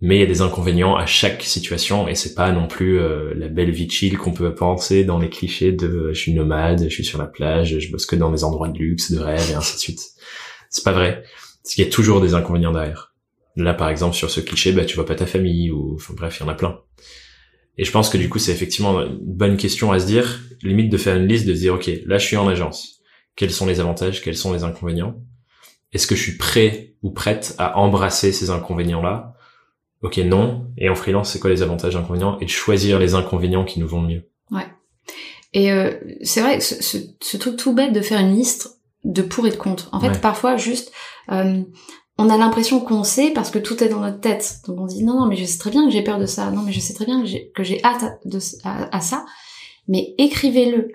Mais 0.00 0.16
il 0.16 0.20
y 0.20 0.24
a 0.24 0.26
des 0.26 0.42
inconvénients 0.42 0.96
à 0.96 1.06
chaque 1.06 1.42
situation 1.42 2.08
et 2.08 2.14
c'est 2.14 2.34
pas 2.34 2.52
non 2.52 2.66
plus 2.66 2.98
euh, 2.98 3.32
la 3.36 3.48
belle 3.48 3.70
vie 3.70 3.88
chill 3.88 4.18
qu'on 4.18 4.32
peut 4.32 4.54
penser 4.54 5.04
dans 5.04 5.18
les 5.18 5.30
clichés 5.30 5.72
de 5.72 6.10
je 6.12 6.18
suis 6.18 6.34
nomade, 6.34 6.82
je 6.84 6.94
suis 6.94 7.04
sur 7.04 7.18
la 7.18 7.26
plage, 7.26 7.78
je 7.78 7.90
bosse 7.90 8.04
que 8.04 8.16
dans 8.16 8.30
des 8.30 8.44
endroits 8.44 8.68
de 8.68 8.76
luxe, 8.76 9.12
de 9.12 9.18
rêve 9.18 9.50
et 9.50 9.54
ainsi 9.54 9.76
de 9.76 9.80
suite. 9.80 10.02
C'est 10.68 10.84
pas 10.84 10.92
vrai. 10.92 11.22
Parce 11.62 11.74
qu'il 11.74 11.84
y 11.84 11.88
a 11.88 11.90
toujours 11.90 12.20
des 12.20 12.34
inconvénients 12.34 12.72
derrière. 12.72 13.14
Là, 13.56 13.72
par 13.72 13.88
exemple, 13.88 14.16
sur 14.16 14.30
ce 14.30 14.40
cliché, 14.40 14.72
bah, 14.72 14.84
tu 14.84 14.96
vois 14.96 15.06
pas 15.06 15.14
ta 15.14 15.26
famille, 15.26 15.70
ou, 15.70 15.94
enfin, 15.94 16.12
bref, 16.14 16.38
il 16.38 16.42
y 16.42 16.46
en 16.46 16.50
a 16.50 16.54
plein. 16.54 16.80
Et 17.78 17.84
je 17.84 17.90
pense 17.90 18.10
que 18.10 18.18
du 18.18 18.28
coup, 18.28 18.38
c'est 18.38 18.52
effectivement 18.52 19.00
une 19.00 19.18
bonne 19.20 19.56
question 19.56 19.92
à 19.92 20.00
se 20.00 20.06
dire, 20.06 20.40
limite 20.62 20.90
de 20.90 20.96
faire 20.96 21.16
une 21.16 21.26
liste, 21.26 21.46
de 21.46 21.54
se 21.54 21.60
dire, 21.60 21.74
OK, 21.74 21.90
là, 22.06 22.18
je 22.18 22.26
suis 22.26 22.36
en 22.36 22.48
agence. 22.48 23.00
Quels 23.36 23.52
sont 23.52 23.66
les 23.66 23.80
avantages? 23.80 24.22
Quels 24.22 24.36
sont 24.36 24.52
les 24.52 24.64
inconvénients? 24.64 25.16
Est-ce 25.92 26.06
que 26.06 26.14
je 26.14 26.22
suis 26.22 26.36
prêt 26.36 26.94
ou 27.02 27.10
prête 27.10 27.54
à 27.58 27.78
embrasser 27.78 28.32
ces 28.32 28.50
inconvénients-là? 28.50 29.34
Ok, 30.02 30.18
non. 30.18 30.66
Et 30.76 30.88
en 30.88 30.94
freelance, 30.94 31.30
c'est 31.30 31.38
quoi 31.38 31.50
les 31.50 31.62
avantages 31.62 31.96
inconvénients? 31.96 32.38
Et 32.40 32.44
de 32.44 32.50
choisir 32.50 32.98
les 32.98 33.14
inconvénients 33.14 33.64
qui 33.64 33.80
nous 33.80 33.88
vont 33.88 34.02
le 34.02 34.08
mieux. 34.08 34.28
Ouais. 34.50 34.66
Et 35.52 35.72
euh, 35.72 35.92
c'est 36.22 36.40
vrai 36.40 36.58
que 36.58 36.64
ce, 36.64 36.98
ce, 37.20 37.36
truc 37.36 37.56
tout 37.56 37.72
bête 37.72 37.92
de 37.92 38.00
faire 38.00 38.20
une 38.20 38.34
liste 38.34 38.80
de 39.04 39.22
pour 39.22 39.46
et 39.46 39.50
de 39.50 39.56
contre. 39.56 39.88
En 39.92 40.00
fait, 40.00 40.20
parfois, 40.20 40.56
juste, 40.56 40.92
euh, 41.30 41.62
on 42.18 42.28
a 42.28 42.36
l'impression 42.36 42.80
qu'on 42.80 43.04
sait 43.04 43.30
parce 43.30 43.50
que 43.50 43.58
tout 43.58 43.82
est 43.82 43.88
dans 43.88 44.00
notre 44.00 44.20
tête. 44.20 44.60
Donc 44.66 44.80
on 44.80 44.86
dit 44.86 45.04
non, 45.04 45.18
non, 45.20 45.26
mais 45.26 45.36
je 45.36 45.44
sais 45.44 45.58
très 45.58 45.70
bien 45.70 45.84
que 45.84 45.92
j'ai 45.92 46.02
peur 46.02 46.18
de 46.18 46.26
ça. 46.26 46.50
Non, 46.50 46.62
mais 46.62 46.72
je 46.72 46.80
sais 46.80 46.94
très 46.94 47.06
bien 47.06 47.20
que 47.20 47.26
j'ai, 47.26 47.50
que 47.54 47.62
j'ai 47.62 47.82
hâte 47.84 48.18
de, 48.24 48.38
à, 48.64 49.00
ça. 49.00 49.24
Mais 49.88 50.14
écrivez-le. 50.18 50.92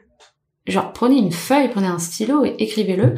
Genre 0.70 0.94
prenez 0.94 1.18
une 1.18 1.32
feuille, 1.32 1.70
prenez 1.70 1.88
un 1.88 2.00
stylo 2.00 2.46
et 2.46 2.56
écrivez-le. 2.60 3.16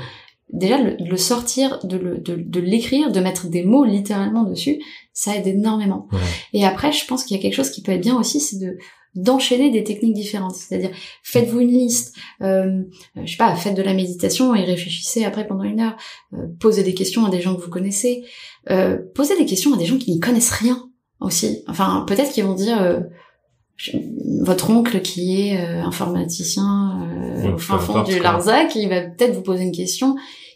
Déjà 0.53 0.83
de 0.83 0.97
le 1.03 1.17
sortir, 1.17 1.79
de 1.85 1.95
le, 1.95 2.17
de, 2.17 2.35
de 2.35 2.59
l'écrire, 2.59 3.11
de 3.13 3.21
mettre 3.21 3.47
des 3.47 3.63
mots 3.63 3.85
littéralement 3.85 4.43
dessus, 4.43 4.81
ça 5.13 5.35
aide 5.35 5.47
énormément. 5.47 6.09
Ouais. 6.11 6.19
Et 6.51 6.65
après, 6.65 6.91
je 6.91 7.05
pense 7.05 7.23
qu'il 7.23 7.37
y 7.37 7.39
a 7.39 7.41
quelque 7.41 7.55
chose 7.55 7.69
qui 7.69 7.81
peut 7.81 7.93
être 7.93 8.01
bien 8.01 8.17
aussi, 8.17 8.41
c'est 8.41 8.57
de 8.57 8.77
d'enchaîner 9.15 9.71
des 9.71 9.83
techniques 9.83 10.13
différentes. 10.13 10.55
C'est-à-dire, 10.55 10.91
faites-vous 11.23 11.59
une 11.59 11.71
liste, 11.71 12.15
euh, 12.41 12.81
je 13.23 13.31
sais 13.31 13.37
pas, 13.37 13.53
faites 13.55 13.75
de 13.75 13.81
la 13.81 13.93
méditation 13.93 14.55
et 14.55 14.63
réfléchissez 14.63 15.25
après 15.25 15.47
pendant 15.47 15.63
une 15.63 15.81
heure. 15.81 15.97
Euh, 16.33 16.47
posez 16.59 16.83
des 16.83 16.93
questions 16.93 17.25
à 17.25 17.29
des 17.29 17.41
gens 17.41 17.55
que 17.55 17.61
vous 17.61 17.69
connaissez. 17.69 18.23
Euh, 18.69 18.97
posez 19.13 19.37
des 19.37 19.45
questions 19.45 19.73
à 19.73 19.77
des 19.77 19.85
gens 19.85 19.97
qui 19.97 20.11
n'y 20.11 20.19
connaissent 20.19 20.51
rien 20.51 20.89
aussi. 21.19 21.63
Enfin, 21.67 22.05
peut-être 22.07 22.31
qu'ils 22.31 22.45
vont 22.45 22.53
dire 22.53 22.81
euh, 22.81 23.01
votre 24.41 24.69
oncle 24.69 25.01
qui 25.01 25.41
est 25.41 25.57
euh, 25.57 25.83
informaticien 25.83 27.00
au 27.47 27.57
fin 27.57 27.79
fond 27.79 28.03
du. 28.03 28.19
Larzac, 28.19 28.75
il 28.75 28.89
va 28.89 29.01
peut-être 29.01 29.33
vous 29.33 29.41
poser 29.41 29.63
une 29.63 29.71
question 29.71 30.15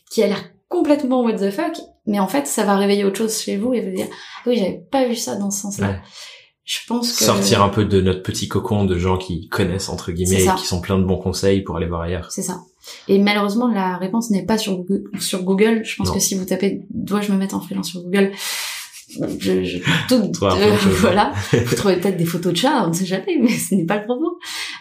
qui 0.10 0.24
a 0.24 0.28
l'air 0.28 0.44
complètement 0.70 1.24
what 1.24 1.34
the 1.34 1.52
fuck, 1.52 1.78
mais 2.06 2.20
en 2.20 2.28
fait, 2.28 2.48
ça 2.48 2.64
va 2.64 2.76
réveiller 2.76 3.06
autre 3.06 3.18
chose 3.18 3.40
chez 3.40 3.58
vous 3.58 3.74
et 3.74 3.82
vous 3.82 3.96
dire 3.96 4.08
ah 4.12 4.42
oui, 4.50 4.58
j'avais 4.58 4.82
pas 4.92 5.08
vu 5.08 5.16
ça 5.16 5.36
dans 5.36 5.52
ce 5.52 5.62
sens-là. 5.62 5.88
Ouais. 5.88 6.00
Je 6.64 6.80
pense 6.88 7.16
que 7.16 7.24
Sortir 7.24 7.62
un 7.62 7.70
peu 7.70 7.86
de 7.86 8.02
notre 8.02 8.24
petit 8.24 8.48
cocon 8.48 8.86
de 8.86 8.98
gens 8.98 9.18
qui 9.18 9.48
connaissent, 9.50 9.88
entre 9.88 10.12
guillemets, 10.12 10.44
et 10.44 10.50
qui 10.58 10.66
sont 10.66 10.82
plein 10.82 10.98
de 10.98 11.04
bons 11.04 11.18
conseils 11.20 11.62
pour 11.62 11.78
aller 11.78 11.86
voir 11.86 12.02
ailleurs. 12.02 12.32
C'est 12.32 12.42
ça. 12.42 12.62
Et 13.08 13.20
malheureusement, 13.20 13.68
la 13.68 13.98
réponse 13.98 14.32
n'est 14.32 14.46
pas 14.46 14.58
sur 14.58 14.78
Google. 14.78 15.04
Sur 15.20 15.44
Google. 15.44 15.82
Je 15.86 15.96
pense 15.96 16.08
Non. 16.08 16.14
que 16.16 16.20
si 16.20 16.34
vous 16.34 16.46
tapez 16.46 16.82
dois-je 16.90 17.32
me 17.32 17.38
mettre 17.38 17.56
en 17.56 17.62
freelance 17.62 17.90
sur 17.90 18.02
Google, 18.02 18.32
je, 19.40 19.64
je, 19.64 19.78
tout, 20.10 20.16
euh, 20.44 20.78
choses. 20.78 20.94
voilà. 20.94 21.32
Vous 21.54 21.76
trouvez 21.76 21.98
peut-être 21.98 22.18
des 22.18 22.26
photos 22.26 22.54
de 22.54 22.58
chats, 22.58 22.84
on 22.86 22.90
ne 22.90 22.94
sait 22.94 23.06
jamais, 23.06 23.38
mais 23.40 23.50
ce 23.50 23.76
n'est 23.76 23.86
pas 23.86 23.98
le 23.98 24.06
propos. 24.06 24.40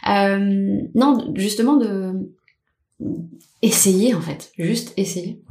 Euh, 0.08 0.82
non, 0.94 1.32
justement 1.34 1.76
de 1.76 2.12
essayer 3.62 4.14
en 4.14 4.20
fait, 4.20 4.52
juste 4.58 4.92
essayer. 4.96 5.42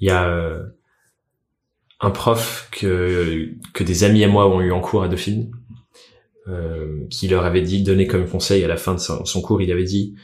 Il 0.00 0.08
y 0.08 0.10
a 0.10 0.28
euh, 0.28 0.64
un 2.00 2.10
prof 2.10 2.68
que, 2.72 3.50
que 3.72 3.84
des 3.84 4.04
amis 4.04 4.24
à 4.24 4.28
moi 4.28 4.48
ont 4.48 4.60
eu 4.60 4.72
en 4.72 4.80
cours 4.80 5.02
à 5.02 5.08
Dauphine, 5.08 5.50
euh, 6.48 7.06
qui 7.08 7.28
leur 7.28 7.44
avait 7.44 7.62
dit, 7.62 7.82
donné 7.82 8.06
comme 8.06 8.28
conseil 8.28 8.64
à 8.64 8.68
la 8.68 8.76
fin 8.76 8.94
de 8.94 8.98
son, 8.98 9.24
son 9.24 9.40
cours, 9.40 9.62
il 9.62 9.70
avait 9.70 9.84
dit, 9.84 10.16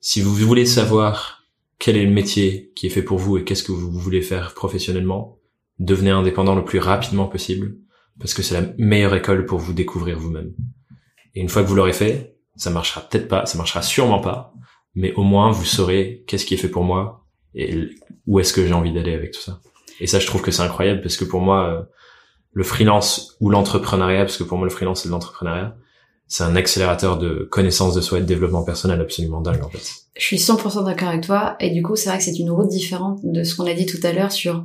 si 0.00 0.22
vous 0.22 0.34
voulez 0.34 0.64
savoir 0.64 1.44
quel 1.78 1.96
est 1.96 2.04
le 2.04 2.10
métier 2.10 2.72
qui 2.74 2.86
est 2.86 2.90
fait 2.90 3.02
pour 3.02 3.18
vous 3.18 3.36
et 3.36 3.44
qu'est-ce 3.44 3.62
que 3.62 3.72
vous 3.72 3.90
voulez 3.90 4.22
faire 4.22 4.54
professionnellement, 4.54 5.38
devenez 5.78 6.10
indépendant 6.10 6.54
le 6.54 6.64
plus 6.64 6.78
rapidement 6.78 7.26
possible, 7.26 7.76
parce 8.18 8.32
que 8.34 8.42
c'est 8.42 8.58
la 8.58 8.72
meilleure 8.78 9.14
école 9.14 9.44
pour 9.44 9.58
vous 9.58 9.74
découvrir 9.74 10.18
vous-même. 10.18 10.54
Et 11.34 11.40
une 11.40 11.48
fois 11.48 11.62
que 11.62 11.68
vous 11.68 11.74
l'aurez 11.74 11.92
fait, 11.92 12.36
ça 12.62 12.70
marchera 12.70 13.00
peut-être 13.00 13.26
pas, 13.26 13.44
ça 13.44 13.58
marchera 13.58 13.82
sûrement 13.82 14.20
pas, 14.20 14.54
mais 14.94 15.12
au 15.14 15.22
moins 15.22 15.50
vous 15.50 15.64
saurez 15.64 16.22
qu'est-ce 16.28 16.46
qui 16.46 16.54
est 16.54 16.58
fait 16.58 16.68
pour 16.68 16.84
moi 16.84 17.24
et 17.54 17.90
où 18.26 18.38
est-ce 18.38 18.52
que 18.52 18.64
j'ai 18.64 18.72
envie 18.72 18.92
d'aller 18.92 19.14
avec 19.14 19.32
tout 19.32 19.40
ça. 19.40 19.60
Et 19.98 20.06
ça, 20.06 20.20
je 20.20 20.26
trouve 20.26 20.42
que 20.42 20.52
c'est 20.52 20.62
incroyable 20.62 21.00
parce 21.00 21.16
que 21.16 21.24
pour 21.24 21.40
moi, 21.40 21.68
euh, 21.68 21.82
le 22.52 22.62
freelance 22.62 23.36
ou 23.40 23.50
l'entrepreneuriat, 23.50 24.24
parce 24.24 24.36
que 24.36 24.44
pour 24.44 24.58
moi, 24.58 24.66
le 24.66 24.70
freelance 24.70 25.02
c'est 25.02 25.08
l'entrepreneuriat, 25.08 25.76
c'est 26.28 26.44
un 26.44 26.54
accélérateur 26.54 27.18
de 27.18 27.48
connaissance 27.50 27.94
de 27.94 28.00
soi 28.00 28.18
et 28.18 28.20
de 28.20 28.26
développement 28.26 28.62
personnel 28.62 29.00
absolument 29.00 29.40
dingue, 29.40 29.62
en 29.64 29.68
fait. 29.68 29.82
Je 30.16 30.24
suis 30.24 30.36
100% 30.36 30.84
d'accord 30.84 31.08
avec 31.08 31.22
toi. 31.22 31.56
Et 31.58 31.70
du 31.70 31.82
coup, 31.82 31.96
c'est 31.96 32.08
vrai 32.08 32.18
que 32.18 32.24
c'est 32.24 32.38
une 32.38 32.50
route 32.50 32.68
différente 32.68 33.18
de 33.24 33.42
ce 33.42 33.56
qu'on 33.56 33.66
a 33.66 33.74
dit 33.74 33.86
tout 33.86 34.00
à 34.04 34.12
l'heure 34.12 34.32
sur, 34.32 34.64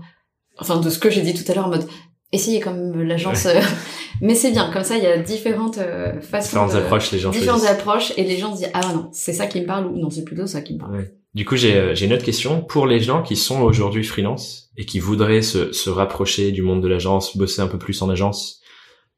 enfin, 0.59 0.79
de 0.79 0.89
ce 0.89 0.99
que 0.99 1.09
j'ai 1.09 1.23
dit 1.23 1.33
tout 1.33 1.51
à 1.51 1.55
l'heure 1.55 1.65
en 1.65 1.69
mode, 1.69 1.87
essayez 2.32 2.59
comme 2.59 3.01
l'agence, 3.01 3.45
euh, 3.45 3.59
mais 4.21 4.36
c'est 4.36 4.51
bien. 4.51 4.69
Comme 4.71 4.84
ça, 4.84 4.97
il 4.97 5.03
y 5.03 5.07
a 5.07 5.17
différentes 5.17 5.78
euh, 5.78 6.19
façons 6.21 6.47
Différentes 6.47 6.73
de- 6.73 6.78
approches, 6.78 7.11
les 7.11 7.19
gens 7.19 7.32
différentes 7.32 7.59
choisissent. 7.61 7.75
approches 7.80 8.13
et 8.17 8.23
les 8.23 8.38
gens 8.38 8.53
se 8.55 8.59
disent 8.63 8.71
ah 8.73 8.88
ouais, 8.88 8.93
non 8.93 9.09
c'est 9.11 9.34
ça 9.34 9.47
qui 9.47 9.61
me 9.61 9.65
parle 9.65 9.88
ou 9.88 9.97
non 9.97 10.09
c'est 10.09 10.23
plutôt 10.25 10.47
ça 10.47 10.61
qui 10.61 10.73
me 10.75 10.80
parle 10.80 10.95
Ouais. 10.97 11.13
Du 11.34 11.45
coup, 11.45 11.55
j'ai 11.55 11.75
euh, 11.75 11.93
j'ai 11.93 12.05
une 12.07 12.13
autre 12.13 12.23
question 12.23 12.61
pour 12.61 12.88
les 12.88 12.99
gens 12.99 13.21
qui 13.21 13.36
sont 13.36 13.61
aujourd'hui 13.61 14.03
freelance 14.03 14.71
et 14.75 14.86
qui 14.86 14.99
voudraient 14.99 15.41
se, 15.43 15.71
se 15.71 15.89
rapprocher 15.89 16.51
du 16.51 16.61
monde 16.63 16.82
de 16.82 16.88
l'agence, 16.88 17.38
bosser 17.38 17.61
un 17.61 17.67
peu 17.67 17.78
plus 17.78 18.01
en 18.01 18.09
agence, 18.09 18.61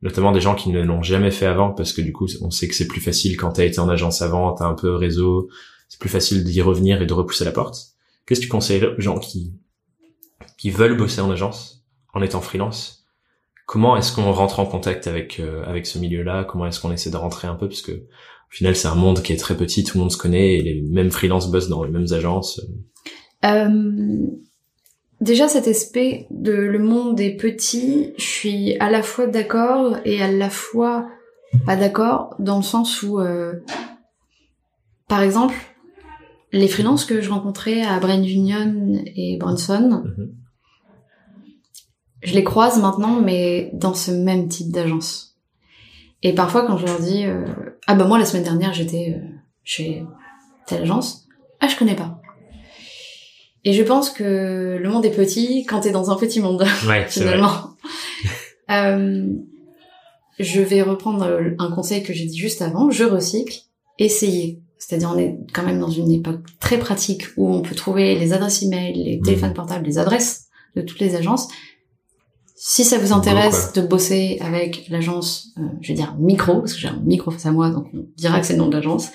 notamment 0.01 0.31
des 0.33 0.41
gens 0.41 0.53
qui 0.55 0.69
ne 0.69 0.81
l'ont 0.81 1.01
jamais 1.03 1.31
fait 1.31 1.45
avant 1.45 1.71
parce 1.71 1.93
que 1.93 2.01
du 2.01 2.11
coup, 2.11 2.27
on 2.41 2.51
sait 2.51 2.67
que 2.67 2.75
c'est 2.75 2.87
plus 2.87 2.99
facile 3.01 3.37
quand 3.37 3.51
t'as 3.53 3.63
été 3.63 3.79
en 3.79 3.87
agence 3.89 4.21
avant, 4.21 4.51
t'as 4.53 4.65
un 4.65 4.73
peu 4.73 4.95
réseau, 4.95 5.47
c'est 5.87 5.99
plus 5.99 6.09
facile 6.09 6.43
d'y 6.43 6.61
revenir 6.61 7.01
et 7.01 7.05
de 7.05 7.13
repousser 7.13 7.45
la 7.45 7.51
porte. 7.51 7.77
Qu'est-ce 8.25 8.41
que 8.41 8.45
tu 8.45 8.51
conseilles 8.51 8.85
aux 8.85 8.99
gens 9.01 9.17
qui 9.19 9.53
qui 10.57 10.71
veulent 10.71 10.97
bosser 10.97 11.21
en 11.21 11.31
agence 11.31 11.85
en 12.13 12.21
étant 12.21 12.41
freelance 12.41 12.98
Comment 13.71 13.95
est-ce 13.97 14.11
qu'on 14.11 14.31
rentre 14.31 14.59
en 14.59 14.65
contact 14.65 15.05
avec 15.05 15.39
euh, 15.39 15.63
avec 15.67 15.85
ce 15.85 15.99
milieu-là? 15.99 16.43
Comment 16.43 16.65
est-ce 16.65 16.79
qu'on 16.79 16.91
essaie 16.91 17.11
de 17.11 17.17
rentrer 17.17 17.47
un 17.47 17.53
peu? 17.53 17.67
Parce 17.67 17.83
que 17.83 17.91
au 17.91 18.49
final, 18.49 18.75
c'est 18.75 18.87
un 18.87 18.95
monde 18.95 19.21
qui 19.21 19.31
est 19.31 19.37
très 19.37 19.55
petit, 19.55 19.83
tout 19.83 19.99
le 19.99 20.01
monde 20.01 20.11
se 20.11 20.17
connaît, 20.17 20.55
et 20.55 20.63
les 20.63 20.81
mêmes 20.81 21.11
freelance 21.11 21.51
bossent 21.51 21.69
dans 21.69 21.83
les 21.83 21.91
mêmes 21.91 22.11
agences. 22.11 22.59
Euh, 23.45 24.25
déjà 25.21 25.47
cet 25.47 25.67
aspect 25.67 26.25
de 26.31 26.51
le 26.51 26.79
monde 26.79 27.19
est 27.19 27.37
petit 27.37 28.13
je 28.17 28.23
suis 28.23 28.75
à 28.79 28.89
la 28.89 29.03
fois 29.03 29.27
d'accord 29.27 29.97
et 30.03 30.19
à 30.19 30.31
la 30.31 30.49
fois 30.49 31.07
pas 31.67 31.75
d'accord 31.75 32.35
dans 32.39 32.57
le 32.57 32.63
sens 32.63 33.03
où 33.03 33.19
euh, 33.19 33.53
par 35.07 35.21
exemple 35.21 35.55
les 36.51 36.67
freelances 36.67 37.05
que 37.05 37.21
je 37.21 37.29
rencontrais 37.29 37.83
à 37.83 37.99
Brain 37.99 38.23
Union 38.23 38.99
et 39.15 39.37
Bronson 39.37 40.03
Mhm. 40.17 40.38
Je 42.21 42.33
les 42.33 42.43
croise 42.43 42.81
maintenant, 42.81 43.19
mais 43.21 43.69
dans 43.73 43.93
ce 43.93 44.11
même 44.11 44.47
type 44.47 44.71
d'agence. 44.71 45.37
Et 46.23 46.33
parfois, 46.33 46.65
quand 46.65 46.77
je 46.77 46.85
leur 46.85 46.99
dis, 46.99 47.25
euh, 47.25 47.45
ah 47.87 47.95
bah 47.95 48.05
moi 48.05 48.17
la 48.19 48.25
semaine 48.25 48.43
dernière 48.43 48.73
j'étais 48.73 49.15
euh, 49.17 49.25
chez 49.63 50.03
telle 50.67 50.81
agence, 50.81 51.27
ah 51.61 51.67
je 51.67 51.77
connais 51.77 51.95
pas. 51.95 52.21
Et 53.65 53.73
je 53.73 53.83
pense 53.83 54.09
que 54.09 54.77
le 54.81 54.89
monde 54.89 55.05
est 55.05 55.11
petit 55.15 55.65
quand 55.65 55.81
t'es 55.81 55.91
dans 55.91 56.11
un 56.11 56.15
petit 56.15 56.39
monde 56.39 56.65
Ouais, 56.87 57.05
finalement. 57.09 57.51
Euh, 58.71 59.25
je 60.37 60.61
vais 60.61 60.83
reprendre 60.83 61.23
euh, 61.25 61.55
un 61.57 61.71
conseil 61.71 62.03
que 62.03 62.13
j'ai 62.13 62.25
dit 62.25 62.37
juste 62.37 62.61
avant, 62.61 62.91
je 62.91 63.03
recycle, 63.03 63.61
essayez. 63.97 64.61
C'est-à-dire 64.77 65.11
on 65.11 65.17
est 65.17 65.39
quand 65.55 65.63
même 65.63 65.79
dans 65.79 65.89
une 65.89 66.11
époque 66.11 66.41
très 66.59 66.77
pratique 66.77 67.23
où 67.35 67.51
on 67.51 67.63
peut 67.63 67.73
trouver 67.73 68.13
les 68.13 68.31
adresses 68.31 68.61
email, 68.61 68.93
les 68.93 69.17
Mhm. 69.17 69.23
téléphones 69.23 69.53
portables, 69.55 69.87
les 69.87 69.97
adresses 69.97 70.49
de 70.75 70.83
toutes 70.83 70.99
les 70.99 71.15
agences. 71.15 71.47
Si 72.61 72.83
ça 72.83 72.97
vous 72.97 73.13
intéresse 73.13 73.71
de 73.71 73.81
bosser 73.81 74.37
avec 74.41 74.89
l'agence, 74.89 75.53
euh, 75.57 75.61
je 75.79 75.87
vais 75.87 75.93
dire 75.93 76.17
micro, 76.19 76.59
parce 76.59 76.73
que 76.73 76.79
j'ai 76.79 76.89
un 76.89 77.01
micro 77.05 77.31
face 77.31 77.45
à 77.45 77.53
moi, 77.53 77.69
donc 77.69 77.85
on 77.93 78.05
dira 78.17 78.37
que 78.41 78.45
c'est 78.45 78.51
le 78.51 78.59
nom 78.59 78.67
de 78.67 78.75
l'agence, 78.75 79.07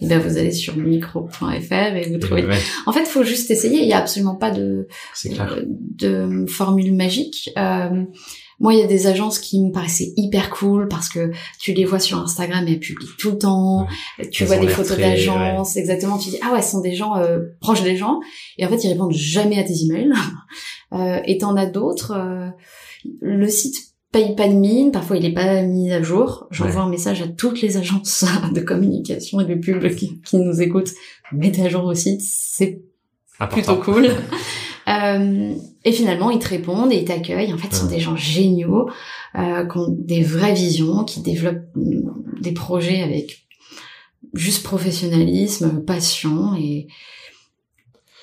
et 0.00 0.06
ben 0.06 0.18
vous 0.18 0.36
allez 0.36 0.52
sur 0.52 0.76
micro.fr 0.76 1.72
et 1.72 2.10
vous 2.10 2.18
trouvez. 2.18 2.44
Ouais, 2.44 2.58
En 2.84 2.92
fait, 2.92 3.00
il 3.00 3.06
faut 3.06 3.24
juste 3.24 3.50
essayer. 3.50 3.80
Il 3.80 3.88
y 3.88 3.94
a 3.94 3.98
absolument 3.98 4.34
pas 4.34 4.50
de 4.50 4.86
euh, 5.24 5.62
de 5.66 6.44
formule 6.46 6.94
magique. 6.94 7.48
Euh, 7.56 8.04
moi, 8.58 8.74
il 8.74 8.80
y 8.80 8.82
a 8.82 8.86
des 8.86 9.06
agences 9.06 9.38
qui 9.38 9.62
me 9.62 9.72
paraissaient 9.72 10.12
hyper 10.18 10.50
cool 10.50 10.86
parce 10.88 11.08
que 11.08 11.30
tu 11.58 11.72
les 11.72 11.86
vois 11.86 12.00
sur 12.00 12.18
Instagram 12.18 12.68
et 12.68 12.72
elles 12.72 12.80
publient 12.80 13.08
tout 13.18 13.30
le 13.30 13.38
temps. 13.38 13.86
Tu 14.30 14.42
Elles 14.42 14.48
vois 14.48 14.58
des 14.58 14.68
photos 14.68 14.98
d'agences, 14.98 15.78
exactement. 15.78 16.18
Tu 16.18 16.28
dis 16.28 16.38
ah 16.42 16.52
ouais, 16.52 16.60
ce 16.60 16.72
sont 16.72 16.82
des 16.82 16.94
gens 16.94 17.16
euh, 17.16 17.38
proches 17.62 17.82
des 17.82 17.96
gens. 17.96 18.20
Et 18.58 18.66
en 18.66 18.68
fait, 18.68 18.84
ils 18.84 18.90
répondent 18.90 19.14
jamais 19.14 19.58
à 19.58 19.64
tes 19.64 19.84
emails. 19.84 20.12
Euh, 20.92 21.20
et 21.24 21.38
t'en 21.38 21.54
as 21.54 21.66
d'autres. 21.66 22.52
Le 23.20 23.48
site 23.48 23.76
paye 24.12 24.34
pas 24.34 24.48
de 24.48 24.54
mine. 24.54 24.90
Parfois, 24.92 25.16
il 25.16 25.24
est 25.24 25.32
pas 25.32 25.62
mis 25.62 25.92
à 25.92 26.02
jour. 26.02 26.46
J'envoie 26.50 26.80
Ouais. 26.82 26.86
un 26.86 26.90
message 26.90 27.22
à 27.22 27.28
toutes 27.28 27.60
les 27.62 27.76
agences 27.76 28.24
de 28.54 28.60
communication 28.60 29.40
et 29.40 29.44
de 29.44 29.54
pub 29.54 29.94
qui, 29.94 30.20
qui 30.22 30.36
nous 30.38 30.60
écoutent. 30.62 30.90
Mettez 31.32 31.64
à 31.64 31.68
jour 31.68 31.84
au 31.84 31.94
site. 31.94 32.20
C'est 32.24 32.82
plutôt 33.50 33.76
cool. 33.76 34.08
Euh, 34.88 35.54
et 35.84 35.92
finalement, 35.92 36.30
ils 36.32 36.40
te 36.40 36.48
répondent 36.48 36.90
et 36.92 36.96
ils 36.96 37.04
t'accueillent. 37.04 37.52
En 37.52 37.58
fait, 37.58 37.72
ce 37.72 37.82
sont 37.82 37.86
des 37.86 38.00
gens 38.00 38.16
géniaux, 38.16 38.90
euh, 39.36 39.64
qui 39.64 39.78
ont 39.78 39.86
des 39.88 40.20
vraies 40.22 40.54
visions, 40.54 41.04
qui 41.04 41.20
développent 41.20 41.62
mm, 41.76 42.40
des 42.40 42.50
projets 42.50 43.00
avec 43.02 43.46
juste 44.34 44.64
professionnalisme, 44.64 45.84
passion 45.84 46.56
et 46.56 46.88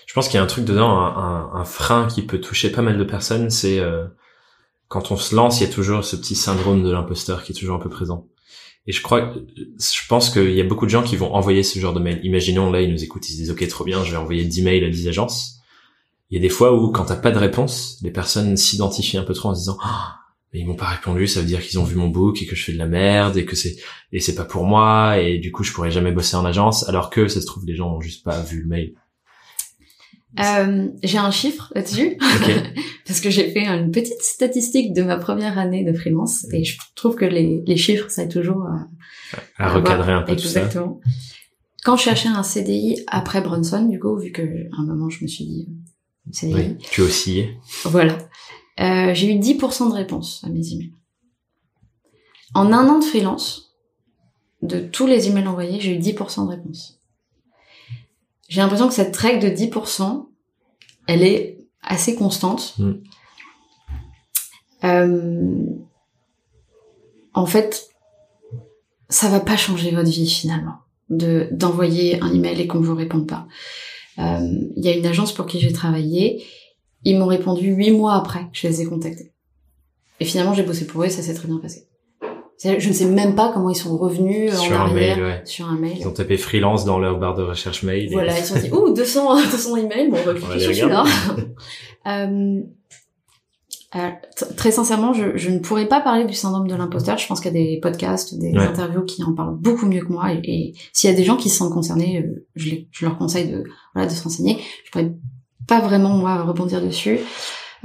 Je 0.08 0.14
pense 0.14 0.28
qu'il 0.28 0.36
y 0.36 0.40
a 0.40 0.44
un 0.44 0.48
truc 0.48 0.66
dedans, 0.66 0.90
un, 0.90 1.16
un, 1.16 1.50
un 1.54 1.64
frein 1.64 2.08
qui 2.08 2.22
peut 2.24 2.42
toucher 2.42 2.70
pas 2.70 2.82
mal 2.82 2.98
de 2.98 3.04
personnes, 3.06 3.50
c'est 3.50 3.80
euh, 3.80 4.06
quand 4.88 5.12
on 5.12 5.18
se 5.18 5.36
lance, 5.36 5.60
il 5.60 5.68
y 5.68 5.70
a 5.70 5.74
toujours 5.74 6.04
ce 6.04 6.16
petit 6.16 6.36
syndrome 6.36 6.84
de 6.84 6.92
l'imposteur 6.92 7.44
qui 7.44 7.52
est 7.52 7.56
toujours 7.56 7.76
un 7.76 7.80
peu 7.80 7.90
présent. 7.90 8.28
Et 8.86 8.94
je 8.94 9.02
crois, 9.02 9.34
je 9.58 10.08
pense 10.08 10.30
qu'il 10.30 10.54
y 10.54 10.62
a 10.62 10.64
beaucoup 10.64 10.86
de 10.86 10.92
gens 10.92 11.04
qui 11.04 11.18
vont 11.18 11.34
envoyer 11.34 11.62
ce 11.62 11.78
genre 11.78 11.94
de 11.94 12.00
mail. 12.00 12.22
Imaginons 12.24 12.72
là, 12.72 12.82
ils 12.82 12.92
nous 12.92 13.04
écoutent, 13.04 13.28
ils 13.30 13.34
se 13.34 13.38
disent 13.38 13.52
ok, 13.52 13.68
trop 13.68 13.84
bien, 13.84 14.04
je 14.06 14.12
vais 14.12 14.18
envoyer 14.18 14.46
10 14.46 14.64
mails 14.64 14.84
à 14.86 14.90
10 14.90 15.10
agences. 15.10 15.60
Il 16.30 16.36
y 16.36 16.38
a 16.38 16.42
des 16.42 16.50
fois 16.50 16.74
où 16.74 16.92
quand 16.92 17.06
t'as 17.06 17.18
pas 17.18 17.32
de 17.32 17.38
réponse, 17.38 18.00
les 18.02 18.12
personnes 18.12 18.56
s'identifient 18.56 19.18
un 19.18 19.24
peu 19.24 19.34
trop 19.34 19.50
en 19.50 19.56
se 19.56 19.60
disant 19.60 19.78
Ah, 19.82 20.20
mais 20.54 20.62
ils 20.62 20.66
m'ont 20.66 20.76
pas 20.76 20.88
répondu, 20.88 21.28
ça 21.28 21.42
veut 21.42 21.46
dire 21.46 21.62
qu'ils 21.62 21.80
ont 21.80 21.84
vu 21.84 21.96
mon 21.96 22.08
book 22.08 22.42
et 22.42 22.46
que 22.46 22.56
je 22.56 22.64
fais 22.64 22.72
de 22.72 22.78
la 22.78 22.88
merde 22.88 23.36
et 23.36 23.46
que 23.46 23.58
c'est 23.58 23.76
et 24.14 24.22
c'est 24.22 24.36
pas 24.36 24.46
pour 24.46 24.64
moi 24.64 25.20
et 25.20 25.38
du 25.38 25.52
coup 25.52 25.64
je 25.64 25.74
pourrais 25.74 25.92
jamais 25.92 26.14
bosser 26.14 26.38
en 26.38 26.46
agence 26.46 26.88
alors 26.88 27.10
que 27.10 27.28
ça 27.28 27.42
se 27.42 27.46
trouve 27.46 27.66
les 27.66 27.76
gens 27.76 27.94
ont 27.94 28.02
juste 28.02 28.24
pas 28.24 28.42
vu 28.42 28.62
le 28.62 28.68
mail. 28.68 28.94
Euh, 30.40 30.88
j'ai 31.04 31.18
un 31.18 31.32
chiffre 31.32 31.72
là-dessus 31.76 32.18
parce 33.08 33.22
que 33.22 33.30
j'ai 33.30 33.50
fait 33.52 33.66
une 33.66 33.92
petite 33.92 34.22
statistique 34.22 34.94
de 34.94 35.02
ma 35.02 35.18
première 35.18 35.58
année 35.58 35.84
de 35.84 35.94
freelance 35.94 36.46
et 36.54 36.64
je 36.64 36.78
trouve 36.96 37.16
que 37.16 37.26
les, 37.26 37.64
les 37.66 37.78
chiffres 37.78 38.10
ça 38.10 38.24
aide 38.24 38.32
toujours 38.32 38.64
à, 38.66 38.88
à 39.58 39.74
recadrer 39.74 40.12
un 40.12 40.22
peu 40.24 40.36
tout 40.36 40.44
ça. 40.48 40.60
Exactement. 40.62 41.00
quand 41.84 41.96
je 41.98 42.04
cherchais 42.04 42.30
un 42.30 42.44
CDI 42.44 43.04
après 43.08 43.42
Brunson, 43.42 43.84
du 43.86 44.00
coup, 44.00 44.18
vu 44.18 44.32
que 44.32 44.42
à 44.42 44.82
un 44.82 44.86
moment 44.86 45.10
je 45.10 45.24
me 45.24 45.28
suis 45.28 45.46
dit 45.46 45.68
euh, 45.70 46.32
CDI, 46.32 46.54
Oui, 46.54 46.78
tu 46.92 47.02
oscillais. 47.02 47.58
voilà, 47.86 48.18
euh, 48.80 49.14
j'ai 49.14 49.34
eu 49.34 49.40
10% 49.40 49.90
de 49.90 49.94
réponses 49.96 50.44
à 50.46 50.50
mes 50.50 50.74
emails. 50.74 50.94
En 52.54 52.72
un 52.74 52.88
an 52.90 53.00
de 53.00 53.04
freelance, 53.04 53.76
de 54.62 54.80
tous 54.80 55.08
les 55.08 55.28
emails 55.30 55.48
envoyés, 55.48 55.80
j'ai 55.80 55.96
eu 55.96 56.00
10% 56.00 56.46
de 56.46 56.50
réponses. 56.52 56.97
J'ai 58.48 58.62
l'impression 58.62 58.88
que 58.88 58.94
cette 58.94 59.16
règle 59.16 59.50
de 59.50 59.56
10%, 59.56 60.28
elle 61.08 61.24
est 61.24 61.60
assez 61.82 62.16
constante. 62.16 62.76
Mm. 62.78 62.94
Euh, 64.84 65.66
en 67.34 67.46
fait, 67.46 67.90
ça 69.10 69.30
va 69.30 69.40
pas 69.40 69.58
changer 69.58 69.92
votre 69.92 70.10
vie 70.10 70.30
finalement 70.30 70.76
de 71.10 71.48
d'envoyer 71.52 72.22
un 72.22 72.34
email 72.34 72.60
et 72.60 72.68
qu'on 72.68 72.82
vous 72.82 72.96
réponde 72.96 73.28
pas. 73.28 73.48
Euh, 74.20 74.48
Il 74.76 74.84
y 74.84 74.90
a 74.90 74.96
une 74.96 75.06
agence 75.06 75.34
pour 75.34 75.46
qui 75.46 75.60
j'ai 75.60 75.72
travaillé, 75.72 76.46
ils 77.04 77.18
m'ont 77.18 77.28
répondu 77.28 77.68
huit 77.70 77.92
mois 77.92 78.16
après 78.16 78.42
que 78.52 78.58
je 78.58 78.68
les 78.68 78.82
ai 78.82 78.86
contactés. 78.86 79.32
Et 80.20 80.26
finalement, 80.26 80.54
j'ai 80.54 80.64
bossé 80.64 80.88
pour 80.88 81.04
eux 81.04 81.06
et 81.06 81.10
ça 81.10 81.22
s'est 81.22 81.34
très 81.34 81.48
bien 81.48 81.58
passé. 81.58 81.88
Je 82.64 82.88
ne 82.88 82.94
sais 82.94 83.06
même 83.06 83.36
pas 83.36 83.52
comment 83.54 83.70
ils 83.70 83.76
sont 83.76 83.96
revenus 83.98 84.52
euh, 84.52 84.56
Sur 84.58 84.72
en 84.74 84.76
un 84.76 84.80
arrière 84.88 85.18
mail, 85.18 85.26
ouais. 85.26 85.42
sur 85.46 85.68
un 85.70 85.78
mail. 85.78 85.98
Ils 86.00 86.08
ont 86.08 86.12
tapé 86.12 86.38
freelance 86.38 86.86
dans 86.86 86.98
leur 87.00 87.20
barre 87.20 87.36
de 87.36 87.44
recherche 87.44 87.84
mail. 87.84 88.06
et- 88.10 88.14
Voilà, 88.14 88.36
ils 88.38 88.44
se 88.44 88.54
sont 88.56 88.60
dit, 88.60 88.72
ouh, 88.72 88.94
200, 88.94 89.36
200 89.52 89.76
emails, 89.78 90.10
bon, 90.10 90.18
on 90.20 90.26
va 90.26 90.34
cliquer 90.34 90.60
sur 90.60 90.74
celui-là. 90.76 91.04
euh, 92.08 92.62
euh, 93.96 94.10
très 94.58 94.72
sincèrement, 94.72 95.14
je, 95.14 95.38
je 95.38 95.50
ne 95.50 95.60
pourrais 95.60 95.88
pas 95.88 96.02
parler 96.02 96.26
du 96.26 96.34
syndrome 96.34 96.68
de 96.68 96.76
l'imposteur. 96.76 97.18
Je 97.18 97.26
pense 97.28 97.40
qu'il 97.40 97.54
y 97.54 97.58
a 97.58 97.64
des 97.64 97.80
podcasts, 97.80 98.38
des 98.38 98.52
Ouais. 98.52 98.58
interviews 98.66 99.06
qui 99.06 99.24
en 99.24 99.34
parlent 99.34 99.56
beaucoup 99.56 99.86
mieux 99.86 100.02
que 100.04 100.12
moi. 100.12 100.34
Et, 100.34 100.42
et 100.44 100.74
s'il 100.94 101.10
y 101.10 101.14
a 101.14 101.16
des 101.16 101.24
gens 101.24 101.38
qui 101.38 101.50
se 101.50 101.58
sentent 101.58 101.74
concernés, 101.74 102.20
euh, 102.26 102.46
je, 102.56 102.70
les- 102.72 102.88
je 102.92 103.06
leur 103.06 103.18
conseille 103.18 103.50
de, 103.50 103.64
voilà, 103.94 104.10
de 104.10 104.14
se 104.14 104.24
renseigner. 104.24 104.58
Je 104.86 104.92
pourrais 104.92 105.14
pas 105.68 105.80
vraiment, 105.80 106.10
moi, 106.10 106.42
rebondir 106.44 106.82
dessus. 106.82 107.20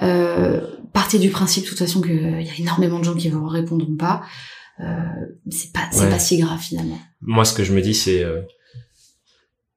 Euh, 0.03 0.61
partez 0.93 1.19
du 1.19 1.31
principe, 1.31 1.65
de 1.65 1.69
toute 1.69 1.79
façon, 1.79 2.01
qu'il 2.01 2.21
y 2.21 2.49
a 2.51 2.55
énormément 2.59 2.99
de 2.99 3.05
gens 3.05 3.15
qui 3.15 3.29
vous 3.29 3.47
répondrront 3.47 3.97
pas. 3.97 4.23
Euh, 4.81 4.85
c'est 5.51 5.73
pas, 5.73 5.89
c'est 5.93 6.01
Ouais. 6.05 6.11
pas 6.11 6.19
si 6.19 6.39
grave, 6.39 6.59
finalement. 6.61 6.99
Moi, 7.21 7.45
ce 7.45 7.53
que 7.55 7.63
je 7.65 7.73
me 7.73 7.81
dis, 7.83 7.95
c'est 7.95 8.23
euh, 8.25 8.41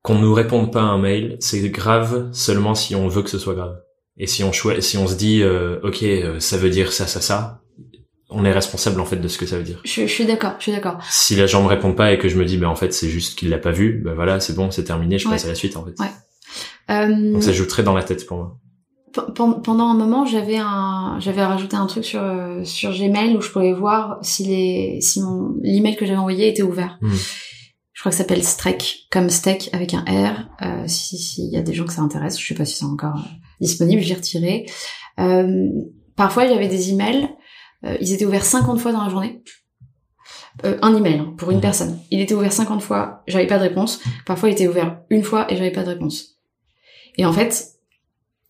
qu'on 0.01 0.19
nous 0.19 0.33
réponde 0.33 0.71
pas 0.71 0.81
à 0.81 0.85
un 0.85 0.97
mail, 0.97 1.37
c'est 1.39 1.67
grave 1.69 2.29
seulement 2.31 2.75
si 2.75 2.95
on 2.95 3.07
veut 3.07 3.21
que 3.23 3.29
ce 3.29 3.39
soit 3.39 3.55
grave. 3.55 3.77
Et 4.17 4.27
si 4.27 4.43
on 4.43 4.51
si 4.53 4.97
on 4.97 5.07
se 5.07 5.15
dit, 5.15 5.41
euh, 5.41 5.79
ok, 5.83 6.03
euh, 6.03 6.39
ça 6.39 6.57
veut 6.57 6.69
dire 6.69 6.93
ça, 6.93 7.05
ça, 7.07 7.19
ça, 7.21 7.61
on 8.29 8.45
est 8.45 8.51
responsable 8.53 8.99
en 9.01 9.05
fait 9.05 9.17
de 9.17 9.27
ce 9.27 9.37
que 9.37 9.45
ça 9.45 9.57
veut 9.57 9.63
dire. 9.63 9.81
Je, 9.83 10.01
je 10.01 10.07
suis 10.07 10.25
d'accord, 10.25 10.53
je 10.57 10.63
suis 10.63 10.71
d'accord. 10.71 10.99
Si 11.09 11.35
les 11.35 11.47
gens 11.47 11.61
me 11.63 11.67
répondent 11.67 11.97
pas 11.97 12.13
et 12.13 12.17
que 12.17 12.29
je 12.29 12.37
me 12.37 12.45
dis, 12.45 12.57
ben 12.57 12.67
en 12.69 12.75
fait, 12.75 12.93
c'est 12.93 13.09
juste 13.09 13.37
qu'il 13.37 13.49
l'a 13.49 13.57
pas 13.57 13.71
vu, 13.71 14.01
ben 14.03 14.13
voilà, 14.13 14.39
c'est 14.39 14.53
bon, 14.55 14.71
c'est 14.71 14.85
terminé, 14.85 15.19
je 15.19 15.25
Ouais. 15.27 15.33
passe 15.33 15.45
à 15.45 15.49
la 15.49 15.55
suite 15.55 15.75
en 15.75 15.85
fait. 15.85 15.99
Ouais. 15.99 16.11
Euh, 16.91 17.33
Donc 17.33 17.43
ça 17.43 17.51
joue 17.51 17.65
très 17.65 17.83
dans 17.83 17.93
la 17.93 18.03
tête 18.03 18.25
pour 18.25 18.37
moi. 18.37 18.57
Pe- 19.15 19.31
pen- 19.33 19.61
pendant 19.63 19.85
un 19.85 19.93
moment, 19.95 20.25
j'avais 20.25 20.57
un, 20.57 21.17
j'avais 21.19 21.43
rajouté 21.43 21.75
un 21.77 21.85
truc 21.87 22.03
sur 22.05 22.21
euh, 22.21 22.63
sur 22.65 22.91
Gmail 22.91 23.35
où 23.37 23.41
je 23.41 23.49
pouvais 23.49 23.71
voir 23.73 24.19
si 24.21 24.43
les, 24.45 24.99
si 25.01 25.21
mon 25.21 25.55
l'email 25.61 25.95
que 25.95 26.05
j'avais 26.05 26.17
envoyé 26.19 26.49
était 26.49 26.63
ouvert. 26.63 26.97
Mhm. 27.01 27.15
Je 27.93 28.01
crois 28.01 28.11
que 28.11 28.17
ça 28.17 28.23
s'appelle 28.23 28.43
Streak, 28.43 29.07
comme 29.09 29.29
steak 29.29 29.69
avec 29.73 29.93
un 29.93 30.01
R. 30.01 30.49
Euh, 30.63 30.83
si 30.87 31.17
s'il 31.17 31.49
y 31.49 31.57
a 31.57 31.61
des 31.61 31.73
gens 31.73 31.85
que 31.85 31.93
ça 31.93 32.01
intéresse, 32.01 32.37
je 32.39 32.45
sais 32.45 32.53
pas 32.53 32.65
si 32.65 32.75
c'est 32.75 32.85
encore 32.85 33.15
euh, 33.17 33.29
disponible, 33.61 34.01
je 34.01 34.09
l'ai 34.09 34.15
retiré. 34.15 34.65
Euh, 35.19 35.69
parfois, 36.17 36.45
j'avais 36.47 36.67
des 36.67 36.91
emails, 36.91 37.29
euh, 37.85 37.95
ils 38.01 38.11
étaient 38.13 38.25
ouverts 38.25 38.45
50 38.45 38.79
fois 38.79 38.91
dans 38.91 39.01
la 39.03 39.09
journée. 39.09 39.41
Euh, 40.65 40.77
un 40.81 40.95
email 40.95 41.19
hein, 41.19 41.33
pour 41.37 41.51
une 41.51 41.57
Mhm. 41.57 41.61
personne. 41.61 41.99
Il 42.11 42.19
était 42.19 42.33
ouvert 42.33 42.51
50 42.53 42.81
fois, 42.81 43.23
j'avais 43.27 43.47
pas 43.47 43.57
de 43.57 43.63
réponse. 43.63 44.01
Parfois, 44.25 44.49
il 44.49 44.53
était 44.53 44.67
ouvert 44.67 44.99
une 45.09 45.23
fois 45.23 45.51
et 45.51 45.55
j'avais 45.55 45.71
pas 45.71 45.83
de 45.83 45.89
réponse. 45.89 46.37
Et 47.17 47.25
en 47.25 47.31
fait, 47.33 47.74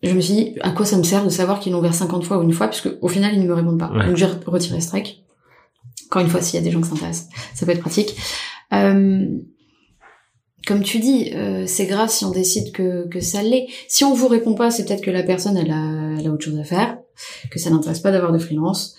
je 0.02 0.12
me 0.12 0.20
suis 0.20 0.34
dit, 0.34 0.54
à 0.60 0.70
quoi 0.70 0.84
ça 0.84 0.96
me 0.98 1.02
sert 1.02 1.24
de 1.24 1.30
savoir 1.30 1.60
qu'ils 1.60 1.72
l'ont 1.72 1.78
ouvert 1.78 1.94
50 1.94 2.24
fois 2.24 2.38
ou 2.38 2.42
une 2.42 2.52
fois, 2.52 2.68
puisque 2.68 2.90
au 3.00 3.08
final, 3.08 3.34
ils 3.34 3.40
ne 3.40 3.46
me 3.46 3.54
répondent 3.54 3.78
pas. 3.78 3.90
Ouais. 3.90 4.06
Donc 4.06 4.16
j'ai 4.16 4.26
retiré 4.26 4.80
Strike. 4.80 5.24
Encore 6.06 6.22
une 6.22 6.28
fois, 6.28 6.40
s'il 6.40 6.58
y 6.58 6.62
a 6.62 6.64
des 6.64 6.70
gens 6.70 6.80
qui 6.80 6.88
s'intéressent, 6.88 7.28
ça 7.54 7.66
peut 7.66 7.72
être 7.72 7.80
pratique. 7.80 8.14
Euh, 8.72 9.26
comme 10.66 10.82
tu 10.82 10.98
dis, 10.98 11.32
euh, 11.34 11.64
c'est 11.66 11.86
grave 11.86 12.10
si 12.10 12.24
on 12.24 12.30
décide 12.30 12.72
que, 12.72 13.08
que 13.08 13.20
ça 13.20 13.42
l'est. 13.42 13.68
Si 13.88 14.04
on 14.04 14.14
vous 14.14 14.28
répond 14.28 14.54
pas, 14.54 14.70
c'est 14.70 14.84
peut-être 14.84 15.02
que 15.02 15.10
la 15.10 15.22
personne, 15.22 15.56
elle 15.56 15.70
a, 15.70 16.18
elle 16.18 16.26
a 16.26 16.30
autre 16.30 16.44
chose 16.44 16.58
à 16.58 16.64
faire, 16.64 16.98
que 17.50 17.58
ça 17.58 17.70
n'intéresse 17.70 18.00
pas 18.00 18.10
d'avoir 18.10 18.32
de 18.32 18.38
freelance, 18.38 18.96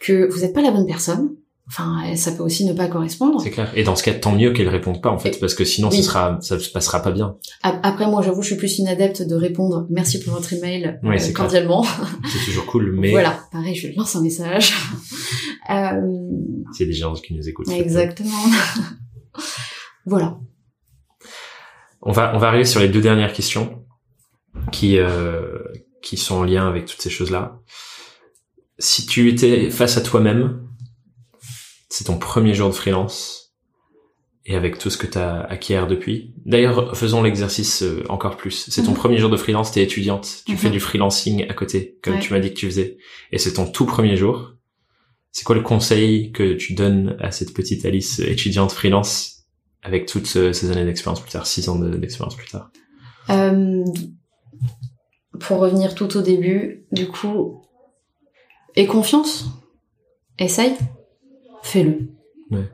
que 0.00 0.28
vous 0.30 0.40
n'êtes 0.40 0.54
pas 0.54 0.62
la 0.62 0.70
bonne 0.70 0.86
personne. 0.86 1.36
Enfin, 1.72 2.16
ça 2.16 2.32
peut 2.32 2.42
aussi 2.42 2.64
ne 2.64 2.72
pas 2.72 2.88
correspondre. 2.88 3.40
C'est 3.40 3.52
clair. 3.52 3.70
Et 3.76 3.84
dans 3.84 3.94
ce 3.94 4.02
cas, 4.02 4.12
tant 4.12 4.32
mieux 4.34 4.52
qu'elle 4.52 4.68
répondent 4.68 5.00
pas 5.00 5.10
en 5.10 5.18
fait, 5.20 5.38
parce 5.38 5.54
que 5.54 5.64
sinon, 5.64 5.88
Oui. 5.90 5.98
ce 5.98 6.02
sera, 6.02 6.36
ça 6.40 6.58
se 6.58 6.68
passera 6.68 7.00
pas 7.00 7.12
bien. 7.12 7.36
Après, 7.62 8.08
moi, 8.08 8.22
j'avoue, 8.22 8.42
je 8.42 8.48
suis 8.48 8.56
plus 8.56 8.78
une 8.80 8.88
adepte 8.88 9.22
de 9.22 9.36
répondre 9.36 9.86
merci 9.88 10.18
pour 10.18 10.32
votre 10.34 10.52
email 10.52 10.98
Ouais, 11.04 11.22
euh, 11.22 11.32
cordialement. 11.32 11.84
C'est 11.84 12.44
toujours 12.44 12.66
cool, 12.66 12.92
mais 12.98 13.12
Voilà, 13.12 13.38
pareil, 13.52 13.76
je 13.76 13.86
lance 13.96 14.16
un 14.16 14.20
message. 14.22 14.72
euh, 15.70 16.00
c'est 16.76 16.86
des 16.86 16.92
gens 16.92 17.14
qui 17.14 17.34
nous 17.34 17.48
écoutent. 17.48 17.68
exactement. 17.68 18.30
voilà. 20.06 20.38
On 22.02 22.10
va, 22.10 22.32
on 22.34 22.38
va 22.38 22.48
arriver 22.48 22.64
sur 22.64 22.80
les 22.80 22.88
deux 22.88 23.00
dernières 23.00 23.32
questions 23.32 23.84
qui, 24.72 24.98
euh, 24.98 25.58
qui 26.02 26.16
sont 26.16 26.34
en 26.34 26.42
lien 26.44 26.66
avec 26.66 26.86
toutes 26.86 27.00
ces 27.00 27.10
choses-là. 27.10 27.60
Si 28.80 29.06
tu 29.06 29.28
étais 29.28 29.70
face 29.70 29.96
à 29.96 30.00
toi-même, 30.00 30.66
c'est 31.90 32.04
ton 32.04 32.16
premier 32.18 32.54
jour 32.54 32.68
de 32.70 32.74
freelance, 32.74 33.52
et 34.46 34.56
avec 34.56 34.78
tout 34.78 34.88
ce 34.88 34.96
que 34.96 35.06
tu 35.06 35.18
as 35.18 35.42
acquiert 35.42 35.86
depuis. 35.86 36.32
D'ailleurs, 36.46 36.96
faisons 36.96 37.22
l'exercice 37.22 37.82
euh, 37.82 38.02
encore 38.08 38.38
plus. 38.38 38.66
C'est 38.70 38.82
ton 38.84 38.92
Mhm. 38.92 38.96
premier 38.96 39.18
jour 39.18 39.28
de 39.28 39.36
freelance, 39.36 39.70
t'es 39.72 39.82
étudiante, 39.82 40.42
tu 40.46 40.52
Mhm. 40.52 40.58
fais 40.58 40.70
du 40.70 40.80
freelancing 40.80 41.46
à 41.48 41.52
côté, 41.52 41.98
comme 42.02 42.14
Ouais. 42.14 42.20
tu 42.20 42.32
m'as 42.32 42.40
dit 42.40 42.48
que 42.48 42.58
tu 42.58 42.64
faisais, 42.66 42.96
et 43.32 43.38
c'est 43.38 43.52
ton 43.52 43.66
tout 43.70 43.84
premier 43.84 44.16
jour. 44.16 44.54
C'est 45.32 45.44
quoi 45.44 45.54
le 45.54 45.62
conseil 45.62 46.32
que 46.32 46.54
tu 46.54 46.72
donnes 46.72 47.16
à 47.20 47.30
cette 47.32 47.52
petite 47.52 47.84
Alice 47.84 48.18
étudiante 48.20 48.72
freelance 48.72 49.44
avec 49.82 50.06
toutes 50.06 50.26
ce- 50.26 50.52
ces 50.52 50.70
années 50.70 50.84
d'expérience 50.86 51.20
plus 51.20 51.30
tard, 51.30 51.46
six 51.46 51.68
ans 51.68 51.76
de- 51.78 51.96
d'expérience 51.96 52.34
plus 52.34 52.48
tard? 52.48 52.70
Euh, 53.28 53.84
pour 55.38 55.58
revenir 55.58 55.94
tout 55.94 56.16
au 56.16 56.22
début, 56.22 56.86
du 56.92 57.06
coup, 57.08 57.62
aie 58.74 58.86
confiance, 58.86 59.46
essaye, 60.38 60.74
fais-le. 61.62 62.10
Ouais. 62.50 62.68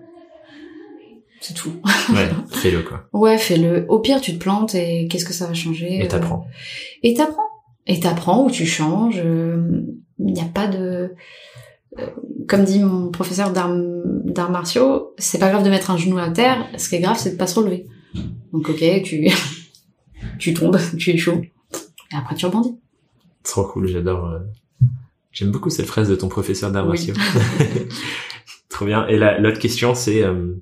C'est 1.41 1.55
tout. 1.55 1.72
Ouais, 2.12 2.28
fais-le 2.51 2.82
quoi. 2.82 3.09
Ouais, 3.12 3.39
fais-le. 3.39 3.87
Au 3.89 4.01
pire, 4.01 4.20
tu 4.20 4.32
te 4.34 4.39
plantes 4.39 4.74
et 4.74 5.07
qu'est-ce 5.09 5.24
que 5.24 5.32
ça 5.32 5.47
va 5.47 5.55
changer 5.55 5.97
Et 5.99 6.05
euh, 6.05 6.09
t'apprends. 6.09 6.47
Et 7.03 7.14
t'apprends. 7.14 7.43
Et 7.87 8.01
t'apprends 8.01 8.45
ou 8.47 8.51
tu 8.51 8.66
changes. 8.66 9.20
euh, 9.24 9.82
Il 10.18 10.32
n'y 10.32 10.41
a 10.41 10.45
pas 10.47 10.66
de... 10.66 11.14
euh, 11.99 12.07
Comme 12.49 12.64
dit 12.64 12.80
mon 12.80 13.11
professeur 13.11 13.53
d'arts 13.53 14.51
martiaux, 14.51 15.14
c'est 15.18 15.39
pas 15.39 15.51
grave 15.51 15.62
de 15.62 15.70
mettre 15.70 15.91
un 15.91 15.97
genou 15.97 16.18
à 16.18 16.30
terre, 16.30 16.66
ce 16.78 16.89
qui 16.89 16.97
est 16.97 17.01
grave, 17.01 17.16
c'est 17.18 17.32
de 17.32 17.37
pas 17.37 17.47
se 17.47 17.59
relever. 17.61 17.87
Donc 18.53 18.68
ok, 18.70 18.82
tu, 19.05 19.28
tu 20.39 20.55
tombes, 20.55 20.78
tu 20.99 21.11
échoues, 21.11 21.43
et 22.12 22.16
après 22.16 22.34
tu 22.34 22.47
rebondis. 22.47 22.76
Trop 23.45 23.64
cool, 23.64 23.87
j'adore. 23.87 24.26
euh, 24.26 24.39
J'aime 25.30 25.51
beaucoup 25.53 25.68
cette 25.70 25.87
phrase 25.87 26.09
de 26.09 26.16
ton 26.16 26.28
professeur 26.28 26.72
d'arts 26.72 26.89
Oui. 26.89 27.07
martiaux. 27.07 27.14
Trop 28.77 28.85
bien. 28.85 29.07
Et 29.07 29.16
la- 29.16 29.39
l'autre 29.39 29.59
question, 29.59 29.95
c'est 29.95 30.22
euh, 30.22 30.53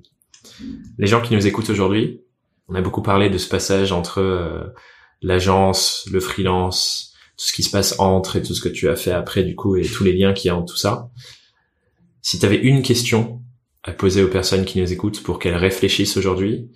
les 0.97 1.05
gens 1.05 1.21
qui 1.21 1.33
nous 1.35 1.47
écoutent 1.47 1.69
aujourd'hui. 1.69 2.21
On 2.69 2.75
a 2.75 2.81
beaucoup 2.81 3.01
parlé 3.01 3.29
de 3.29 3.37
ce 3.37 3.49
passage 3.49 3.91
entre 3.91 4.21
euh, 4.21 4.63
l'agence, 5.21 6.07
le 6.09 6.21
freelance, 6.21 7.13
tout 7.35 7.43
ce 7.47 7.51
qui 7.51 7.61
se 7.61 7.69
passe 7.69 7.99
entre 7.99 8.37
et 8.37 8.41
tout 8.41 8.53
ce 8.55 8.61
que 8.61 8.69
tu 8.69 8.87
as 8.87 8.95
fait 8.95 9.11
après 9.11 9.43
du 9.43 9.53
coup 9.53 9.75
et 9.75 9.81
tous 9.81 10.05
les 10.05 10.13
liens 10.13 10.31
qu'il 10.31 10.47
y 10.47 10.49
a 10.49 10.55
entre 10.55 10.71
tout 10.71 10.77
ça. 10.77 11.09
Si 12.21 12.39
tu 12.39 12.45
avais 12.45 12.55
une 12.55 12.83
question 12.83 13.41
à 13.83 13.91
poser 13.91 14.23
aux 14.23 14.29
personnes 14.29 14.63
qui 14.63 14.79
nous 14.79 14.93
écoutent 14.93 15.21
pour 15.21 15.37
qu'elles 15.37 15.57
réfléchissent 15.57 16.15
aujourd'hui, 16.15 16.69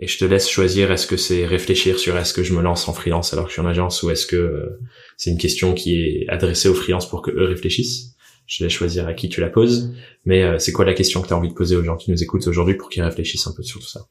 et 0.00 0.08
je 0.08 0.18
te 0.18 0.24
laisse 0.24 0.50
choisir 0.50 0.90
est-ce 0.90 1.06
que 1.06 1.16
c'est 1.16 1.46
réfléchir 1.46 2.00
sur 2.00 2.16
est-ce 2.16 2.34
que 2.34 2.42
je 2.42 2.52
me 2.52 2.62
lance 2.62 2.88
en 2.88 2.94
freelance 2.94 3.32
alors 3.32 3.44
que 3.44 3.50
je 3.50 3.54
suis 3.54 3.62
en 3.62 3.66
agence 3.66 4.02
ou 4.02 4.10
est-ce 4.10 4.26
que 4.26 4.34
euh, 4.34 4.80
c'est 5.16 5.30
une 5.30 5.38
question 5.38 5.72
qui 5.72 6.00
est 6.00 6.28
adressée 6.28 6.68
aux 6.68 6.74
freelances 6.74 7.08
pour 7.08 7.22
que 7.22 7.30
eux 7.30 7.44
réfléchissent? 7.44 8.13
Je 8.46 8.64
laisse 8.64 8.72
choisir 8.72 9.06
à 9.06 9.14
qui 9.14 9.28
tu 9.28 9.40
la 9.40 9.48
poses, 9.48 9.94
mais 10.24 10.42
euh, 10.42 10.58
c'est 10.58 10.72
quoi 10.72 10.84
la 10.84 10.94
question 10.94 11.22
que 11.22 11.28
tu 11.28 11.32
as 11.32 11.36
envie 11.36 11.48
de 11.48 11.54
poser 11.54 11.76
aux 11.76 11.82
gens 11.82 11.96
qui 11.96 12.10
nous 12.10 12.22
écoutent 12.22 12.46
aujourd'hui 12.46 12.74
pour 12.74 12.90
qu'ils 12.90 13.02
réfléchissent 13.02 13.46
un 13.46 13.52
peu 13.52 13.62
sur 13.62 13.80
tout 13.80 13.88
ça? 13.88 14.06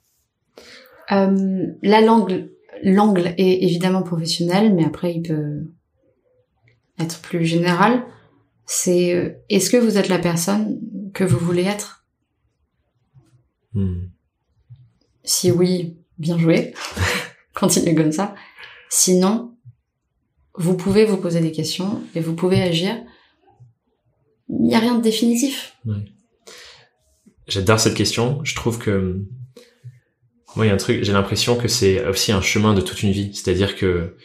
Euh, 1.11 1.67
la 1.81 2.01
langue, 2.01 2.49
l'angle 2.81 3.33
est 3.37 3.63
évidemment 3.63 4.01
professionnel, 4.01 4.73
mais 4.73 4.85
après 4.85 5.13
il 5.13 5.21
peut 5.21 5.63
être 6.99 7.21
plus 7.21 7.45
général. 7.45 8.03
C'est 8.65 9.13
euh, 9.13 9.29
est-ce 9.49 9.69
que 9.69 9.77
vous 9.77 9.97
êtes 9.97 10.09
la 10.09 10.19
personne 10.19 10.79
que 11.13 11.23
vous 11.23 11.37
voulez 11.37 11.63
être? 11.63 12.05
Hmm. 13.73 14.05
Si 15.23 15.51
oui, 15.51 15.97
bien 16.17 16.37
joué. 16.37 16.73
Continuez 17.53 17.95
comme 17.95 18.11
ça. 18.11 18.35
Sinon, 18.89 19.55
vous 20.55 20.75
pouvez 20.75 21.05
vous 21.05 21.17
poser 21.17 21.41
des 21.41 21.51
questions 21.51 22.01
et 22.15 22.19
vous 22.19 22.35
pouvez 22.35 22.61
agir. 22.61 22.95
Il 24.59 24.67
n'y 24.67 24.75
a 24.75 24.79
rien 24.79 24.95
de 24.95 25.01
définitif. 25.03 25.75
J'adore 27.47 27.79
cette 27.79 27.95
question. 27.95 28.39
Je 28.43 28.55
trouve 28.55 28.79
que 28.79 29.19
Moi, 30.55 30.65
il 30.65 30.69
y 30.69 30.71
a 30.71 30.75
un 30.75 30.77
truc, 30.77 31.03
j'ai 31.03 31.13
l'impression 31.13 31.55
que 31.57 31.67
c'est 31.67 32.05
aussi 32.07 32.31
un 32.31 32.41
chemin 32.41 32.73
de 32.75 32.81
toute 32.81 33.01
une 33.01 33.11
vie. 33.11 33.33
C'est-à-dire 33.33 33.75
que 33.75 34.15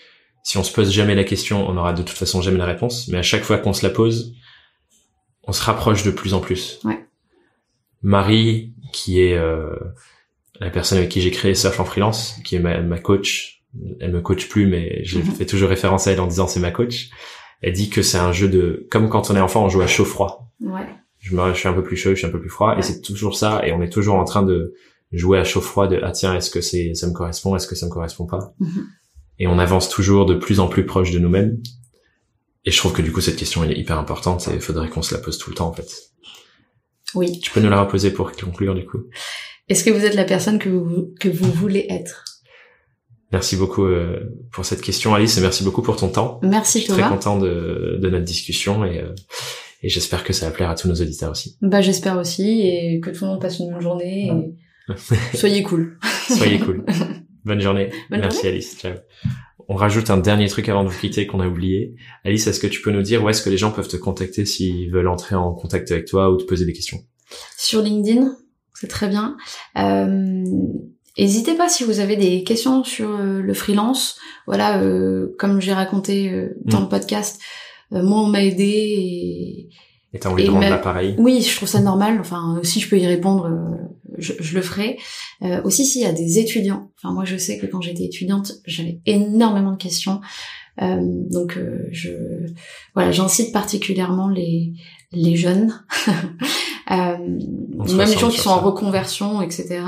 si 0.44 0.58
on 0.58 0.62
se 0.62 0.72
pose 0.72 0.92
jamais 0.92 1.14
la 1.14 1.24
question, 1.24 1.66
on 1.66 1.76
aura 1.78 1.92
de 1.94 2.02
toute 2.02 2.18
façon 2.18 2.42
jamais 2.42 2.58
la 2.58 2.66
réponse. 2.66 3.08
Mais 3.08 3.16
à 3.18 3.22
chaque 3.22 3.42
fois 3.44 3.56
qu'on 3.58 3.72
se 3.72 3.82
la 3.86 3.90
pose, 3.90 4.34
on 5.44 5.52
se 5.52 5.62
rapproche 5.62 6.02
de 6.04 6.10
plus 6.10 6.34
en 6.34 6.40
plus. 6.40 6.80
Ouais. 6.84 6.98
Marie, 8.02 8.74
qui 8.92 9.20
est 9.22 9.34
euh, 9.38 9.74
la 10.60 10.68
personne 10.70 10.98
avec 10.98 11.10
qui 11.10 11.22
j'ai 11.22 11.30
créé 11.30 11.54
Surf 11.54 11.80
en 11.80 11.84
freelance, 11.86 12.36
qui 12.44 12.56
est 12.56 12.60
ma, 12.60 12.80
ma 12.82 12.98
coach, 12.98 13.62
elle 14.00 14.12
me 14.12 14.20
coach 14.20 14.48
plus, 14.48 14.66
mais 14.66 15.02
je 15.04 15.18
Mhm. 15.18 15.32
fais 15.34 15.46
toujours 15.46 15.70
référence 15.70 16.06
à 16.06 16.12
elle 16.12 16.20
en 16.20 16.26
disant 16.26 16.46
c'est 16.46 16.60
ma 16.60 16.70
coach. 16.70 17.08
Elle 17.61 17.72
dit 17.72 17.90
que 17.90 18.02
c'est 18.02 18.18
un 18.18 18.32
jeu 18.32 18.48
de, 18.48 18.86
comme 18.90 19.09
quand 19.09 19.30
on 19.30 19.36
est 19.36 19.40
enfant, 19.40 19.64
on 19.64 19.68
joue 19.68 19.80
à 19.80 19.86
chaud-froid. 19.86 20.50
Ouais. 20.61 20.86
Je, 21.18 21.34
me, 21.34 21.52
je 21.52 21.59
suis 21.59 21.68
un 21.68 21.72
peu 21.72 21.82
plus 21.82 21.96
chaud, 21.96 22.11
je 22.11 22.16
suis 22.16 22.26
un 22.26 22.30
peu 22.30 22.40
plus 22.40 22.50
froid, 22.50 22.76
et 22.78 22.82
c'est 22.82 23.00
toujours 23.00 23.36
ça, 23.36 23.66
et 23.66 23.72
on 23.72 23.82
est 23.82 23.92
toujours 23.92 24.16
en 24.16 24.24
train 24.24 24.42
de 24.42 24.74
jouer 25.11 25.38
à 25.38 25.44
chaud-froid 25.44 25.88
de, 25.88 26.00
ah 26.02 26.12
tiens, 26.12 26.34
est-ce 26.34 26.50
que 26.50 26.61
c'est, 26.61 26.94
ça 26.94 27.06
me 27.06 27.12
correspond, 27.12 27.56
est-ce 27.56 27.66
que 27.66 27.74
ça 27.74 27.86
me 27.86 27.90
correspond 27.90 28.26
pas? 28.26 28.54
Mhm. 28.61 28.86
Et 29.40 29.46
on 29.46 29.59
avance 29.59 29.88
toujours 29.88 30.26
de 30.26 30.34
plus 30.34 30.61
en 30.61 30.68
plus 30.68 30.84
proche 30.86 31.11
de 31.11 31.18
nous-mêmes. 31.18 31.61
Et 32.64 32.70
je 32.70 32.76
trouve 32.76 32.92
que 32.92 33.02
du 33.02 33.12
coup, 33.12 33.20
cette 33.20 33.36
question, 33.36 33.64
elle 33.64 33.72
est 33.72 33.78
hyper 33.78 33.98
importante, 33.98 34.46
et 34.48 34.54
il 34.54 34.61
faudrait 34.61 34.88
qu'on 34.88 35.02
se 35.02 35.14
la 35.14 35.20
pose 35.20 35.38
tout 35.38 35.50
le 35.50 35.56
temps, 35.56 35.68
en 35.68 35.72
fait. 35.72 35.90
Oui. 37.14 37.40
Tu 37.40 37.50
peux 37.50 37.61
nous 37.61 37.70
la 37.70 37.80
reposer 37.80 38.11
pour 38.11 38.32
conclure, 38.32 38.74
du 38.74 38.84
coup? 38.84 39.04
Est-ce 39.68 39.84
que 39.84 39.90
vous 39.90 40.04
êtes 40.04 40.14
la 40.14 40.24
personne 40.24 40.59
que 40.59 40.68
vous, 40.68 41.14
que 41.18 41.28
vous 41.28 41.50
voulez 41.50 41.86
être? 41.88 42.24
Merci 43.32 43.56
beaucoup 43.56 43.84
euh, 43.84 44.20
pour 44.52 44.64
cette 44.64 44.80
question, 44.80 45.14
Alice, 45.14 45.36
et 45.36 45.40
merci 45.42 45.62
beaucoup 45.62 45.82
pour 45.82 45.96
ton 45.96 46.08
temps. 46.08 46.40
Merci 46.42 46.78
Je 46.78 46.84
suis 46.84 46.92
très 46.92 47.08
content 47.08 47.38
de, 47.38 47.98
de 48.00 48.08
notre 48.08 48.24
discussion 48.24 48.84
et, 48.84 49.00
euh, 49.00 49.14
et 49.82 49.88
j'espère 49.88 50.24
que 50.24 50.32
ça 50.32 50.46
va 50.46 50.52
plaire 50.52 50.70
à 50.70 50.74
tous 50.74 50.88
nos 50.88 50.94
auditeurs 50.94 51.30
aussi. 51.30 51.58
Bah 51.60 51.82
j'espère 51.82 52.18
aussi 52.18 52.62
et 52.62 53.00
que 53.00 53.10
tout 53.10 53.24
le 53.24 53.32
monde 53.32 53.40
passe 53.40 53.58
une 53.58 53.70
bonne 53.70 53.82
journée 53.82 54.28
et 54.28 54.94
soyez 55.36 55.62
cool. 55.62 55.98
Soyez 56.28 56.58
cool. 56.58 56.84
Bonne 57.44 57.60
journée. 57.60 57.90
Bonne 58.10 58.20
merci 58.20 58.46
Alice. 58.46 58.76
Ciao. 58.78 58.94
On 59.68 59.74
rajoute 59.74 60.10
un 60.10 60.18
dernier 60.18 60.48
truc 60.48 60.68
avant 60.68 60.84
de 60.84 60.88
vous 60.88 60.98
quitter 60.98 61.26
qu'on 61.26 61.40
a 61.40 61.46
oublié. 61.46 61.94
Alice, 62.24 62.46
est-ce 62.46 62.60
que 62.60 62.66
tu 62.66 62.82
peux 62.82 62.90
nous 62.90 63.02
dire 63.02 63.22
où 63.22 63.28
est-ce 63.28 63.42
que 63.42 63.50
les 63.50 63.56
gens 63.56 63.70
peuvent 63.70 63.88
te 63.88 63.96
contacter 63.96 64.44
s'ils 64.44 64.90
veulent 64.90 65.08
entrer 65.08 65.34
en 65.34 65.52
contact 65.52 65.90
avec 65.90 66.06
toi 66.06 66.30
ou 66.30 66.36
te 66.36 66.44
poser 66.44 66.66
des 66.66 66.72
questions? 66.72 66.98
Sur 67.56 67.82
LinkedIn, 67.82 68.34
c'est 68.74 68.88
très 68.88 69.08
bien. 69.08 69.36
Euh, 69.76 70.44
N'hésitez 71.18 71.54
pas 71.54 71.68
si 71.68 71.84
vous 71.84 72.00
avez 72.00 72.16
des 72.16 72.44
questions 72.44 72.84
sur 72.84 73.10
euh, 73.10 73.40
le 73.40 73.54
freelance. 73.54 74.16
Voilà, 74.46 74.80
euh, 74.80 75.34
comme 75.38 75.60
j'ai 75.60 75.72
raconté 75.72 76.30
euh, 76.30 76.56
dans 76.64 76.80
Mm. 76.80 76.84
le 76.84 76.88
podcast, 76.88 77.40
euh, 77.92 78.02
moi 78.02 78.20
on 78.20 78.26
m'a 78.26 78.42
aidé 78.44 78.64
et 78.64 79.68
Et 80.14 80.18
t'as 80.18 80.30
envie 80.30 80.44
Et 80.44 80.46
de 80.46 80.50
rendre 80.52 80.68
l'appareil 80.68 81.14
oui, 81.18 81.42
je 81.42 81.54
trouve 81.56 81.68
ça 81.68 81.80
normal. 81.80 82.18
Enfin, 82.20 82.60
si 82.62 82.80
je 82.80 82.88
peux 82.88 82.98
y 82.98 83.06
répondre, 83.06 83.50
je, 84.16 84.32
je 84.38 84.54
le 84.54 84.62
ferai. 84.62 84.98
Euh, 85.42 85.60
aussi, 85.64 85.84
s'il 85.86 86.02
y 86.02 86.06
a 86.06 86.12
des 86.12 86.38
étudiants. 86.38 86.90
Enfin, 86.96 87.12
moi, 87.14 87.24
je 87.24 87.36
sais 87.36 87.58
que 87.58 87.66
quand 87.66 87.80
j'étais 87.80 88.04
étudiante, 88.04 88.52
j'avais 88.66 89.00
énormément 89.06 89.72
de 89.72 89.76
questions. 89.76 90.20
Euh, 90.80 90.96
donc, 91.00 91.56
euh, 91.56 91.88
je, 91.90 92.10
voilà, 92.94 93.10
j'incite 93.12 93.52
particulièrement 93.52 94.28
les 94.28 94.72
les 95.12 95.36
jeunes, 95.36 95.72
euh, 96.90 97.16
même 97.18 98.08
les 98.08 98.18
gens 98.18 98.28
qui 98.28 98.38
sont 98.38 98.50
en 98.50 98.60
reconversion, 98.60 99.40
etc. 99.42 99.80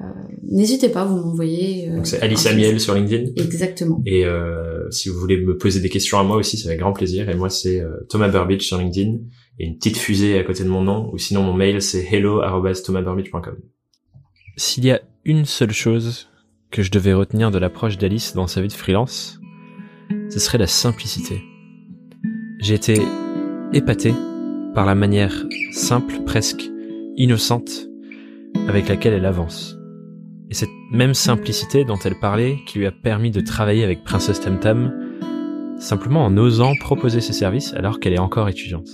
Euh, 0.00 0.04
N'hésitez 0.50 0.88
pas, 0.88 1.04
vous 1.04 1.16
m'envoyez. 1.16 1.88
euh, 1.90 1.96
Donc 1.96 2.06
c'est 2.06 2.20
Alice 2.20 2.46
Amiel 2.46 2.80
sur 2.80 2.94
LinkedIn. 2.94 3.32
Exactement. 3.36 4.02
Et 4.06 4.24
euh, 4.24 4.90
si 4.90 5.08
vous 5.08 5.18
voulez 5.18 5.38
me 5.40 5.56
poser 5.56 5.80
des 5.80 5.88
questions 5.88 6.18
à 6.18 6.22
moi 6.24 6.36
aussi, 6.36 6.56
c'est 6.56 6.66
avec 6.68 6.80
grand 6.80 6.92
plaisir. 6.92 7.28
Et 7.28 7.34
moi, 7.34 7.48
c'est 7.50 7.80
euh, 7.80 7.90
Thomas 8.08 8.28
Burbidge 8.28 8.62
sur 8.62 8.78
LinkedIn. 8.78 9.18
Et 9.58 9.66
une 9.66 9.76
petite 9.76 9.96
fusée 9.98 10.38
à 10.38 10.44
côté 10.44 10.64
de 10.64 10.68
mon 10.68 10.82
nom. 10.82 11.10
Ou 11.12 11.18
sinon, 11.18 11.42
mon 11.42 11.52
mail, 11.54 11.80
c'est 11.82 12.04
hello.thomasburbidge.com. 12.10 13.56
S'il 14.56 14.84
y 14.84 14.90
a 14.90 15.00
une 15.24 15.44
seule 15.44 15.72
chose 15.72 16.28
que 16.70 16.82
je 16.82 16.90
devais 16.90 17.12
retenir 17.14 17.50
de 17.50 17.58
l'approche 17.58 17.98
d'Alice 17.98 18.34
dans 18.34 18.46
sa 18.46 18.60
vie 18.62 18.68
de 18.68 18.72
freelance, 18.72 19.38
ce 20.30 20.38
serait 20.40 20.58
la 20.58 20.66
simplicité. 20.66 21.40
J'ai 22.60 22.74
été 22.74 23.00
épaté 23.72 24.14
par 24.74 24.86
la 24.86 24.94
manière 24.94 25.46
simple, 25.72 26.20
presque 26.24 26.62
innocente, 27.16 27.88
avec 28.68 28.88
laquelle 28.88 29.12
elle 29.12 29.26
avance. 29.26 29.76
Et 30.52 30.54
cette 30.54 30.68
même 30.90 31.14
simplicité 31.14 31.86
dont 31.86 31.98
elle 32.04 32.18
parlait 32.20 32.58
qui 32.66 32.78
lui 32.78 32.84
a 32.84 32.92
permis 32.92 33.30
de 33.30 33.40
travailler 33.40 33.84
avec 33.84 34.04
Princess 34.04 34.38
Temtam, 34.38 34.92
simplement 35.78 36.26
en 36.26 36.36
osant 36.36 36.74
proposer 36.78 37.22
ses 37.22 37.32
services 37.32 37.72
alors 37.72 37.98
qu'elle 37.98 38.12
est 38.12 38.18
encore 38.18 38.50
étudiante. 38.50 38.90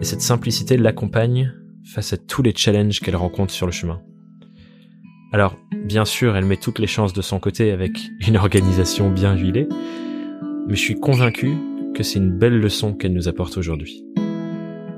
Et 0.00 0.04
cette 0.04 0.20
simplicité 0.20 0.76
l'accompagne 0.76 1.52
face 1.92 2.12
à 2.12 2.16
tous 2.16 2.42
les 2.42 2.54
challenges 2.54 3.00
qu'elle 3.00 3.16
rencontre 3.16 3.52
sur 3.52 3.66
le 3.66 3.72
chemin. 3.72 4.00
Alors, 5.32 5.56
bien 5.84 6.04
sûr, 6.04 6.36
elle 6.36 6.44
met 6.44 6.58
toutes 6.58 6.78
les 6.78 6.86
chances 6.86 7.12
de 7.12 7.22
son 7.22 7.40
côté 7.40 7.72
avec 7.72 7.98
une 8.28 8.36
organisation 8.36 9.10
bien 9.10 9.34
huilée, 9.34 9.66
mais 10.68 10.76
je 10.76 10.80
suis 10.80 11.00
convaincu 11.00 11.56
que 11.92 12.04
c'est 12.04 12.20
une 12.20 12.30
belle 12.30 12.60
leçon 12.60 12.94
qu'elle 12.94 13.14
nous 13.14 13.26
apporte 13.26 13.56
aujourd'hui. 13.56 14.04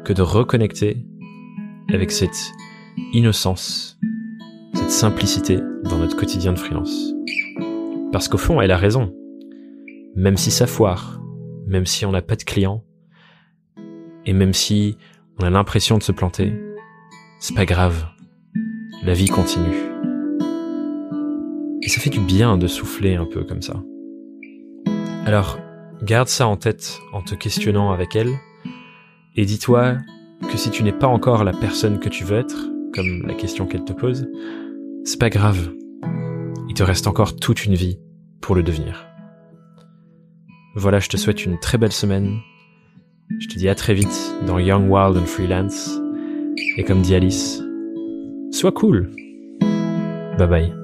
Que 0.04 0.12
de 0.12 0.20
reconnecter 0.20 1.06
avec 1.90 2.10
cette 2.10 2.52
innocence, 3.14 3.98
simplicité 4.88 5.60
dans 5.84 5.98
notre 5.98 6.16
quotidien 6.16 6.52
de 6.52 6.58
freelance. 6.58 7.12
Parce 8.10 8.26
qu'au 8.26 8.38
fond, 8.38 8.60
elle 8.60 8.70
a 8.70 8.76
raison. 8.76 9.14
Même 10.16 10.38
si 10.38 10.50
ça 10.50 10.66
foire, 10.66 11.20
même 11.66 11.84
si 11.84 12.06
on 12.06 12.12
n'a 12.12 12.22
pas 12.22 12.36
de 12.36 12.42
clients, 12.42 12.82
et 14.24 14.32
même 14.32 14.54
si 14.54 14.96
on 15.38 15.44
a 15.44 15.50
l'impression 15.50 15.98
de 15.98 16.02
se 16.02 16.12
planter, 16.12 16.54
c'est 17.38 17.54
pas 17.54 17.66
grave. 17.66 18.06
La 19.04 19.12
vie 19.12 19.28
continue. 19.28 19.76
Et 21.82 21.88
ça 21.88 22.00
fait 22.00 22.10
du 22.10 22.20
bien 22.20 22.56
de 22.56 22.66
souffler 22.66 23.14
un 23.14 23.26
peu 23.26 23.44
comme 23.44 23.62
ça. 23.62 23.82
Alors, 25.26 25.58
garde 26.02 26.28
ça 26.28 26.48
en 26.48 26.56
tête 26.56 26.98
en 27.12 27.20
te 27.20 27.34
questionnant 27.34 27.92
avec 27.92 28.16
elle, 28.16 28.32
et 29.36 29.44
dis-toi 29.44 29.98
que 30.50 30.56
si 30.56 30.70
tu 30.70 30.82
n'es 30.82 30.92
pas 30.92 31.06
encore 31.06 31.44
la 31.44 31.52
personne 31.52 32.00
que 32.00 32.08
tu 32.08 32.24
veux 32.24 32.38
être, 32.38 32.70
comme 32.94 33.26
la 33.26 33.34
question 33.34 33.66
qu'elle 33.66 33.84
te 33.84 33.92
pose, 33.92 34.26
c'est 35.04 35.20
pas 35.20 35.30
grave. 35.30 35.72
Il 36.68 36.74
te 36.74 36.82
reste 36.82 37.06
encore 37.06 37.36
toute 37.36 37.64
une 37.64 37.74
vie 37.74 37.98
pour 38.40 38.54
le 38.54 38.62
devenir. 38.62 39.06
Voilà, 40.74 41.00
je 41.00 41.08
te 41.08 41.16
souhaite 41.16 41.44
une 41.44 41.58
très 41.58 41.78
belle 41.78 41.92
semaine. 41.92 42.38
Je 43.40 43.48
te 43.48 43.58
dis 43.58 43.68
à 43.68 43.74
très 43.74 43.94
vite 43.94 44.34
dans 44.46 44.58
Young 44.58 44.90
Wild 44.90 45.16
and 45.16 45.26
Freelance. 45.26 46.00
Et 46.76 46.84
comme 46.84 47.02
dit 47.02 47.14
Alice, 47.14 47.62
sois 48.52 48.72
cool. 48.72 49.10
Bye 50.38 50.48
bye. 50.48 50.77